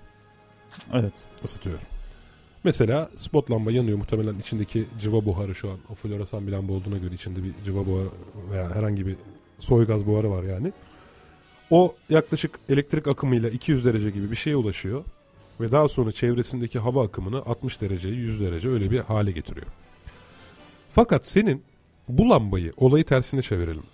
evet. 0.93 1.13
Isıtıyor. 1.45 1.79
Mesela 2.65 3.11
spot 3.17 3.51
lamba 3.51 3.73
yanıyor 3.73 3.99
muhtemelen 3.99 4.39
içindeki 4.39 4.85
cıva 5.01 5.25
buharı 5.25 5.55
şu 5.55 5.71
an 5.71 5.79
o 5.91 5.95
floresan 5.95 6.47
bir 6.47 6.53
lamba 6.53 6.73
olduğuna 6.73 6.99
göre 6.99 7.15
içinde 7.15 7.43
bir 7.43 7.53
cıva 7.65 7.87
buharı 7.87 8.09
veya 8.51 8.75
herhangi 8.75 9.07
bir 9.07 9.17
soy 9.59 9.87
gaz 9.87 10.07
buharı 10.07 10.31
var 10.31 10.43
yani. 10.43 10.73
O 11.71 11.95
yaklaşık 12.11 12.59
elektrik 12.69 13.09
akımıyla 13.09 13.51
200 13.51 13.85
derece 13.85 14.11
gibi 14.11 14.31
bir 14.31 14.37
şeye 14.37 14.57
ulaşıyor 14.57 15.05
ve 15.61 15.73
daha 15.73 15.89
sonra 15.89 16.13
çevresindeki 16.13 16.79
hava 16.79 17.05
akımını 17.05 17.39
60 17.39 17.81
dereceyi 17.81 18.17
100 18.17 18.41
derece 18.41 18.69
öyle 18.69 18.91
bir 18.91 18.99
hale 18.99 19.31
getiriyor. 19.33 19.67
Fakat 20.93 21.27
senin 21.27 21.63
bu 22.09 22.31
lambayı 22.31 22.73
olayı 22.77 23.05
tersine 23.05 23.43
çevirelim. 23.43 23.85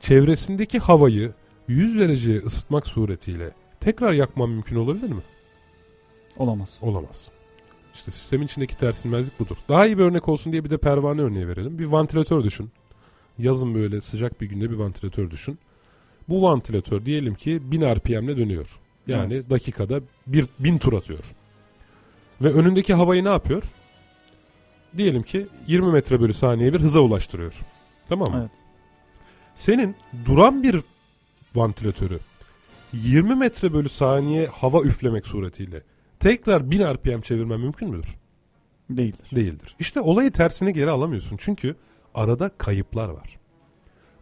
Çevresindeki 0.00 0.78
havayı 0.78 1.32
100 1.68 1.98
dereceye 1.98 2.38
ısıtmak 2.38 2.86
suretiyle 2.86 3.50
tekrar 3.80 4.12
yakman 4.12 4.50
mümkün 4.50 4.76
olabilir 4.76 5.08
mi? 5.08 5.22
Olamaz. 6.36 6.78
Olamaz. 6.82 7.30
İşte 7.94 8.10
sistemin 8.10 8.46
içindeki 8.46 8.78
tersinmezlik 8.78 9.40
budur. 9.40 9.56
Daha 9.68 9.86
iyi 9.86 9.98
bir 9.98 10.02
örnek 10.02 10.28
olsun 10.28 10.52
diye 10.52 10.64
bir 10.64 10.70
de 10.70 10.78
pervane 10.78 11.20
örneği 11.20 11.48
verelim. 11.48 11.78
Bir 11.78 11.86
vantilatör 11.86 12.44
düşün. 12.44 12.70
Yazın 13.38 13.74
böyle 13.74 14.00
sıcak 14.00 14.40
bir 14.40 14.46
günde 14.46 14.70
bir 14.70 14.76
vantilatör 14.76 15.30
düşün. 15.30 15.58
Bu 16.28 16.42
vantilatör 16.42 17.04
diyelim 17.04 17.34
ki 17.34 17.70
1000 17.70 17.80
RPM'le 17.80 18.36
dönüyor. 18.36 18.80
Yani 19.06 19.50
dakikada 19.50 20.00
bir, 20.26 20.46
1000 20.58 20.78
tur 20.78 20.92
atıyor. 20.92 21.24
Ve 22.42 22.52
önündeki 22.52 22.94
havayı 22.94 23.24
ne 23.24 23.28
yapıyor? 23.28 23.62
Diyelim 24.96 25.22
ki 25.22 25.46
20 25.66 25.92
metre 25.92 26.20
bölü 26.20 26.34
saniye 26.34 26.72
bir 26.72 26.80
hıza 26.80 27.00
ulaştırıyor. 27.00 27.54
Tamam 28.08 28.30
mı? 28.30 28.38
Evet. 28.40 28.50
Senin 29.54 29.96
duran 30.26 30.62
bir 30.62 30.82
vantilatörü 31.54 32.18
20 32.92 33.34
metre 33.34 33.72
bölü 33.72 33.88
saniye 33.88 34.46
hava 34.46 34.82
üflemek 34.82 35.26
suretiyle 35.26 35.82
tekrar 36.20 36.70
1000 36.70 36.80
RPM 36.94 37.20
çevirmen 37.20 37.60
mümkün 37.60 37.90
müdür? 37.90 38.16
Değildir. 38.90 39.26
Değildir. 39.36 39.76
İşte 39.78 40.00
olayı 40.00 40.30
tersine 40.30 40.70
geri 40.70 40.90
alamıyorsun. 40.90 41.36
Çünkü 41.36 41.76
arada 42.14 42.48
kayıplar 42.58 43.08
var. 43.08 43.38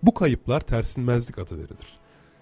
Bu 0.03 0.15
kayıplar 0.15 0.61
tersinmezlik 0.61 1.39
adı 1.39 1.57
verilir. 1.57 1.99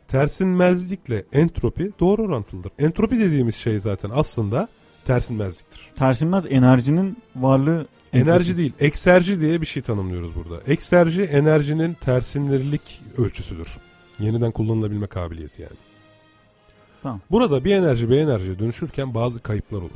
Tersinmezlikle 0.09 1.25
entropi 1.33 1.93
doğru 2.01 2.23
orantılıdır. 2.23 2.73
Entropi 2.79 3.19
dediğimiz 3.19 3.55
şey 3.57 3.81
zaten 3.81 4.11
aslında 4.15 4.69
tersinmezliktir. 5.05 5.81
Tersinmez 5.97 6.47
enerjinin 6.47 7.17
varlığı 7.37 7.87
Enerji 8.13 8.57
değil, 8.57 8.73
ekserji 8.81 9.41
diye 9.41 9.61
bir 9.61 9.67
şey 9.67 9.83
tanımlıyoruz 9.83 10.31
burada. 10.35 10.63
Ekserji 10.67 11.23
enerjinin 11.23 11.95
tersinirlik 11.95 13.03
ölçüsüdür. 13.19 13.69
Yeniden 14.21 14.51
kullanılabilme 14.53 15.07
kabiliyeti 15.07 15.63
yani. 15.63 15.73
Tamam. 17.03 17.21
Burada 17.31 17.65
bir 17.65 17.75
enerji 17.75 18.11
bir 18.11 18.17
enerjiye 18.17 18.59
dönüşürken 18.59 19.15
bazı 19.15 19.41
kayıplar 19.43 19.79
olur. 19.79 19.91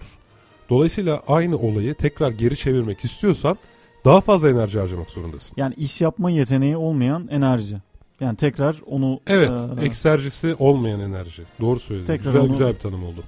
Dolayısıyla 0.71 1.23
aynı 1.29 1.57
olayı 1.59 1.95
tekrar 1.95 2.31
geri 2.31 2.57
çevirmek 2.57 3.05
istiyorsan 3.05 3.59
daha 4.05 4.21
fazla 4.21 4.51
enerji 4.51 4.79
harcamak 4.81 5.11
zorundasın. 5.11 5.55
Yani 5.57 5.75
iş 5.75 6.01
yapma 6.01 6.31
yeteneği 6.31 6.77
olmayan 6.77 7.29
enerji. 7.31 7.77
Yani 8.21 8.37
tekrar 8.37 8.77
onu 8.87 9.21
Evet, 9.27 9.61
e, 9.81 9.85
ekserjisi 9.85 10.55
olmayan 10.59 11.01
enerji. 11.01 11.43
Doğru 11.61 11.81
söyledin. 11.81 12.07
Tekrar 12.07 12.25
güzel 12.25 12.41
onu- 12.41 12.49
güzel 12.49 12.75
bir 12.75 12.79
tanım 12.79 13.05
oldu. 13.05 13.23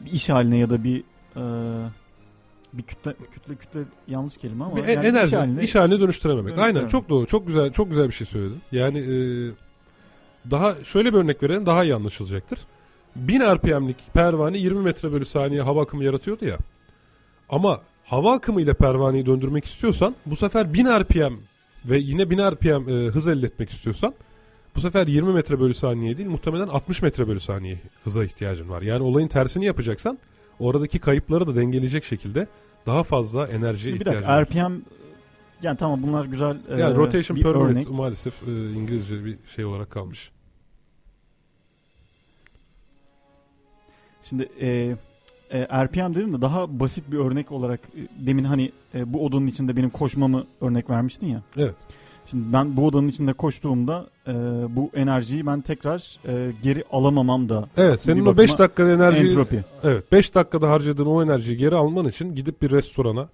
bir 0.00 0.10
iş 0.12 0.28
haline 0.28 0.56
ya 0.56 0.70
da 0.70 0.84
bir 0.84 0.98
e, 1.36 1.42
bir 2.72 2.82
kütle 2.82 3.14
kütle 3.32 3.54
kütle 3.54 3.80
yanlış 4.08 4.36
kelime 4.36 4.64
ama 4.64 4.76
Bir 4.76 4.84
yani 4.84 5.06
e- 5.06 5.08
enerji, 5.08 5.26
iş 5.26 5.32
haline, 5.32 5.62
iş 5.62 5.74
haline 5.74 6.00
dönüştürememek. 6.00 6.44
Dönüştürememek. 6.46 6.76
Aynen, 6.76 6.88
çok 6.88 7.08
doğru. 7.08 7.26
Çok 7.26 7.46
güzel, 7.46 7.72
çok 7.72 7.90
güzel 7.90 8.06
bir 8.08 8.12
şey 8.12 8.26
söyledin. 8.26 8.60
Yani 8.72 8.98
e, 8.98 9.14
daha 10.50 10.84
şöyle 10.84 11.12
bir 11.12 11.18
örnek 11.18 11.42
verelim, 11.42 11.66
daha 11.66 11.84
iyi 11.84 11.94
anlaşılacaktır. 11.94 12.58
1000 13.16 13.40
RPM'lik 13.40 13.96
pervane 14.14 14.58
20 14.58 14.80
metre 14.80 15.12
bölü 15.12 15.24
saniye 15.24 15.62
hava 15.62 15.82
akımı 15.82 16.04
yaratıyordu 16.04 16.44
ya. 16.44 16.56
Ama 17.48 17.80
hava 18.04 18.32
akımı 18.32 18.60
ile 18.60 18.74
pervaneyi 18.74 19.26
döndürmek 19.26 19.64
istiyorsan 19.64 20.14
bu 20.26 20.36
sefer 20.36 20.74
1000 20.74 20.86
RPM 20.86 21.34
ve 21.84 21.98
yine 21.98 22.30
1000 22.30 22.38
RPM 22.38 22.88
e, 22.88 23.08
hız 23.08 23.28
elde 23.28 23.46
etmek 23.46 23.70
istiyorsan 23.70 24.14
bu 24.76 24.80
sefer 24.80 25.06
20 25.06 25.32
metre 25.32 25.60
bölü 25.60 25.74
saniye 25.74 26.16
değil 26.16 26.28
muhtemelen 26.28 26.68
60 26.68 27.02
metre 27.02 27.28
bölü 27.28 27.40
saniye 27.40 27.78
hıza 28.04 28.24
ihtiyacın 28.24 28.68
var. 28.68 28.82
Yani 28.82 29.02
olayın 29.02 29.28
tersini 29.28 29.64
yapacaksan 29.64 30.18
oradaki 30.58 30.98
kayıpları 30.98 31.46
da 31.46 31.56
dengeleyecek 31.56 32.04
şekilde 32.04 32.46
daha 32.86 33.02
fazla 33.02 33.48
enerjiye 33.48 33.84
Şimdi 33.84 33.94
bir 33.94 34.00
ihtiyacın 34.00 34.28
dakika 34.28 34.60
var. 34.60 34.70
RPM 34.70 34.82
yani 35.62 35.76
tamam 35.76 36.02
bunlar 36.02 36.24
güzel 36.24 36.56
e, 36.68 36.80
Yani 36.80 36.96
rotation 36.96 37.36
bir 37.36 37.42
per 37.42 37.54
minute 37.54 37.72
örnek. 37.72 37.90
maalesef 37.90 38.48
e, 38.48 38.72
İngilizce 38.72 39.24
bir 39.24 39.38
şey 39.56 39.64
olarak 39.64 39.90
kalmış. 39.90 40.30
Şimdi 44.24 44.48
e, 44.60 44.68
e, 45.50 45.84
RPM 45.84 46.14
dedim 46.14 46.32
de 46.32 46.40
daha 46.40 46.80
basit 46.80 47.12
bir 47.12 47.18
örnek 47.18 47.52
olarak 47.52 47.80
e, 47.80 48.26
demin 48.26 48.44
hani 48.44 48.72
e, 48.94 49.12
bu 49.12 49.24
odanın 49.26 49.46
içinde 49.46 49.76
benim 49.76 49.90
koşmamı 49.90 50.44
örnek 50.60 50.90
vermiştin 50.90 51.26
ya. 51.26 51.42
Evet. 51.56 51.74
Şimdi 52.26 52.52
ben 52.52 52.76
bu 52.76 52.86
odanın 52.86 53.08
içinde 53.08 53.32
koştuğumda 53.32 54.06
e, 54.26 54.32
bu 54.76 54.90
enerjiyi 54.94 55.46
ben 55.46 55.60
tekrar 55.60 56.18
e, 56.28 56.52
geri 56.62 56.84
alamamam 56.92 57.48
da 57.48 57.68
Evet 57.76 58.02
senin 58.02 58.26
o 58.26 58.36
5 58.36 58.50
bakıma 58.50 58.58
dakika 58.68 58.92
enerji 58.92 59.28
entropi. 59.28 59.60
evet 59.82 60.12
5 60.12 60.34
dakikada 60.34 60.70
harcadığın 60.70 61.06
o 61.06 61.22
enerjiyi 61.22 61.56
geri 61.58 61.74
alman 61.74 62.06
için 62.06 62.34
gidip 62.34 62.62
bir 62.62 62.70
restorana 62.70 63.28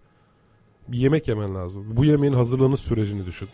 bir 0.89 0.99
yemek 0.99 1.29
yemen 1.29 1.55
lazım. 1.55 1.85
Bu 1.97 2.05
yemeğin 2.05 2.35
hazırlanış 2.35 2.81
sürecini 2.81 3.27
düşün. 3.27 3.49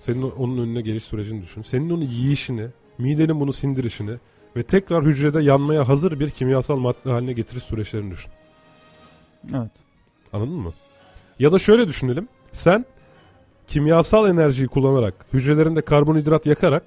Senin 0.00 0.22
onun 0.22 0.58
önüne 0.58 0.80
geliş 0.80 1.04
sürecini 1.04 1.42
düşün. 1.42 1.62
Senin 1.62 1.90
onu 1.90 2.04
yiyişini, 2.04 2.66
midenin 2.98 3.40
bunu 3.40 3.52
sindirişini 3.52 4.16
ve 4.56 4.62
tekrar 4.62 5.04
hücrede 5.04 5.42
yanmaya 5.42 5.88
hazır 5.88 6.20
bir 6.20 6.30
kimyasal 6.30 6.76
madde 6.76 7.10
haline 7.10 7.32
getiriş 7.32 7.62
süreçlerini 7.62 8.10
düşün. 8.10 8.32
Evet. 9.54 9.70
Anladın 10.32 10.54
mı? 10.54 10.72
Ya 11.38 11.52
da 11.52 11.58
şöyle 11.58 11.88
düşünelim. 11.88 12.28
Sen 12.52 12.84
kimyasal 13.68 14.28
enerjiyi 14.28 14.68
kullanarak 14.68 15.26
hücrelerinde 15.32 15.82
karbonhidrat 15.82 16.46
yakarak 16.46 16.82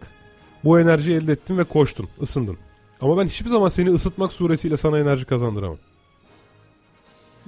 bu 0.63 0.79
enerjiyi 0.79 1.17
elde 1.17 1.31
ettin 1.31 1.57
ve 1.57 1.63
koştun, 1.63 2.07
ısındın. 2.21 2.57
Ama 3.01 3.17
ben 3.17 3.27
hiçbir 3.27 3.49
zaman 3.49 3.69
seni 3.69 3.89
ısıtmak 3.89 4.33
suretiyle 4.33 4.77
sana 4.77 4.99
enerji 4.99 5.25
kazandıramam. 5.25 5.77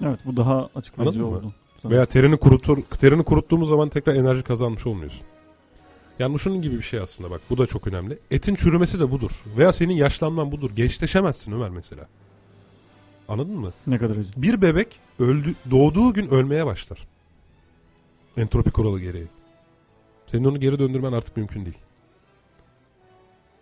Evet 0.03 0.19
bu 0.25 0.37
daha 0.37 0.69
açıklayıcı 0.75 1.23
Anladın 1.23 1.45
mı? 1.45 1.53
Sanırım. 1.81 1.97
Veya 1.97 2.05
terini 2.05 2.37
kurutur, 2.37 2.77
terini 2.99 3.23
kuruttuğumuz 3.23 3.69
zaman 3.69 3.89
tekrar 3.89 4.15
enerji 4.15 4.43
kazanmış 4.43 4.87
olmuyorsun. 4.87 5.25
Yani 6.19 6.33
bu 6.33 6.39
şunun 6.39 6.61
gibi 6.61 6.77
bir 6.77 6.81
şey 6.83 6.99
aslında 6.99 7.31
bak. 7.31 7.41
Bu 7.49 7.57
da 7.57 7.67
çok 7.67 7.87
önemli. 7.87 8.19
Etin 8.31 8.55
çürümesi 8.55 8.99
de 8.99 9.11
budur. 9.11 9.31
Veya 9.57 9.73
senin 9.73 9.93
yaşlanman 9.93 10.51
budur. 10.51 10.71
Gençleşemezsin 10.75 11.51
Ömer 11.51 11.69
mesela. 11.69 12.07
Anladın 13.27 13.55
mı? 13.59 13.71
Ne 13.87 13.97
kadar 13.97 14.15
acı. 14.17 14.29
Bir 14.37 14.61
bebek 14.61 14.99
öldü, 15.19 15.53
doğduğu 15.71 16.13
gün 16.13 16.27
ölmeye 16.27 16.65
başlar. 16.65 17.07
Entropi 18.37 18.71
kuralı 18.71 18.99
gereği. 18.99 19.27
Senin 20.27 20.43
onu 20.45 20.59
geri 20.59 20.79
döndürmen 20.79 21.11
artık 21.11 21.37
mümkün 21.37 21.65
değil. 21.65 21.77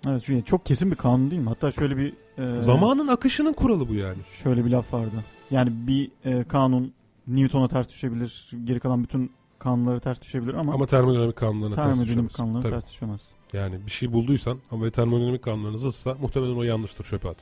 Evet 0.07 0.23
çünkü 0.25 0.45
çok 0.45 0.65
kesin 0.65 0.91
bir 0.91 0.95
kanun 0.95 1.31
değil 1.31 1.41
mi? 1.41 1.49
Hatta 1.49 1.71
şöyle 1.71 1.97
bir 1.97 2.13
e, 2.37 2.59
Zamanın 2.61 3.07
akışının 3.07 3.53
kuralı 3.53 3.89
bu 3.89 3.93
yani. 3.93 4.17
şöyle 4.43 4.65
bir 4.65 4.69
laf 4.69 4.93
vardı. 4.93 5.23
Yani 5.51 5.69
bir 5.73 6.11
e, 6.25 6.43
kanun 6.43 6.93
Newton'a 7.27 7.67
ters 7.67 7.89
düşebilir. 7.89 8.51
Geri 8.63 8.79
kalan 8.79 9.03
bütün 9.03 9.31
kanunlara 9.59 9.99
ters 9.99 10.21
düşebilir 10.21 10.53
ama, 10.53 10.73
Ama 10.73 10.85
termodinamik 10.85 11.35
kanunlarına 11.35 11.75
ters 11.75 11.85
termodinamik 11.85 12.09
düşemez. 12.09 12.33
kanunlara 12.33 12.61
Tabii. 12.63 12.71
ters 12.81 12.91
düşemez. 12.91 13.21
Yani 13.53 13.85
bir 13.85 13.91
şey 13.91 14.13
bulduysan 14.13 14.59
ama 14.71 14.89
termodinamik 14.89 15.41
kanunlarına 15.43 15.77
zıtsa 15.77 16.15
muhtemelen 16.21 16.55
o 16.55 16.63
yanlıştır 16.63 17.03
çöpe 17.05 17.29
at. 17.29 17.37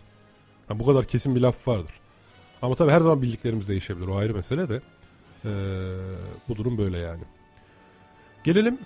Ha, 0.68 0.80
bu 0.80 0.86
kadar 0.86 1.06
kesin 1.06 1.36
bir 1.36 1.42
laf 1.42 1.68
vardır. 1.68 1.94
Ama 2.62 2.76
tabii 2.76 2.92
her 2.92 3.00
zaman 3.00 3.22
bildiklerimiz 3.22 3.68
değişebilir. 3.70 4.08
O 4.08 4.16
ayrı 4.16 4.34
mesele 4.34 4.70
de. 4.70 4.82
Ee, 5.46 5.50
bu 6.50 6.56
durum 6.58 6.78
böyle 6.78 6.98
yani. 6.98 7.22
Gelelim 8.44 8.78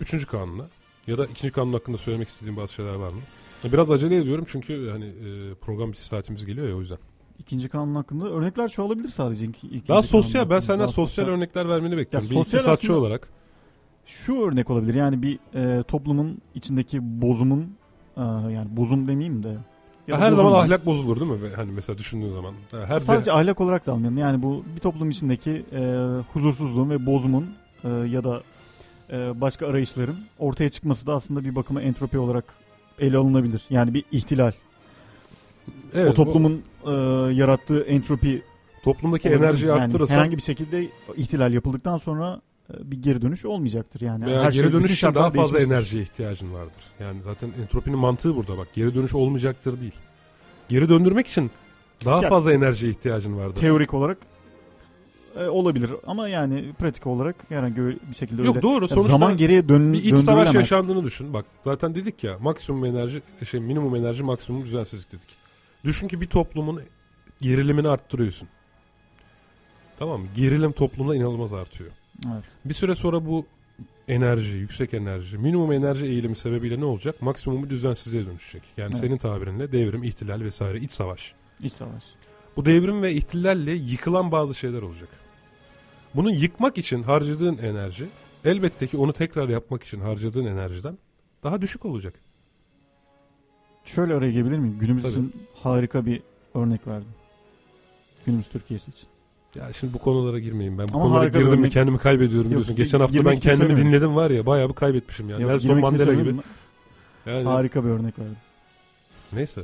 üçüncü 0.00 0.26
kanuna. 0.26 0.66
Ya 1.06 1.18
da 1.18 1.26
ikinci 1.26 1.52
kanun 1.52 1.72
hakkında 1.72 1.96
söylemek 1.96 2.28
istediğim 2.28 2.56
bazı 2.56 2.72
şeyler 2.72 2.94
var 2.94 3.12
mı? 3.12 3.20
Biraz 3.64 3.90
acele 3.90 4.16
ediyorum 4.16 4.44
çünkü 4.48 4.90
hani 4.90 5.04
e, 5.04 5.54
program 5.54 5.92
bir 5.92 5.96
saatimiz 5.96 6.46
geliyor 6.46 6.68
ya 6.68 6.76
o 6.76 6.80
yüzden. 6.80 6.98
İkinci 7.40 7.68
kanun 7.68 7.94
hakkında 7.94 8.28
örnekler 8.28 8.68
çoğalabilir 8.68 9.08
sadece. 9.08 9.44
İki, 9.44 9.66
ikinci 9.66 9.88
Daha 9.88 10.02
sosyal 10.02 10.50
ben 10.50 10.60
senden 10.60 10.80
Daha 10.80 10.88
sosyal 10.88 11.26
örnekler 11.26 11.68
vermeni 11.68 11.96
bekliyorum. 11.96 12.28
Ya 12.28 12.30
bir 12.30 12.44
sosyal 12.44 12.60
iktisatçı 12.60 12.98
olarak. 12.98 13.28
Şu 14.06 14.34
örnek 14.42 14.70
olabilir 14.70 14.94
yani 14.94 15.22
bir 15.22 15.38
e, 15.54 15.82
toplumun 15.82 16.38
içindeki 16.54 16.98
bozumun 17.22 17.60
e, 18.16 18.20
yani 18.22 18.66
bozum 18.70 19.08
demeyeyim 19.08 19.42
de. 19.42 19.56
ya 20.08 20.18
her 20.20 20.32
zaman 20.32 20.52
diyeyim. 20.52 20.70
ahlak 20.70 20.86
bozulur 20.86 21.20
değil 21.20 21.30
mi? 21.42 21.48
Hani 21.56 21.72
mesela 21.72 21.98
düşündüğün 21.98 22.28
zaman. 22.28 22.54
Her 22.70 23.00
de- 23.00 23.04
Sadece 23.04 23.32
ahlak 23.32 23.60
olarak 23.60 23.86
da 23.86 23.92
almayalım. 23.92 24.18
Yani 24.18 24.42
bu 24.42 24.64
bir 24.76 24.80
toplum 24.80 25.10
içindeki 25.10 25.64
e, 25.72 25.80
huzursuzluğun 26.32 26.90
ve 26.90 27.06
bozumun 27.06 27.46
e, 27.84 27.88
ya 27.88 28.24
da 28.24 28.42
e, 29.10 29.40
başka 29.40 29.66
arayışların 29.66 30.16
ortaya 30.38 30.70
çıkması 30.70 31.06
da 31.06 31.14
aslında 31.14 31.44
bir 31.44 31.54
bakıma 31.54 31.82
entropi 31.82 32.18
olarak 32.18 32.44
ele 32.98 33.16
alınabilir. 33.16 33.62
Yani 33.70 33.94
bir 33.94 34.04
ihtilal. 34.12 34.52
evet, 35.94 36.10
o 36.10 36.14
toplumun 36.14 36.62
e, 36.86 36.90
yarattığı 37.34 37.80
entropi 37.80 38.42
toplumdaki 38.84 39.28
olabilir. 39.28 39.44
enerjiyi 39.44 39.68
yani 39.68 39.80
arttırırsan 39.82 40.14
herhangi 40.14 40.36
bir 40.36 40.42
şekilde 40.42 40.88
ihtilal 41.16 41.52
yapıldıktan 41.52 41.96
sonra 41.96 42.40
e, 42.74 42.90
bir 42.90 43.02
geri 43.02 43.22
dönüş 43.22 43.44
olmayacaktır 43.44 44.00
yani. 44.00 44.26
veya 44.26 44.42
Her 44.44 44.52
şey- 44.52 44.60
geri 44.60 44.68
bütün 44.68 44.80
dönüş 44.80 44.92
için 44.94 45.14
daha 45.14 45.30
fazla 45.30 45.60
enerjiye 45.60 46.02
ihtiyacın 46.02 46.54
vardır. 46.54 46.82
Yani 47.00 47.22
zaten 47.22 47.50
entropinin 47.62 47.98
mantığı 47.98 48.36
burada 48.36 48.58
bak. 48.58 48.68
Geri 48.74 48.94
dönüş 48.94 49.14
olmayacaktır 49.14 49.80
değil. 49.80 49.94
Geri 50.68 50.88
döndürmek 50.88 51.26
için 51.26 51.50
daha 52.04 52.22
Ya- 52.22 52.28
fazla 52.28 52.52
enerjiye 52.52 52.92
ihtiyacın 52.92 53.36
vardır. 53.38 53.60
Teorik 53.60 53.94
olarak 53.94 54.18
e, 55.40 55.46
olabilir 55.48 55.90
ama 56.06 56.28
yani 56.28 56.72
pratik 56.78 57.06
olarak 57.06 57.36
herhangi 57.48 57.76
bir 58.10 58.14
şekilde 58.14 58.42
Yok 58.42 58.56
öyle. 58.56 58.62
doğru 58.62 58.88
sonuçta 58.88 59.12
zaman 59.12 59.36
geriye 59.36 59.68
dön, 59.68 59.92
bir 59.92 60.04
iç 60.04 60.16
savaş 60.18 60.54
yaşandığını 60.54 61.04
düşün. 61.04 61.32
Bak 61.34 61.44
zaten 61.64 61.94
dedik 61.94 62.24
ya 62.24 62.38
maksimum 62.40 62.84
enerji 62.84 63.22
şey 63.44 63.60
minimum 63.60 63.96
enerji 63.96 64.22
maksimum 64.22 64.62
düzensizlik 64.64 65.12
dedik. 65.12 65.39
Düşün 65.84 66.08
ki 66.08 66.20
bir 66.20 66.26
toplumun 66.26 66.82
gerilimini 67.40 67.88
arttırıyorsun. 67.88 68.48
Tamam 69.98 70.20
mı? 70.20 70.26
Gerilim 70.36 70.72
toplumda 70.72 71.16
inanılmaz 71.16 71.54
artıyor. 71.54 71.90
Evet. 72.26 72.44
Bir 72.64 72.74
süre 72.74 72.94
sonra 72.94 73.26
bu 73.26 73.46
enerji, 74.08 74.56
yüksek 74.56 74.94
enerji, 74.94 75.38
minimum 75.38 75.72
enerji 75.72 76.06
eğilimi 76.06 76.36
sebebiyle 76.36 76.80
ne 76.80 76.84
olacak? 76.84 77.22
Maksimum 77.22 77.64
bir 77.64 77.70
düzensizliğe 77.70 78.26
dönüşecek. 78.26 78.62
Yani 78.76 78.90
Evet. 78.90 79.00
senin 79.00 79.16
tabirinle 79.18 79.72
devrim, 79.72 80.02
ihtilal 80.04 80.40
vesaire 80.40 80.78
iç 80.78 80.92
savaş. 80.92 81.34
İç 81.60 81.72
savaş. 81.72 82.02
Bu 82.56 82.64
devrim 82.64 83.02
ve 83.02 83.12
ihtilalle 83.14 83.72
yıkılan 83.72 84.32
bazı 84.32 84.54
şeyler 84.54 84.82
olacak. 84.82 85.08
Bunu 86.14 86.30
yıkmak 86.30 86.78
için 86.78 87.02
harcadığın 87.02 87.58
enerji 87.58 88.06
elbette 88.44 88.86
ki 88.86 88.96
onu 88.96 89.12
tekrar 89.12 89.48
yapmak 89.48 89.82
için 89.82 90.00
harcadığın 90.00 90.44
enerjiden 90.44 90.98
daha 91.42 91.62
düşük 91.62 91.86
olacak. 91.86 92.14
Şöyle 93.94 94.14
araya 94.14 94.30
girebilir 94.30 94.58
miyim? 94.58 94.76
Günümüz 94.80 95.02
Tabii. 95.02 95.12
için 95.12 95.32
harika 95.54 96.06
bir 96.06 96.22
örnek 96.54 96.86
verdim. 96.86 97.08
Günümüz 98.26 98.48
Türkiye'si 98.48 98.90
için. 98.90 99.06
Ya 99.54 99.72
şimdi 99.72 99.92
bu 99.92 99.98
konulara 99.98 100.38
girmeyeyim 100.38 100.78
ben. 100.78 100.88
Bu 100.88 100.94
Ama 100.94 101.02
konulara 101.02 101.24
girdim 101.28 101.42
mi 101.46 101.48
örnek- 101.50 101.72
kendimi 101.72 101.98
kaybediyorum 101.98 102.44
Yok, 102.44 102.50
diyorsun. 102.50 102.76
Geçen 102.76 103.00
hafta 103.00 103.24
ben 103.24 103.36
kendimi 103.36 103.76
dinledim 103.76 104.16
var 104.16 104.30
ya 104.30 104.46
bayağı 104.46 104.68
bir 104.68 104.74
kaybetmişim 104.74 105.28
yani. 105.30 105.42
Yok, 105.42 105.50
Nelson 105.50 105.78
Mandela 105.80 106.14
gibi. 106.14 106.34
Yani, 107.26 107.44
Harika 107.44 107.84
bir 107.84 107.88
örnek 107.88 108.18
verdim. 108.18 108.36
Neyse. 109.32 109.60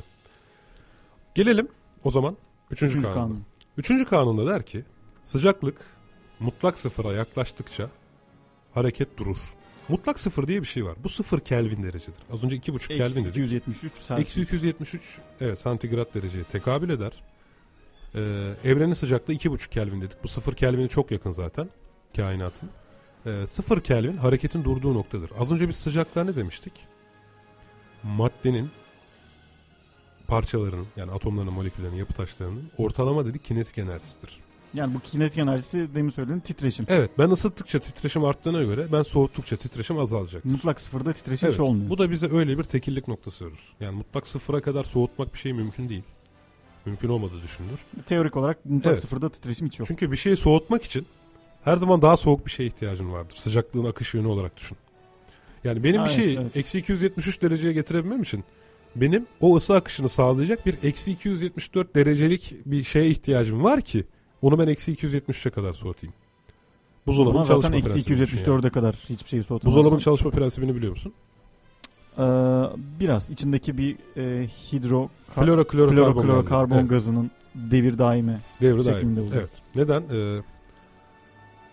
Gelelim 1.34 1.68
o 2.04 2.10
zaman 2.10 2.36
üçüncü, 2.70 2.90
Üçüncü 2.92 3.08
kanuna. 3.08 3.22
kanun. 3.24 3.42
Üçüncü 3.76 4.04
kanunda 4.04 4.46
der 4.52 4.62
ki 4.62 4.84
sıcaklık 5.24 5.76
mutlak 6.40 6.78
sıfıra 6.78 7.12
yaklaştıkça 7.12 7.88
hareket 8.74 9.18
durur. 9.18 9.38
Mutlak 9.88 10.20
sıfır 10.20 10.48
diye 10.48 10.60
bir 10.60 10.66
şey 10.66 10.84
var. 10.84 10.94
Bu 11.04 11.08
sıfır 11.08 11.40
Kelvin 11.40 11.82
derecedir. 11.82 12.20
Az 12.32 12.44
önce 12.44 12.56
iki 12.56 12.74
buçuk 12.74 12.90
Eksi 12.90 12.98
Kelvin 13.02 13.24
dedik. 13.24 13.36
273 13.36 13.84
Eksi 13.84 14.06
Celsius. 14.08 14.48
273 14.48 15.18
evet 15.40 15.60
santigrat 15.60 16.14
dereceye 16.14 16.44
tekabül 16.44 16.90
eder. 16.90 17.12
Ee, 18.14 18.20
evrenin 18.64 18.94
sıcaklığı 18.94 19.34
2,5 19.34 19.70
Kelvin 19.70 20.00
dedik. 20.00 20.24
Bu 20.24 20.28
0 20.28 20.54
Kelvin'e 20.54 20.88
çok 20.88 21.10
yakın 21.10 21.30
zaten 21.30 21.68
kainatın. 22.16 22.70
Ee, 23.26 23.46
0 23.46 23.80
Kelvin 23.80 24.16
hareketin 24.16 24.64
durduğu 24.64 24.94
noktadır. 24.94 25.30
Az 25.38 25.52
önce 25.52 25.68
biz 25.68 25.76
sıcaklığa 25.76 26.24
ne 26.24 26.36
demiştik? 26.36 26.72
Maddenin 28.02 28.70
parçalarının 30.26 30.86
yani 30.96 31.12
atomların, 31.12 31.52
moleküllerin, 31.52 31.94
yapı 31.94 32.12
taşlarının 32.12 32.70
ortalama 32.78 33.26
dedik 33.26 33.44
kinetik 33.44 33.78
enerjisidir. 33.78 34.45
Yani 34.76 34.94
bu 34.94 35.00
kinetik 35.00 35.38
enerjisi 35.38 35.88
demin 35.94 36.08
söylediğin 36.10 36.40
titreşim. 36.40 36.86
Evet 36.88 37.10
ben 37.18 37.30
ısıttıkça 37.30 37.78
titreşim 37.78 38.24
arttığına 38.24 38.62
göre 38.62 38.86
ben 38.92 39.02
soğuttukça 39.02 39.56
titreşim 39.56 39.98
azalacaktır. 39.98 40.50
Mutlak 40.50 40.80
sıfırda 40.80 41.12
titreşim 41.12 41.46
Evet, 41.46 41.54
hiç 41.54 41.60
olmuyor. 41.60 41.90
Bu 41.90 41.98
da 41.98 42.10
bize 42.10 42.28
öyle 42.32 42.58
bir 42.58 42.64
tekillik 42.64 43.08
noktası 43.08 43.46
verir. 43.46 43.60
Yani 43.80 43.96
mutlak 43.96 44.26
sıfıra 44.28 44.60
kadar 44.60 44.84
soğutmak 44.84 45.34
bir 45.34 45.38
şey 45.38 45.52
mümkün 45.52 45.88
değil. 45.88 46.02
Mümkün 46.86 47.08
olmadığı 47.08 47.42
düşünülür. 47.42 47.78
Teorik 48.06 48.36
olarak 48.36 48.64
mutlak 48.64 48.92
Evet. 48.92 49.00
sıfırda 49.02 49.30
titreşim 49.30 49.66
hiç 49.66 49.78
yok. 49.78 49.88
Çünkü 49.88 50.12
bir 50.12 50.16
şeyi 50.16 50.36
soğutmak 50.36 50.84
için 50.84 51.06
her 51.64 51.76
zaman 51.76 52.02
daha 52.02 52.16
soğuk 52.16 52.46
bir 52.46 52.50
şeye 52.50 52.66
ihtiyacın 52.66 53.12
vardır. 53.12 53.36
Sıcaklığın 53.36 53.84
akış 53.84 54.14
yönü 54.14 54.26
olarak 54.26 54.56
düşün. 54.56 54.76
Yani 55.64 55.84
benim 55.84 55.94
bir 56.04 56.08
Ha, 56.08 56.14
şeyi 56.14 56.28
evet, 56.28 56.38
evet. 56.42 56.56
eksi 56.56 56.78
273 56.78 57.42
dereceye 57.42 57.72
getirebilmem 57.72 58.22
için 58.22 58.44
benim 58.96 59.26
o 59.40 59.56
ısı 59.56 59.74
akışını 59.74 60.08
sağlayacak 60.08 60.66
bir 60.66 60.74
eksi 60.82 61.10
274 61.12 61.94
derecelik 61.96 62.54
bir 62.66 62.82
şeye 62.82 63.08
ihtiyacım 63.08 63.64
var 63.64 63.80
ki 63.80 64.04
onu 64.46 64.58
ben 64.58 64.66
eksi 64.66 64.92
273'e 64.94 65.50
kadar 65.50 65.72
soğutayım. 65.72 66.14
Buzdolabının 67.06 67.42
çalışma 67.42 67.60
zaten 67.60 67.78
eksi 67.78 67.92
prensibini 67.92 68.20
düşün 68.20 68.38
274'e 68.38 68.52
yani. 68.52 68.70
kadar 68.70 68.94
hiçbir 69.08 69.28
şeyi 69.28 69.42
soğutamazsın. 69.42 69.78
Buzdolabının 69.78 70.00
çalışma 70.00 70.30
prensibini 70.30 70.74
biliyor 70.74 70.90
musun? 70.92 71.12
Ee, 72.18 72.22
biraz 73.00 73.30
içindeki 73.30 73.78
bir 73.78 73.96
e, 74.16 74.48
hidro 74.48 75.08
Flora 75.30 75.64
florokarbon 75.64 76.68
gazı. 76.68 76.80
Evet. 76.80 76.90
gazının 76.90 77.30
devir 77.54 77.98
daimi 77.98 78.40
Devri 78.60 78.84
şeklinde 78.84 79.16
daim. 79.16 79.28
oluyor. 79.28 79.42
Evet. 79.42 79.50
Neden? 79.74 80.02
Ee, 80.02 80.42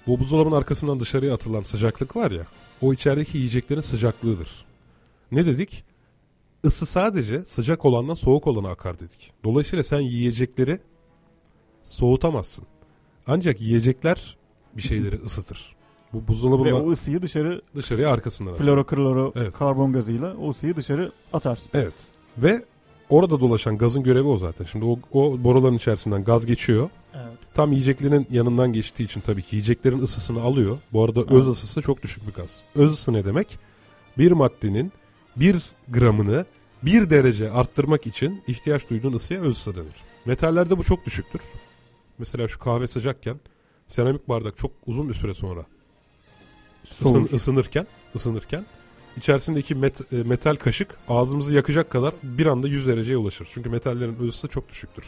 bu 0.08 0.20
buzdolabının 0.20 0.56
arkasından 0.56 1.00
dışarıya 1.00 1.34
atılan 1.34 1.62
sıcaklık 1.64 2.16
var 2.16 2.32
ya, 2.32 2.44
o 2.82 2.94
içerideki 2.94 3.38
yiyeceklerin 3.38 3.82
sıcaklığıdır. 3.82 4.66
Ne 5.32 5.46
dedik? 5.46 5.84
Isı 6.64 6.86
sadece 6.86 7.46
sıcak 7.46 7.86
olandan 7.86 8.14
soğuk 8.14 8.48
olana 8.48 8.70
akar 8.70 9.00
dedik. 9.00 9.32
Dolayısıyla 9.44 9.84
sen 9.84 10.00
yiyecekleri 10.00 10.80
soğutamazsın. 11.86 12.66
Ancak 13.28 13.62
yiyecekler 13.62 14.38
bir 14.78 14.82
şeyleri 14.82 15.16
ısıtır. 15.16 15.76
Bu 16.14 16.18
Ve 16.18 16.28
buzdolabında 16.28 16.76
o 16.76 16.92
ısıyı 16.92 17.22
dışarı 17.22 17.62
dışarıya 17.76 18.12
arkasından 18.12 18.54
atar. 18.54 18.66
florokloro 18.66 19.34
Evet. 19.36 19.54
karbon 19.54 19.94
gazıyla 19.94 20.36
o 20.38 20.50
ısıyı 20.50 20.76
dışarı 20.76 21.12
atarsın. 21.34 21.70
Evet. 21.74 21.94
Ve 22.38 22.66
orada 23.10 23.40
dolaşan 23.40 23.78
gazın 23.78 24.04
görevi 24.04 24.28
o 24.28 24.38
zaten. 24.38 24.66
Şimdi 24.66 24.86
o, 24.86 25.00
o 25.12 25.44
boruların 25.44 25.76
içerisinden 25.76 26.24
gaz 26.24 26.46
geçiyor. 26.46 26.90
Evet. 27.14 27.26
Tam 27.54 27.72
yiyeceklerin 27.72 28.28
yanından 28.32 28.74
geçtiği 28.74 29.04
için 29.04 29.22
tabii 29.22 29.42
ki 29.42 29.56
yiyeceklerin 29.56 30.00
ısısını 30.02 30.42
alıyor. 30.42 30.78
Bu 30.94 31.04
arada 31.04 31.22
öz 31.22 31.32
Evet. 31.32 31.44
ısısı 31.48 31.82
çok 31.82 32.04
düşük 32.04 32.28
bir 32.28 32.34
gaz. 32.34 32.62
Öz 32.76 32.92
ısı 32.94 33.14
ne 33.14 33.26
demek? 33.26 33.60
Bir 34.18 34.32
maddenin 34.32 34.92
bir 35.36 35.64
gramını 35.90 36.46
bir 36.84 37.10
derece 37.10 37.52
arttırmak 37.52 38.08
için 38.08 38.42
ihtiyaç 38.48 38.90
duyduğun 38.90 39.14
ısıya 39.14 39.42
öz 39.42 39.52
ısı 39.58 39.76
denir. 39.76 39.96
Metallerde 40.26 40.78
bu 40.78 40.84
çok 40.84 41.06
düşüktür. 41.06 41.42
Mesela 42.20 42.48
şu 42.48 42.60
kahve 42.60 42.88
sıcakken 42.88 43.40
seramik 43.88 44.30
bardak 44.30 44.58
çok 44.58 44.72
uzun 44.88 45.10
bir 45.10 45.14
süre 45.14 45.34
sonra 45.34 45.66
ısın, 46.92 47.08
ısınırken 47.36 47.88
ısınırken 48.16 48.66
içerisindeki 49.18 49.76
met- 49.76 50.20
e, 50.20 50.24
metal 50.24 50.56
kaşık 50.56 50.98
ağzımızı 51.10 51.54
yakacak 51.54 51.90
kadar 51.90 52.14
bir 52.24 52.46
anda 52.46 52.68
100 52.68 52.88
dereceye 52.88 53.18
ulaşır. 53.18 53.48
Çünkü 53.54 53.70
metallerin 53.70 54.16
öz 54.20 54.30
ısı 54.30 54.48
çok 54.48 54.70
düşüktür. 54.70 55.06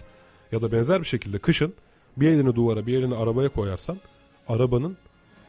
Ya 0.51 0.61
da 0.61 0.71
benzer 0.71 1.01
bir 1.01 1.05
şekilde 1.07 1.39
kışın 1.39 1.73
bir 2.17 2.27
elini 2.27 2.55
duvara 2.55 2.87
bir 2.87 2.97
elini 2.97 3.15
arabaya 3.15 3.49
koyarsan 3.49 3.97
arabanın 4.47 4.97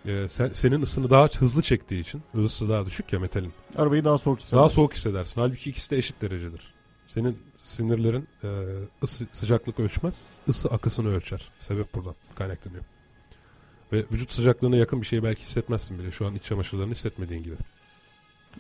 e, 0.06 0.28
sen- 0.28 0.52
senin 0.52 0.82
ısını 0.82 1.10
daha 1.10 1.28
hızlı 1.28 1.62
çektiği 1.62 2.00
için 2.00 2.22
öz 2.34 2.44
ısı 2.44 2.68
daha 2.68 2.86
düşük 2.86 3.12
ya 3.12 3.18
metalin. 3.20 3.52
Arabayı 3.76 4.04
daha 4.04 4.18
soğuk 4.18 4.38
hissedersin. 4.38 4.56
Daha 4.56 4.68
soğuk 4.70 4.94
hissedersin. 4.94 5.40
Halbuki 5.40 5.70
ikisi 5.70 5.90
de 5.90 5.96
eşit 5.98 6.22
derecedir. 6.22 6.74
Senin 7.08 7.38
sinirlerin 7.56 8.28
e, 8.44 8.48
ısı, 9.02 9.26
sıcaklık 9.32 9.80
ölçmez, 9.80 10.26
ısı 10.48 10.68
akısını 10.68 11.08
ölçer. 11.08 11.48
Sebep 11.60 11.94
buradan 11.94 12.14
kaynaklanıyor. 12.34 12.84
Ve 13.92 14.04
vücut 14.12 14.30
sıcaklığına 14.32 14.76
yakın 14.76 15.00
bir 15.00 15.06
şey 15.06 15.22
belki 15.22 15.42
hissetmezsin 15.42 15.98
bile. 15.98 16.10
Şu 16.10 16.26
an 16.26 16.34
iç 16.34 16.42
çamaşırlarını 16.42 16.92
hissetmediğin 16.92 17.42
gibi. 17.42 17.54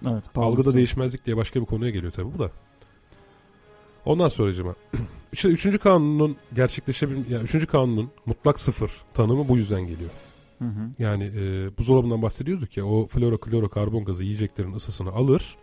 Evet, 0.06 0.24
Algıda 0.36 0.62
sistem. 0.62 0.76
değişmezlik 0.76 1.26
diye 1.26 1.36
başka 1.36 1.60
bir 1.60 1.66
konuya 1.66 1.90
geliyor 1.90 2.12
tabii 2.12 2.34
bu 2.34 2.38
da. 2.38 2.50
Ondan 4.04 4.28
sonracıma. 4.28 4.74
İşte 5.32 5.48
üçüncü 5.48 5.78
kanunun 5.78 6.36
gerçekleşebil 6.54 7.30
yani 7.30 7.42
üçüncü 7.42 7.66
kanunun 7.66 8.10
mutlak 8.26 8.60
sıfır 8.60 8.90
tanımı 9.14 9.48
bu 9.48 9.56
yüzden 9.56 9.86
geliyor. 9.86 10.10
Hı 10.58 10.64
hı. 10.64 10.90
Yani 10.98 11.24
e, 11.24 11.70
buzdolabından 11.78 12.22
bahsediyorduk 12.22 12.76
ya 12.76 12.86
o 12.86 13.06
floroklorokarbon 13.06 14.04
gazı 14.04 14.24
yiyeceklerin 14.24 14.72
ısısını 14.72 15.10
alır. 15.10 15.56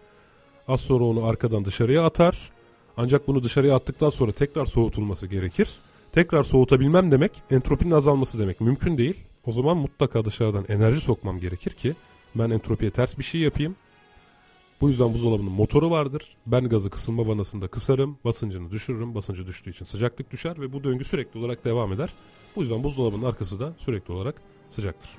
Az 0.68 0.82
sonra 0.82 1.04
onu 1.04 1.26
arkadan 1.26 1.66
dışarıya 1.66 2.06
atar. 2.06 2.52
Ancak 2.98 3.28
bunu 3.28 3.44
dışarıya 3.44 3.76
attıktan 3.76 4.10
sonra 4.10 4.32
tekrar 4.32 4.66
soğutulması 4.66 5.28
gerekir. 5.28 5.70
Tekrar 6.12 6.44
soğutabilmem 6.44 7.12
demek 7.12 7.32
entropinin 7.52 7.92
azalması 7.92 8.40
demek. 8.40 8.62
Mümkün 8.62 8.98
değil. 8.98 9.16
O 9.46 9.52
zaman 9.52 9.78
mutlaka 9.78 10.26
dışarıdan 10.26 10.66
enerji 10.70 11.02
sokmam 11.02 11.40
gerekir 11.40 11.72
ki 11.72 11.94
ben 12.36 12.50
entropiye 12.50 12.92
ters 12.92 13.18
bir 13.18 13.24
şey 13.24 13.42
yapayım. 13.42 13.76
Bu 14.82 14.90
yüzden 14.90 15.14
buzdolabının 15.14 15.52
motoru 15.52 15.90
vardır. 15.90 16.24
Ben 16.46 16.70
gazı 16.70 16.90
kısılma 16.90 17.28
vanasında 17.28 17.68
kısarım. 17.68 18.18
Basıncını 18.26 18.72
düşürürüm. 18.72 19.16
Basıncı 19.16 19.48
düştüğü 19.48 19.70
için 19.70 19.86
sıcaklık 19.86 20.32
düşer 20.32 20.62
ve 20.62 20.74
bu 20.74 20.84
döngü 20.84 21.04
sürekli 21.04 21.40
olarak 21.40 21.66
devam 21.66 21.94
eder. 21.94 22.10
Bu 22.56 22.62
yüzden 22.62 22.84
buzdolabının 22.84 23.26
arkası 23.26 23.60
da 23.60 23.74
sürekli 23.78 24.14
olarak 24.14 24.36
sıcaktır. 24.72 25.10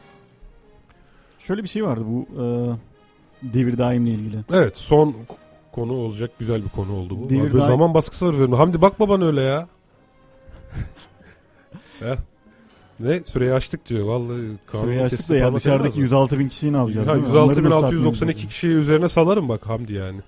Şöyle 1.39 1.63
bir 1.63 1.69
şey 1.69 1.85
vardı 1.85 2.05
bu 2.07 2.27
e, 2.43 2.45
devir 3.55 3.79
daimle 3.79 4.11
ilgili. 4.11 4.37
Evet 4.53 4.79
son 4.79 5.17
konu 5.75 5.93
olacak 5.93 6.31
güzel 6.39 6.65
bir 6.65 6.69
konu 6.69 6.93
oldu 6.97 7.19
bu. 7.21 7.31
Devir 7.31 7.43
Böyle 7.43 7.53
daim- 7.53 7.67
zaman 7.67 7.95
baskısı 7.95 8.27
var 8.27 8.33
üzerinde. 8.35 8.57
Hamdi 8.57 8.81
bakma 8.83 9.09
bana 9.09 9.25
öyle 9.25 9.41
ya. 9.41 9.69
Heh. 12.01 12.17
Ne? 13.01 13.21
Süreyi 13.25 13.53
açtık 13.53 13.89
diyor. 13.89 14.07
Vallahi 14.07 14.41
Süreyi 14.73 15.01
açtık 15.03 15.29
da 15.29 15.37
ya 15.37 15.55
dışarıdaki 15.55 15.89
lazım. 15.89 16.03
106 16.03 16.39
bin 16.39 16.49
kişiyi 16.49 16.73
ne 16.73 16.77
yapacağız? 16.77 17.09
Da 17.09 17.13
ıslah 17.13 17.47
106.692 17.47 18.15
etmemiz 18.15 18.47
kişiyi 18.47 18.75
üzerine 18.75 19.09
salarım 19.09 19.49
bak 19.49 19.67
Hamdi 19.69 19.93
yani. 19.93 20.21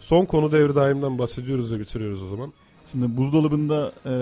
Son 0.00 0.24
konu 0.24 0.52
devir 0.52 0.74
daimden 0.74 1.18
bahsediyoruz 1.18 1.72
ve 1.72 1.80
bitiriyoruz 1.80 2.22
o 2.22 2.28
zaman. 2.28 2.52
Şimdi 2.92 3.16
buzdolabında 3.16 3.92
e, 4.06 4.12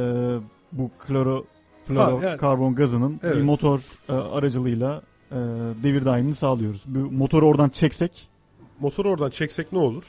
bu 0.72 0.90
kloro 1.06 1.44
floro 1.86 2.20
Ha, 2.22 2.26
yani- 2.26 2.38
karbon 2.38 2.74
gazının 2.74 3.20
Evet. 3.22 3.36
bir 3.36 3.42
motor 3.42 3.80
e, 4.08 4.12
aracılığıyla 4.12 5.02
e, 5.32 5.36
devir 5.82 6.04
daimini 6.04 6.34
sağlıyoruz. 6.34 6.82
Bu 6.86 6.98
motoru 6.98 7.48
oradan 7.48 7.68
çeksek 7.68 8.28
Motoru 8.80 9.08
oradan 9.10 9.30
çeksek 9.30 9.72
ne 9.72 9.78
olur? 9.78 10.04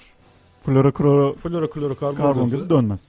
florokloro 0.64 1.36
Floroklorokarbon 1.36 2.16
karbon 2.16 2.50
gazı 2.50 2.70
dönmez. 2.70 3.02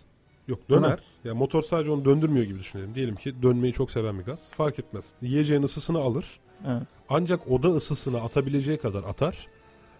yok 0.48 0.58
döner. 0.70 0.98
Ya 1.24 1.34
motor 1.34 1.62
sadece 1.62 1.90
onu 1.90 2.04
döndürmüyor 2.04 2.44
gibi 2.44 2.58
düşünelim. 2.58 2.94
Diyelim 2.94 3.16
ki 3.16 3.42
dönmeyi 3.42 3.72
çok 3.72 3.90
seven 3.90 4.18
bir 4.18 4.24
gaz. 4.24 4.50
Fark 4.50 4.78
etmez. 4.78 5.12
Yiyeceğin 5.22 5.62
ısısını 5.62 5.98
alır. 5.98 6.40
Evet. 6.66 6.82
Ancak 7.08 7.50
oda 7.50 7.68
ısısını 7.68 8.20
atabileceği 8.20 8.78
kadar 8.78 9.04
atar. 9.04 9.46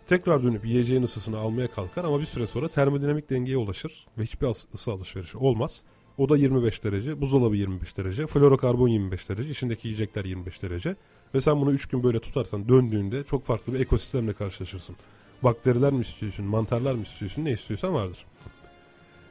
Tekrar 0.07 0.43
dönüp 0.43 0.67
yiyeceğin 0.67 1.03
ısısını 1.03 1.39
almaya 1.39 1.71
kalkar 1.71 2.05
ama 2.05 2.21
bir 2.21 2.25
süre 2.25 2.47
sonra 2.47 2.69
termodinamik 2.69 3.31
dengeye 3.31 3.57
ulaşır 3.57 4.07
ve 4.19 4.23
hiçbir 4.23 4.47
ısı 4.75 4.93
alışverişi 4.93 5.39
olmaz. 5.39 5.83
Oda 6.19 6.37
25 6.37 6.85
derece, 6.85 7.21
buzdolabı 7.21 7.57
25 7.57 7.97
derece, 7.97 8.27
florokarbon 8.27 8.89
25 8.89 9.29
derece, 9.29 9.51
içindeki 9.51 9.89
yiyecekler 9.89 10.25
25 10.25 10.63
derece. 10.63 10.97
Ve 11.35 11.41
sen 11.41 11.61
bunu 11.61 11.73
3 11.73 11.87
gün 11.87 12.03
böyle 12.03 12.21
tutarsan 12.21 12.69
döndüğünde 12.69 13.25
çok 13.25 13.45
farklı 13.45 13.75
bir 13.75 13.81
ekosistemle 13.81 14.33
karşılaşırsın. 14.33 14.97
Bakteriler 15.43 15.93
mi 15.93 16.01
istiyorsun, 16.01 16.47
mantarlar 16.47 16.95
mı 16.95 17.03
istiyorsun, 17.03 17.45
ne 17.45 17.53
istiyorsan 17.53 17.95
vardır. 17.95 18.25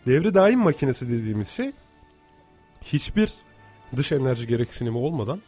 Devri 0.07 0.33
daim 0.33 0.59
makinesi 0.59 1.09
dediğimiz 1.09 1.49
şey 1.49 1.71
hiçbir 2.81 3.33
dış 3.95 4.11
enerji 4.11 4.47
gereksinimi 4.47 4.97
olmadan 4.97 5.41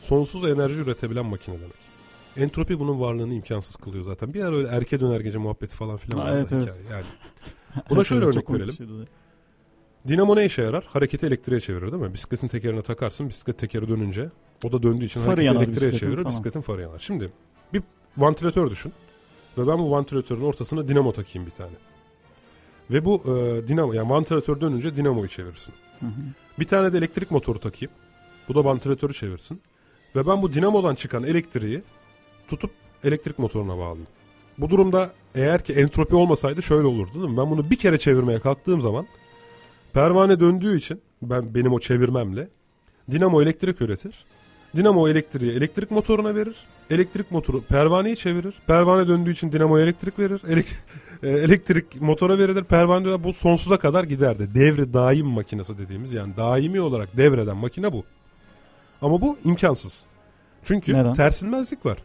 sonsuz 0.00 0.44
enerji 0.44 0.74
üretebilen 0.80 1.26
makine 1.26 1.54
demek. 1.58 1.82
Entropi 2.36 2.78
bunun 2.80 3.00
varlığını 3.00 3.34
imkansız 3.34 3.76
kılıyor 3.76 4.04
zaten. 4.04 4.34
Bir 4.34 4.44
ara 4.44 4.56
öyle 4.56 4.68
erke 4.68 5.00
döner 5.00 5.20
gece 5.20 5.38
muhabbeti 5.38 5.76
falan 5.76 5.96
filan 5.96 6.18
Ha, 6.18 6.30
evet, 6.32 6.52
evet. 6.52 6.62
hikaye 6.62 6.82
yani. 6.90 7.04
Buna 7.90 8.04
şöyle 8.04 8.24
örnek 8.24 8.50
verelim. 8.50 8.76
da. 8.78 9.06
Dinamo 10.08 10.36
ne 10.36 10.44
işe 10.44 10.62
yarar? 10.62 10.84
Hareketi 10.84 11.26
elektriğe 11.26 11.60
çevirir 11.60 11.92
değil 11.92 12.02
mi? 12.02 12.14
Bisikletin 12.14 12.48
tekerine 12.48 12.82
takarsın. 12.82 13.28
Bisiklet 13.28 13.58
tekeri 13.58 13.88
dönünce 13.88 14.28
o 14.64 14.72
da 14.72 14.82
döndüğü 14.82 15.04
için 15.04 15.20
Farı 15.20 15.46
hareketi 15.46 15.58
elektriğe 15.64 15.92
çevirir. 15.92 16.16
tamam. 16.16 16.30
Bisikletin 16.32 16.60
farı 16.60 16.82
yanar. 16.82 16.98
Şimdi 16.98 17.32
bir 17.72 17.82
vantilatör 18.16 18.70
düşün. 18.70 18.92
Ve 19.58 19.66
ben 19.66 19.78
bu 19.78 19.90
vantilatörün 19.90 20.42
ortasına 20.42 20.88
dinamo 20.88 21.12
takayım 21.12 21.46
bir 21.46 21.52
tane. 21.52 21.72
Ve 22.90 23.04
bu 23.04 23.22
e, 23.24 23.68
dinamo 23.68 23.92
yani 23.92 24.10
vantilatör 24.10 24.60
dönünce 24.60 24.96
dinamoyu. 24.96 25.28
Hı 25.28 26.06
hı. 26.06 26.10
Bir 26.58 26.64
tane 26.64 26.92
de 26.92 26.98
elektrik 26.98 27.30
motoru 27.30 27.58
takayım. 27.58 27.92
Bu 28.48 28.54
da 28.54 28.64
vantilatörü 28.64 29.14
çevirsin. 29.14 29.60
Ve 30.16 30.26
ben 30.26 30.42
bu 30.42 30.52
dinamodan 30.52 30.94
çıkan 30.94 31.22
elektriği 31.22 31.82
tutup 32.48 32.70
elektrik 33.04 33.38
motoruna 33.38 33.78
bağlayayım. 33.78 34.06
Bu 34.58 34.70
durumda 34.70 35.12
eğer 35.34 35.64
ki 35.64 35.72
entropi 35.72 36.16
olmasaydı 36.16 36.62
şöyle 36.62 36.86
olurdu 36.86 37.14
değil 37.14 37.28
mi? 37.28 37.36
Ben 37.36 37.50
bunu 37.50 37.70
bir 37.70 37.76
kere 37.76 37.98
çevirmeye 37.98 38.38
kalktığım 38.38 38.80
zaman 38.80 39.06
pervane 39.92 40.40
döndüğü 40.40 40.78
için 40.78 41.00
ben 41.22 41.54
benim 41.54 41.72
o 41.72 41.78
çevirmemle 41.78 42.48
dinamo 43.10 43.42
elektrik 43.42 43.80
üretir. 43.80 44.24
Dinamo 44.76 45.08
elektriği 45.08 45.52
elektrik 45.52 45.90
motoruna 45.90 46.34
verir. 46.34 46.56
Elektrik 46.90 47.30
motoru 47.30 47.62
pervaneyi 47.62 48.16
çevirir. 48.16 48.54
Pervane 48.66 49.08
döndüğü 49.08 49.32
için 49.32 49.52
dinamo 49.52 49.78
elektrik 49.78 50.18
verir. 50.18 50.38
Elek- 50.48 50.74
e, 51.22 51.28
elektrik 51.28 52.00
motora 52.00 52.38
verilir. 52.38 52.64
Pervane 52.64 53.04
döner. 53.04 53.24
Bu 53.24 53.32
sonsuza 53.32 53.78
kadar 53.78 54.04
giderdi. 54.04 54.48
Devri 54.54 54.92
daim 54.94 55.26
makinesi 55.26 55.78
dediğimiz 55.78 56.12
yani 56.12 56.36
daimi 56.36 56.80
olarak 56.80 57.16
devreden 57.16 57.56
makine 57.56 57.92
bu. 57.92 58.04
Ama 59.02 59.20
bu 59.20 59.38
imkansız. 59.44 60.06
Çünkü 60.64 60.94
Neden? 60.94 61.12
tersinmezlik 61.12 61.86
var. 61.86 61.98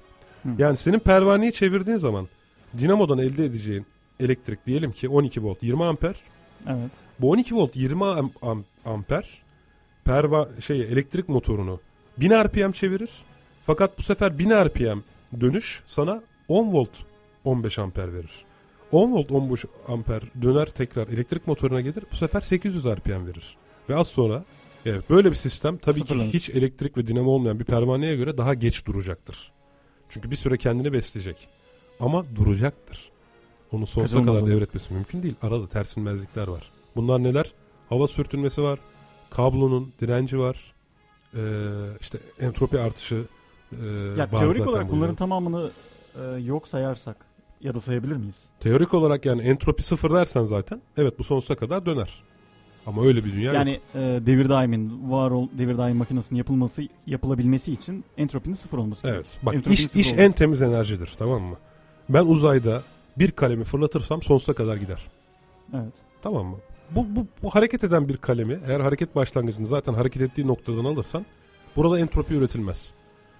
Hı. 0.44 0.50
Yani 0.58 0.78
senin 0.78 1.00
pervaneyi 1.00 1.54
çevirdiğin 1.54 1.98
zaman 1.98 2.28
dinamodan 2.78 3.18
elde 3.18 3.46
edeceğin 3.46 3.86
elektrik 4.20 4.66
diyelim 4.66 4.92
ki 4.92 5.10
12 5.10 5.44
volt 5.44 5.64
20 5.64 5.84
amper. 5.84 6.16
Evet. 6.68 6.92
Bu 7.20 7.30
12 7.32 7.56
volt 7.56 7.76
20 7.76 8.02
am- 8.04 8.32
am- 8.42 8.64
amper 8.86 9.42
perva 10.06 10.50
şey 10.60 10.82
elektrik 10.82 11.30
motorunu 11.30 11.80
1000 12.18 12.30
RPM 12.32 12.72
çevirir. 12.72 13.10
Fakat 13.66 13.98
bu 13.98 14.02
sefer 14.02 14.40
1000 14.40 14.50
RPM 14.50 15.00
dönüş 15.42 15.84
sana 15.88 16.24
10 16.48 16.74
volt 16.74 16.90
15 17.44 17.80
amper 17.80 18.14
verir. 18.14 18.32
10 18.92 19.12
volt 19.14 19.32
15 19.32 19.66
amper 19.88 20.22
döner 20.42 20.66
tekrar 20.66 21.08
elektrik 21.08 21.48
motoruna 21.48 21.82
gelir. 21.82 22.04
Bu 22.12 22.16
sefer 22.16 22.42
800 22.42 22.86
RPM 22.86 23.28
verir. 23.28 23.58
Ve 23.90 23.96
az 23.96 24.08
sonra 24.08 24.44
evet 24.86 25.10
böyle 25.10 25.32
bir 25.32 25.36
sistem 25.36 25.78
tabii 25.78 26.00
Sıfırlanır. 26.00 26.32
ki 26.32 26.38
hiç 26.38 26.50
elektrik 26.50 26.98
ve 26.98 27.08
dinamo 27.08 27.32
olmayan 27.32 27.60
bir 27.60 27.66
pervaneye 27.66 28.16
göre 28.16 28.38
daha 28.38 28.54
geç 28.54 28.86
duracaktır. 28.86 29.52
Çünkü 30.10 30.32
bir 30.32 30.36
süre 30.36 30.58
kendini 30.58 30.94
besleyecek. 30.94 31.48
Ama 32.00 32.26
duracaktır. 32.36 33.10
Onu 33.72 33.88
sonsuza 33.88 34.22
kadar 34.24 34.42
olur. 34.42 34.48
devretmesi 34.52 34.94
mümkün 34.94 35.24
değil. 35.24 35.36
Arada 35.42 35.68
tersinmezlikler 35.68 36.48
var. 36.48 36.72
Bunlar 36.96 37.24
neler? 37.24 37.52
Hava 37.90 38.08
sürtünmesi 38.08 38.64
var. 38.64 38.80
Kablonun 39.30 39.94
direnci 40.02 40.40
var. 40.40 40.74
Ee, 41.36 41.40
işte 42.02 42.20
entropi 42.40 42.80
artışı 42.80 43.24
e, 43.72 43.86
Ya 44.18 44.28
var 44.32 44.40
teorik 44.40 44.68
olarak 44.68 44.88
bu 44.88 44.92
bunların 44.92 45.16
tamamını 45.16 45.70
e, 46.22 46.42
yok 46.42 46.68
sayarsak 46.68 47.18
ya 47.62 47.74
da 47.74 47.80
sayabilir 47.80 48.16
miyiz? 48.16 48.36
Teorik 48.60 48.94
olarak 48.94 49.26
yani 49.26 49.42
entropi 49.42 49.84
sıfır 49.84 50.12
dersen 50.14 50.46
zaten 50.46 50.82
evet 50.98 51.20
bu 51.20 51.24
sonsuza 51.24 51.56
kadar 51.56 51.86
döner. 51.86 52.24
Ama 52.86 53.04
öyle 53.06 53.26
bir 53.26 53.34
dünya 53.34 53.44
yok. 53.46 53.54
Yani 53.56 53.80
e, 53.96 54.00
devir 54.00 54.50
daimin 54.50 55.12
var 55.12 55.32
ol 55.32 55.48
devir 55.58 55.78
daim 55.78 55.98
makinesinin 55.98 56.38
yapılması 56.38 56.82
yapılabilmesi 57.08 57.72
için 57.74 58.04
entropinin 58.18 58.56
sıfır 58.56 58.78
olması 58.78 59.08
Evet. 59.08 59.16
gerekir. 59.18 59.40
Bak 59.44 59.56
Entropinin 59.56 59.74
iş, 59.88 59.96
iş 59.96 60.08
olması- 60.08 60.22
en 60.22 60.32
temiz 60.32 60.62
enerjidir 60.62 61.12
tamam 61.18 61.42
mı? 61.42 61.56
Ben 62.10 62.26
uzayda 62.26 62.82
bir 63.18 63.32
kalemi 63.32 63.64
fırlatırsam 63.64 64.22
sonsuza 64.22 64.54
kadar 64.54 64.76
gider. 64.78 65.06
Evet. 65.74 65.94
Tamam 66.24 66.46
mı? 66.46 66.58
Bu, 66.92 67.06
bu, 67.16 67.28
bu 67.44 67.50
hareket 67.50 67.84
eden 67.84 68.08
bir 68.10 68.18
kalemi 68.18 68.60
eğer 68.68 68.80
hareket 68.80 69.16
başlangıcını 69.16 69.68
zaten 69.68 69.94
hareket 69.94 70.22
ettiği 70.22 70.48
noktadan 70.48 70.86
alırsan 70.86 71.26
burada 71.76 72.00
entropi 72.00 72.34
üretilmez. 72.34 72.94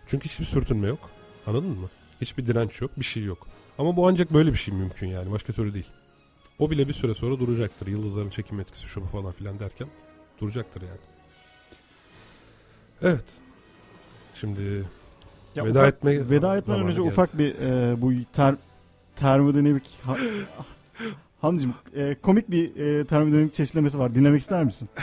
Çünkü 0.08 0.30
hiçbir 0.30 0.46
sürtünme 0.46 0.88
yok. 0.88 1.00
Anladın 1.48 1.70
mı? 1.70 1.90
Hiçbir 2.22 2.48
direnç 2.48 2.82
yok, 2.82 2.92
bir 2.98 3.06
şey 3.06 3.24
yok. 3.24 3.48
Ama 3.78 3.96
bu 3.96 4.08
ancak 4.08 4.34
böyle 4.34 4.52
bir 4.52 4.58
şey 4.58 4.74
mümkün 4.74 5.08
yani. 5.08 5.32
Başka 5.32 5.54
türlü 5.54 5.74
değil. 5.74 5.88
O 6.60 6.70
bile 6.72 6.88
bir 6.88 6.94
süre 6.94 7.14
sonra 7.14 7.40
duracaktır. 7.40 7.88
Yıldızların 7.88 8.30
çekim 8.30 8.60
etkisi 8.60 8.88
şu 8.88 9.06
falan 9.06 9.32
filan 9.32 9.60
derken 9.60 9.88
duracaktır 10.42 10.82
yani. 10.82 11.00
Evet. 13.02 13.38
Şimdi 14.34 14.84
Ya 15.56 15.66
Veda 15.66 15.80
ufak- 15.80 15.94
etme 15.94 16.30
veda 16.30 16.58
etmeden 16.58 16.84
önce 16.84 16.98
geldi. 16.98 17.08
ufak 17.08 17.38
bir 17.38 17.56
e, 17.56 18.02
bu 18.02 18.12
ter, 18.34 18.56
termodinamik 19.16 19.90
Hamdicim 21.42 21.74
e, 21.96 22.16
komik 22.22 22.52
bir 22.52 22.76
e, 22.76 23.06
termodinamik 23.06 23.54
çeşitlemesi 23.54 24.00
var. 24.00 24.14
Dinlemek 24.14 24.42
ister 24.42 24.64
misin? 24.64 24.90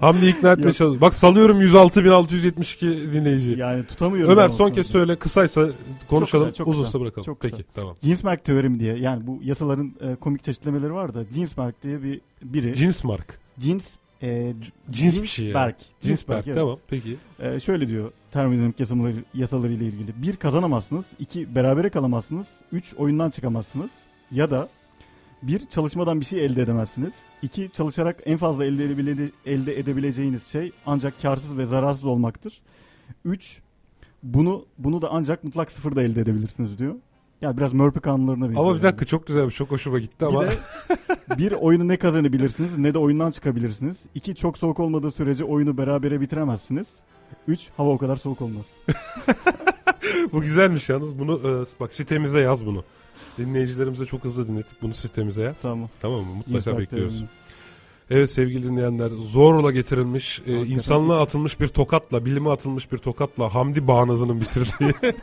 Hamdi 0.00 0.26
ikna 0.26 0.52
etmeye 0.52 0.62
çalışıyorum. 0.62 1.00
Bak 1.00 1.14
salıyorum 1.14 1.60
106.672 1.62 3.12
dinleyici. 3.12 3.50
Yani 3.58 3.86
tutamıyorum. 3.86 4.32
Ömer 4.32 4.48
son 4.48 4.70
kez 4.70 4.86
söyle 4.86 5.16
kısaysa 5.16 5.68
konuşalım 6.08 6.46
kısa, 6.46 6.56
çok 6.56 6.68
uzunsa 6.68 6.86
kısa. 6.86 7.00
bırakalım. 7.00 7.24
Çok 7.24 7.40
kısa. 7.40 7.56
Peki 7.56 7.68
tamam. 7.74 7.96
Ginsberg 8.02 8.44
teoremi 8.44 8.80
diye 8.80 8.98
yani 8.98 9.26
bu 9.26 9.40
yasaların 9.42 9.92
e, 10.00 10.14
komik 10.14 10.44
çeşitlemeleri 10.44 10.94
var 10.94 11.14
da 11.14 11.22
Ginsberg 11.22 11.74
diye 11.82 12.02
bir 12.02 12.20
biri. 12.42 12.74
Cins 12.74 13.04
mark. 13.04 13.38
Cins 13.58 13.94
e, 14.22 14.52
Cins 14.90 15.22
bir 15.22 15.26
şey 15.26 15.46
ya. 15.46 15.54
Berg. 15.54 15.74
Cinsberg 16.00 16.46
evet. 16.46 16.56
tamam 16.56 16.78
peki. 16.88 17.16
E, 17.40 17.60
şöyle 17.60 17.88
diyor 17.88 18.10
termodinamik 18.40 18.80
yasaları, 18.80 19.14
yasaları 19.34 19.72
ile 19.72 19.84
ilgili. 19.84 20.22
Bir 20.22 20.36
kazanamazsınız. 20.36 21.12
iki 21.18 21.54
berabere 21.54 21.90
kalamazsınız. 21.90 22.60
Üç 22.72 22.94
oyundan 22.94 23.30
çıkamazsınız. 23.30 23.90
Ya 24.30 24.50
da 24.50 24.68
bir 25.42 25.66
çalışmadan 25.66 26.20
bir 26.20 26.24
şey 26.24 26.44
elde 26.44 26.62
edemezsiniz. 26.62 27.14
İki 27.42 27.70
çalışarak 27.72 28.16
en 28.26 28.36
fazla 28.36 28.64
elde, 28.64 28.84
edebile- 28.84 29.30
elde 29.46 29.78
edebileceğiniz 29.78 30.46
şey 30.46 30.72
ancak 30.86 31.22
karsız 31.22 31.58
ve 31.58 31.66
zararsız 31.66 32.04
olmaktır. 32.06 32.60
Üç 33.24 33.60
bunu 34.22 34.64
bunu 34.78 35.02
da 35.02 35.08
ancak 35.12 35.44
mutlak 35.44 35.72
sıfırda 35.72 36.02
elde 36.02 36.20
edebilirsiniz 36.20 36.78
diyor. 36.78 36.94
Yani 37.40 37.56
biraz 37.56 37.72
Murphy 37.72 38.00
kanunlarına 38.00 38.44
benziyor. 38.44 38.60
Ama 38.64 38.70
bir 38.74 38.78
yani. 38.78 38.82
dakika 38.88 39.04
çok 39.04 39.26
güzelmiş 39.26 39.54
çok 39.54 39.70
hoşuma 39.70 39.98
gitti 39.98 40.20
Bir 40.20 40.26
ama. 40.26 40.42
de 40.44 40.50
bir 41.38 41.52
oyunu 41.52 41.88
ne 41.88 41.96
kazanabilirsiniz 41.96 42.78
ne 42.78 42.94
de 42.94 42.98
oyundan 42.98 43.30
çıkabilirsiniz. 43.30 43.98
İki 44.14 44.34
çok 44.34 44.58
soğuk 44.58 44.80
olmadığı 44.80 45.10
sürece 45.10 45.44
oyunu 45.44 45.78
berabere 45.78 46.20
bitiremezsiniz. 46.20 46.86
Üç 47.48 47.68
hava 47.76 47.90
o 47.90 47.98
kadar 47.98 48.16
soğuk 48.16 48.42
olmaz. 48.42 48.66
Bu 50.32 50.40
güzelmiş 50.40 50.88
yalnız 50.88 51.18
bunu 51.18 51.38
e, 51.38 51.80
bak 51.80 51.94
sitemize 51.94 52.40
yaz 52.40 52.66
bunu. 52.66 52.84
Dinleyicilerimize 53.38 54.06
çok 54.06 54.24
hızlı 54.24 54.48
dinletip 54.48 54.82
bunu 54.82 54.94
sitemize 54.94 55.42
yaz. 55.42 55.62
Tamam. 55.62 55.88
Tamam 56.00 56.20
mı? 56.20 56.34
Mutlaka 56.34 56.52
Ginsberg 56.52 56.78
bekliyoruz. 56.78 57.24
Evet 58.10 58.30
sevgili 58.30 58.64
dinleyenler 58.64 59.10
zorla 59.10 59.70
getirilmiş, 59.70 60.42
e, 60.46 60.52
insanlığa 60.52 61.22
atılmış 61.22 61.60
bir 61.60 61.68
tokatla, 61.68 62.24
bilime 62.24 62.50
atılmış 62.50 62.92
bir 62.92 62.98
tokatla 62.98 63.54
Hamdi 63.54 63.86
Bağnazı'nın 63.86 64.40
bitirdiği 64.40 64.92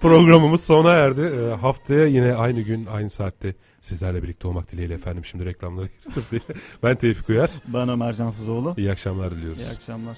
programımız 0.00 0.64
sona 0.64 0.92
erdi. 0.92 1.20
E, 1.20 1.54
haftaya 1.54 2.06
yine 2.06 2.34
aynı 2.34 2.60
gün 2.60 2.86
aynı 2.86 3.10
saatte 3.10 3.54
sizlerle 3.80 4.22
birlikte 4.22 4.48
olmak 4.48 4.72
dileğiyle 4.72 4.94
efendim. 4.94 5.24
Şimdi 5.24 5.44
reklamlara 5.44 5.86
giriyoruz 5.86 6.30
diye. 6.30 6.40
Ben 6.82 6.96
Tevfik 6.96 7.28
Uyar. 7.28 7.50
Ben 7.66 7.88
Ömer 7.88 8.12
Cansızoğlu. 8.12 8.74
İyi 8.76 8.90
akşamlar 8.90 9.30
diliyoruz. 9.30 9.62
İyi 9.62 9.68
akşamlar. 9.68 10.16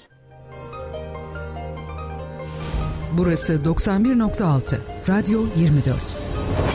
Burası 3.19 3.55
91.6 3.55 4.78
Radyo 5.09 5.47
24. 5.57 5.97